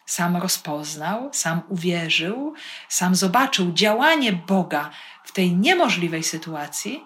sam 0.07 0.37
rozpoznał, 0.37 1.31
sam 1.33 1.63
uwierzył, 1.69 2.55
sam 2.89 3.15
zobaczył 3.15 3.73
działanie 3.73 4.33
Boga 4.33 4.91
w 5.25 5.33
tej 5.33 5.57
niemożliwej 5.57 6.23
sytuacji 6.23 7.05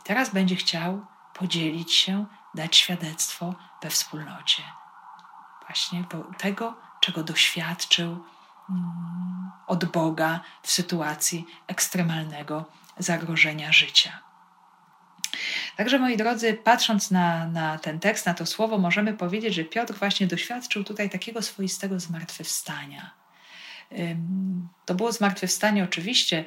i 0.00 0.02
teraz 0.04 0.30
będzie 0.30 0.56
chciał 0.56 1.06
podzielić 1.34 1.94
się, 1.94 2.26
dać 2.54 2.76
świadectwo 2.76 3.54
we 3.82 3.90
wspólnocie. 3.90 4.62
Właśnie 5.66 6.04
tego, 6.38 6.76
czego 7.00 7.22
doświadczył 7.22 8.24
mm, 8.70 9.50
od 9.66 9.84
Boga 9.84 10.40
w 10.62 10.70
sytuacji 10.70 11.46
ekstremalnego 11.66 12.64
zagrożenia 12.98 13.72
życia. 13.72 14.20
Także, 15.76 15.98
moi 15.98 16.16
drodzy, 16.16 16.54
patrząc 16.54 17.10
na, 17.10 17.46
na 17.46 17.78
ten 17.78 18.00
tekst, 18.00 18.26
na 18.26 18.34
to 18.34 18.46
słowo, 18.46 18.78
możemy 18.78 19.14
powiedzieć, 19.14 19.54
że 19.54 19.64
Piotr 19.64 19.94
właśnie 19.94 20.26
doświadczył 20.26 20.84
tutaj 20.84 21.10
takiego 21.10 21.42
swoistego 21.42 22.00
zmartwychwstania. 22.00 23.10
To 24.84 24.94
było 24.94 25.12
zmartwychwstanie 25.12 25.84
oczywiście 25.84 26.44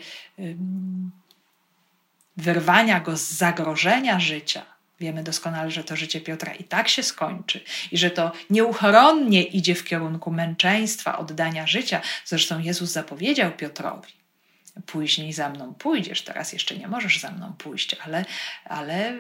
wyrwania 2.38 3.00
go 3.00 3.18
z 3.18 3.22
zagrożenia 3.22 4.20
życia. 4.20 4.75
Wiemy 5.00 5.24
doskonale, 5.24 5.72
że 5.72 5.84
to 5.84 5.96
życie 5.96 6.22
Piotra 6.22 6.54
i 6.54 6.64
tak 6.64 6.90
się 6.90 7.04
skończy 7.04 7.62
i 7.92 7.98
że 7.98 8.12
to 8.12 8.32
nieuchronnie 8.50 9.44
idzie 9.44 9.76
w 9.76 9.84
kierunku 9.84 10.32
męczeństwa, 10.32 11.18
oddania 11.18 11.68
życia. 11.68 12.02
Zresztą 12.26 12.60
Jezus 12.60 12.92
zapowiedział 12.92 13.52
Piotrowi 13.52 14.14
później 14.86 15.34
za 15.34 15.50
mną 15.50 15.74
pójdziesz, 15.74 16.22
teraz 16.22 16.54
jeszcze 16.54 16.78
nie 16.78 16.88
możesz 16.88 17.20
za 17.20 17.32
mną 17.32 17.54
pójść, 17.54 17.96
ale, 18.06 18.26
ale 18.66 19.18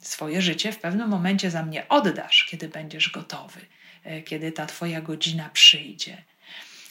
swoje 0.00 0.42
życie 0.42 0.72
w 0.72 0.78
pewnym 0.78 1.08
momencie 1.08 1.50
za 1.50 1.62
mnie 1.62 1.88
oddasz, 1.88 2.46
kiedy 2.50 2.68
będziesz 2.68 3.10
gotowy, 3.10 3.60
e, 4.04 4.22
kiedy 4.22 4.52
ta 4.52 4.66
Twoja 4.66 5.00
godzina 5.00 5.50
przyjdzie. 5.52 6.22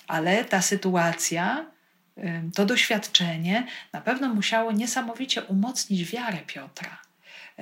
Ale 0.07 0.45
ta 0.45 0.61
sytuacja, 0.61 1.65
to 2.55 2.65
doświadczenie 2.65 3.67
na 3.93 4.01
pewno 4.01 4.33
musiało 4.33 4.71
niesamowicie 4.71 5.41
umocnić 5.41 6.11
wiarę 6.11 6.37
Piotra 6.47 6.97
E, 7.01 7.10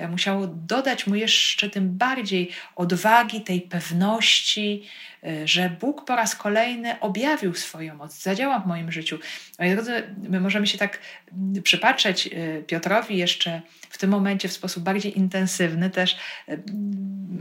musiało 0.08 0.46
dodać 0.46 1.06
mu 1.06 1.14
jeszcze 1.14 1.70
tym 1.70 1.98
bardziej 1.98 2.50
odwagi, 2.76 3.40
tej 3.40 3.60
pewności, 3.60 4.82
e, 5.24 5.48
że 5.48 5.70
Bóg 5.80 6.04
po 6.04 6.16
raz 6.16 6.36
kolejny 6.36 7.00
objawił 7.00 7.54
swoją 7.54 7.94
moc, 7.94 8.22
zadziała 8.22 8.58
w 8.58 8.66
moim 8.66 8.92
życiu. 8.92 9.18
Moi 9.58 9.70
drodzy, 9.70 10.02
my 10.28 10.40
możemy 10.40 10.66
się 10.66 10.78
tak 10.78 10.98
mm, 11.32 11.62
przypatrzeć 11.62 12.26
e, 12.26 12.62
Piotrowi 12.62 13.16
jeszcze 13.16 13.62
w 13.90 13.98
tym 13.98 14.10
momencie 14.10 14.48
w 14.48 14.52
sposób 14.52 14.82
bardziej 14.82 15.18
intensywny, 15.18 15.90
też 15.90 16.16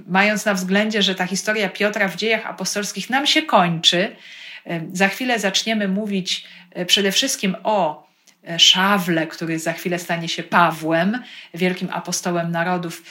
mając 0.07 0.45
na 0.45 0.53
względzie, 0.53 1.01
że 1.01 1.15
ta 1.15 1.27
historia 1.27 1.69
Piotra 1.69 2.07
w 2.07 2.15
dziejach 2.15 2.45
apostolskich 2.45 3.09
nam 3.09 3.27
się 3.27 3.41
kończy. 3.41 4.15
Za 4.93 5.07
chwilę 5.07 5.39
zaczniemy 5.39 5.87
mówić 5.87 6.47
przede 6.87 7.11
wszystkim 7.11 7.55
o 7.63 8.08
E, 8.08 8.08
Szawle, 8.57 9.27
który 9.27 9.59
za 9.59 9.73
chwilę 9.73 9.99
stanie 9.99 10.29
się 10.29 10.43
Pawłem, 10.43 11.23
wielkim 11.53 11.89
apostołem 11.91 12.51
narodów. 12.51 13.03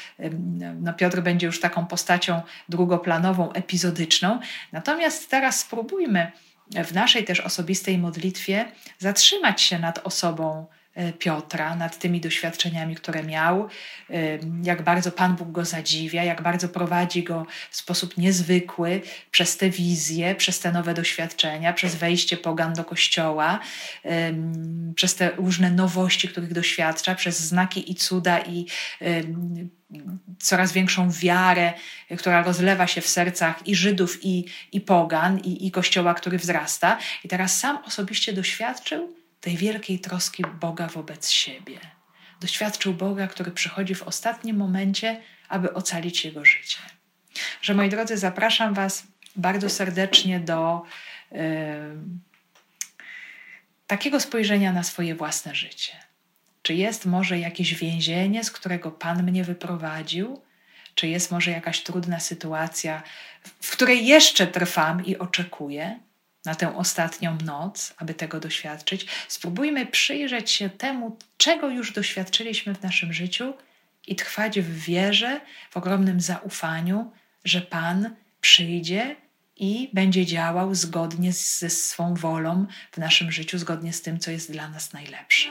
No, 0.80 0.92
Piotr 0.92 1.20
będzie 1.20 1.46
już 1.46 1.60
taką 1.60 1.86
postacią 1.86 2.42
drugoplanową, 2.68 3.52
epizodyczną. 3.52 4.40
Natomiast 4.72 5.30
teraz 5.30 5.60
spróbujmy 5.60 6.32
w 6.84 6.94
naszej 6.94 7.24
też 7.24 7.40
osobistej 7.40 7.98
modlitwie 7.98 8.64
zatrzymać 8.98 9.62
się 9.62 9.78
nad 9.78 10.06
osobą 10.06 10.66
E, 10.72 10.77
Piotra, 11.18 11.76
nad 11.76 11.98
tymi 11.98 12.20
doświadczeniami, 12.20 12.94
które 12.94 13.22
miał, 13.22 13.68
e, 14.10 14.14
jak 14.62 14.82
bardzo 14.82 15.12
Pan 15.12 15.36
Bóg 15.36 15.52
go 15.52 15.64
zadziwia, 15.64 16.24
jak 16.24 16.42
bardzo 16.42 16.68
prowadzi 16.68 17.22
go 17.22 17.46
w 17.70 17.76
sposób 17.76 18.16
niezwykły 18.16 19.00
przez 19.30 19.56
te 19.56 19.70
wizje, 19.70 20.34
przez 20.34 20.60
te 20.60 20.72
nowe 20.72 20.94
doświadczenia, 20.94 21.72
przez 21.72 21.94
wejście 21.94 22.36
pogan 22.36 22.72
do 22.72 22.84
kościoła, 22.84 23.58
przez 24.94 25.14
te 25.14 25.30
różne 25.30 25.70
nowości, 25.70 26.28
których 26.28 26.52
doświadcza, 26.52 27.14
przez 27.14 27.40
znaki 27.40 27.92
i 27.92 27.94
cuda 27.94 28.38
i 28.40 28.66
coraz 30.38 30.72
większą 30.72 31.10
wiarę, 31.10 31.72
która 32.18 32.42
rozlewa 32.42 32.86
się 32.86 33.00
w 33.00 33.08
sercach 33.08 33.66
i 33.66 33.74
Żydów, 33.74 34.18
i, 34.22 34.44
i 34.72 34.80
pogan, 34.80 35.38
i, 35.38 35.66
i 35.66 35.70
kościoła, 35.70 36.14
który 36.14 36.38
wzrasta. 36.38 36.98
I 37.24 37.28
teraz 37.28 37.58
sam 37.58 37.78
osobiście 37.84 38.32
doświadczył, 38.32 39.17
tej 39.40 39.56
wielkiej 39.56 39.98
troski 39.98 40.44
Boga 40.60 40.86
wobec 40.86 41.30
siebie. 41.30 41.78
Doświadczył 42.40 42.94
Boga, 42.94 43.26
który 43.26 43.50
przychodzi 43.50 43.94
w 43.94 44.02
ostatnim 44.02 44.56
momencie, 44.56 45.22
aby 45.48 45.74
ocalić 45.74 46.24
jego 46.24 46.44
życie. 46.44 46.78
Że 47.62 47.74
moi 47.74 47.88
drodzy, 47.88 48.16
zapraszam 48.16 48.74
Was 48.74 49.06
bardzo 49.36 49.70
serdecznie 49.70 50.40
do 50.40 50.82
yy, 51.32 51.38
takiego 53.86 54.20
spojrzenia 54.20 54.72
na 54.72 54.82
swoje 54.82 55.14
własne 55.14 55.54
życie. 55.54 55.92
Czy 56.62 56.74
jest 56.74 57.06
może 57.06 57.38
jakieś 57.38 57.74
więzienie, 57.74 58.44
z 58.44 58.50
którego 58.50 58.90
Pan 58.90 59.22
mnie 59.22 59.44
wyprowadził? 59.44 60.42
Czy 60.94 61.08
jest 61.08 61.30
może 61.30 61.50
jakaś 61.50 61.82
trudna 61.82 62.20
sytuacja, 62.20 63.02
w 63.62 63.72
której 63.72 64.06
jeszcze 64.06 64.46
trwam 64.46 65.04
i 65.04 65.18
oczekuję? 65.18 66.00
Na 66.44 66.54
tę 66.54 66.76
ostatnią 66.76 67.38
noc, 67.44 67.94
aby 67.96 68.14
tego 68.14 68.40
doświadczyć, 68.40 69.06
spróbujmy 69.28 69.86
przyjrzeć 69.86 70.50
się 70.50 70.70
temu, 70.70 71.16
czego 71.36 71.68
już 71.68 71.92
doświadczyliśmy 71.92 72.74
w 72.74 72.82
naszym 72.82 73.12
życiu 73.12 73.54
i 74.06 74.16
trwać 74.16 74.60
w 74.60 74.78
wierze, 74.78 75.40
w 75.70 75.76
ogromnym 75.76 76.20
zaufaniu, 76.20 77.12
że 77.44 77.60
Pan 77.60 78.14
przyjdzie 78.40 79.16
i 79.56 79.90
będzie 79.92 80.26
działał 80.26 80.74
zgodnie 80.74 81.32
ze 81.32 81.70
swą 81.70 82.14
wolą 82.14 82.66
w 82.92 82.98
naszym 82.98 83.32
życiu, 83.32 83.58
zgodnie 83.58 83.92
z 83.92 84.02
tym, 84.02 84.18
co 84.18 84.30
jest 84.30 84.52
dla 84.52 84.68
nas 84.68 84.92
najlepsze. 84.92 85.48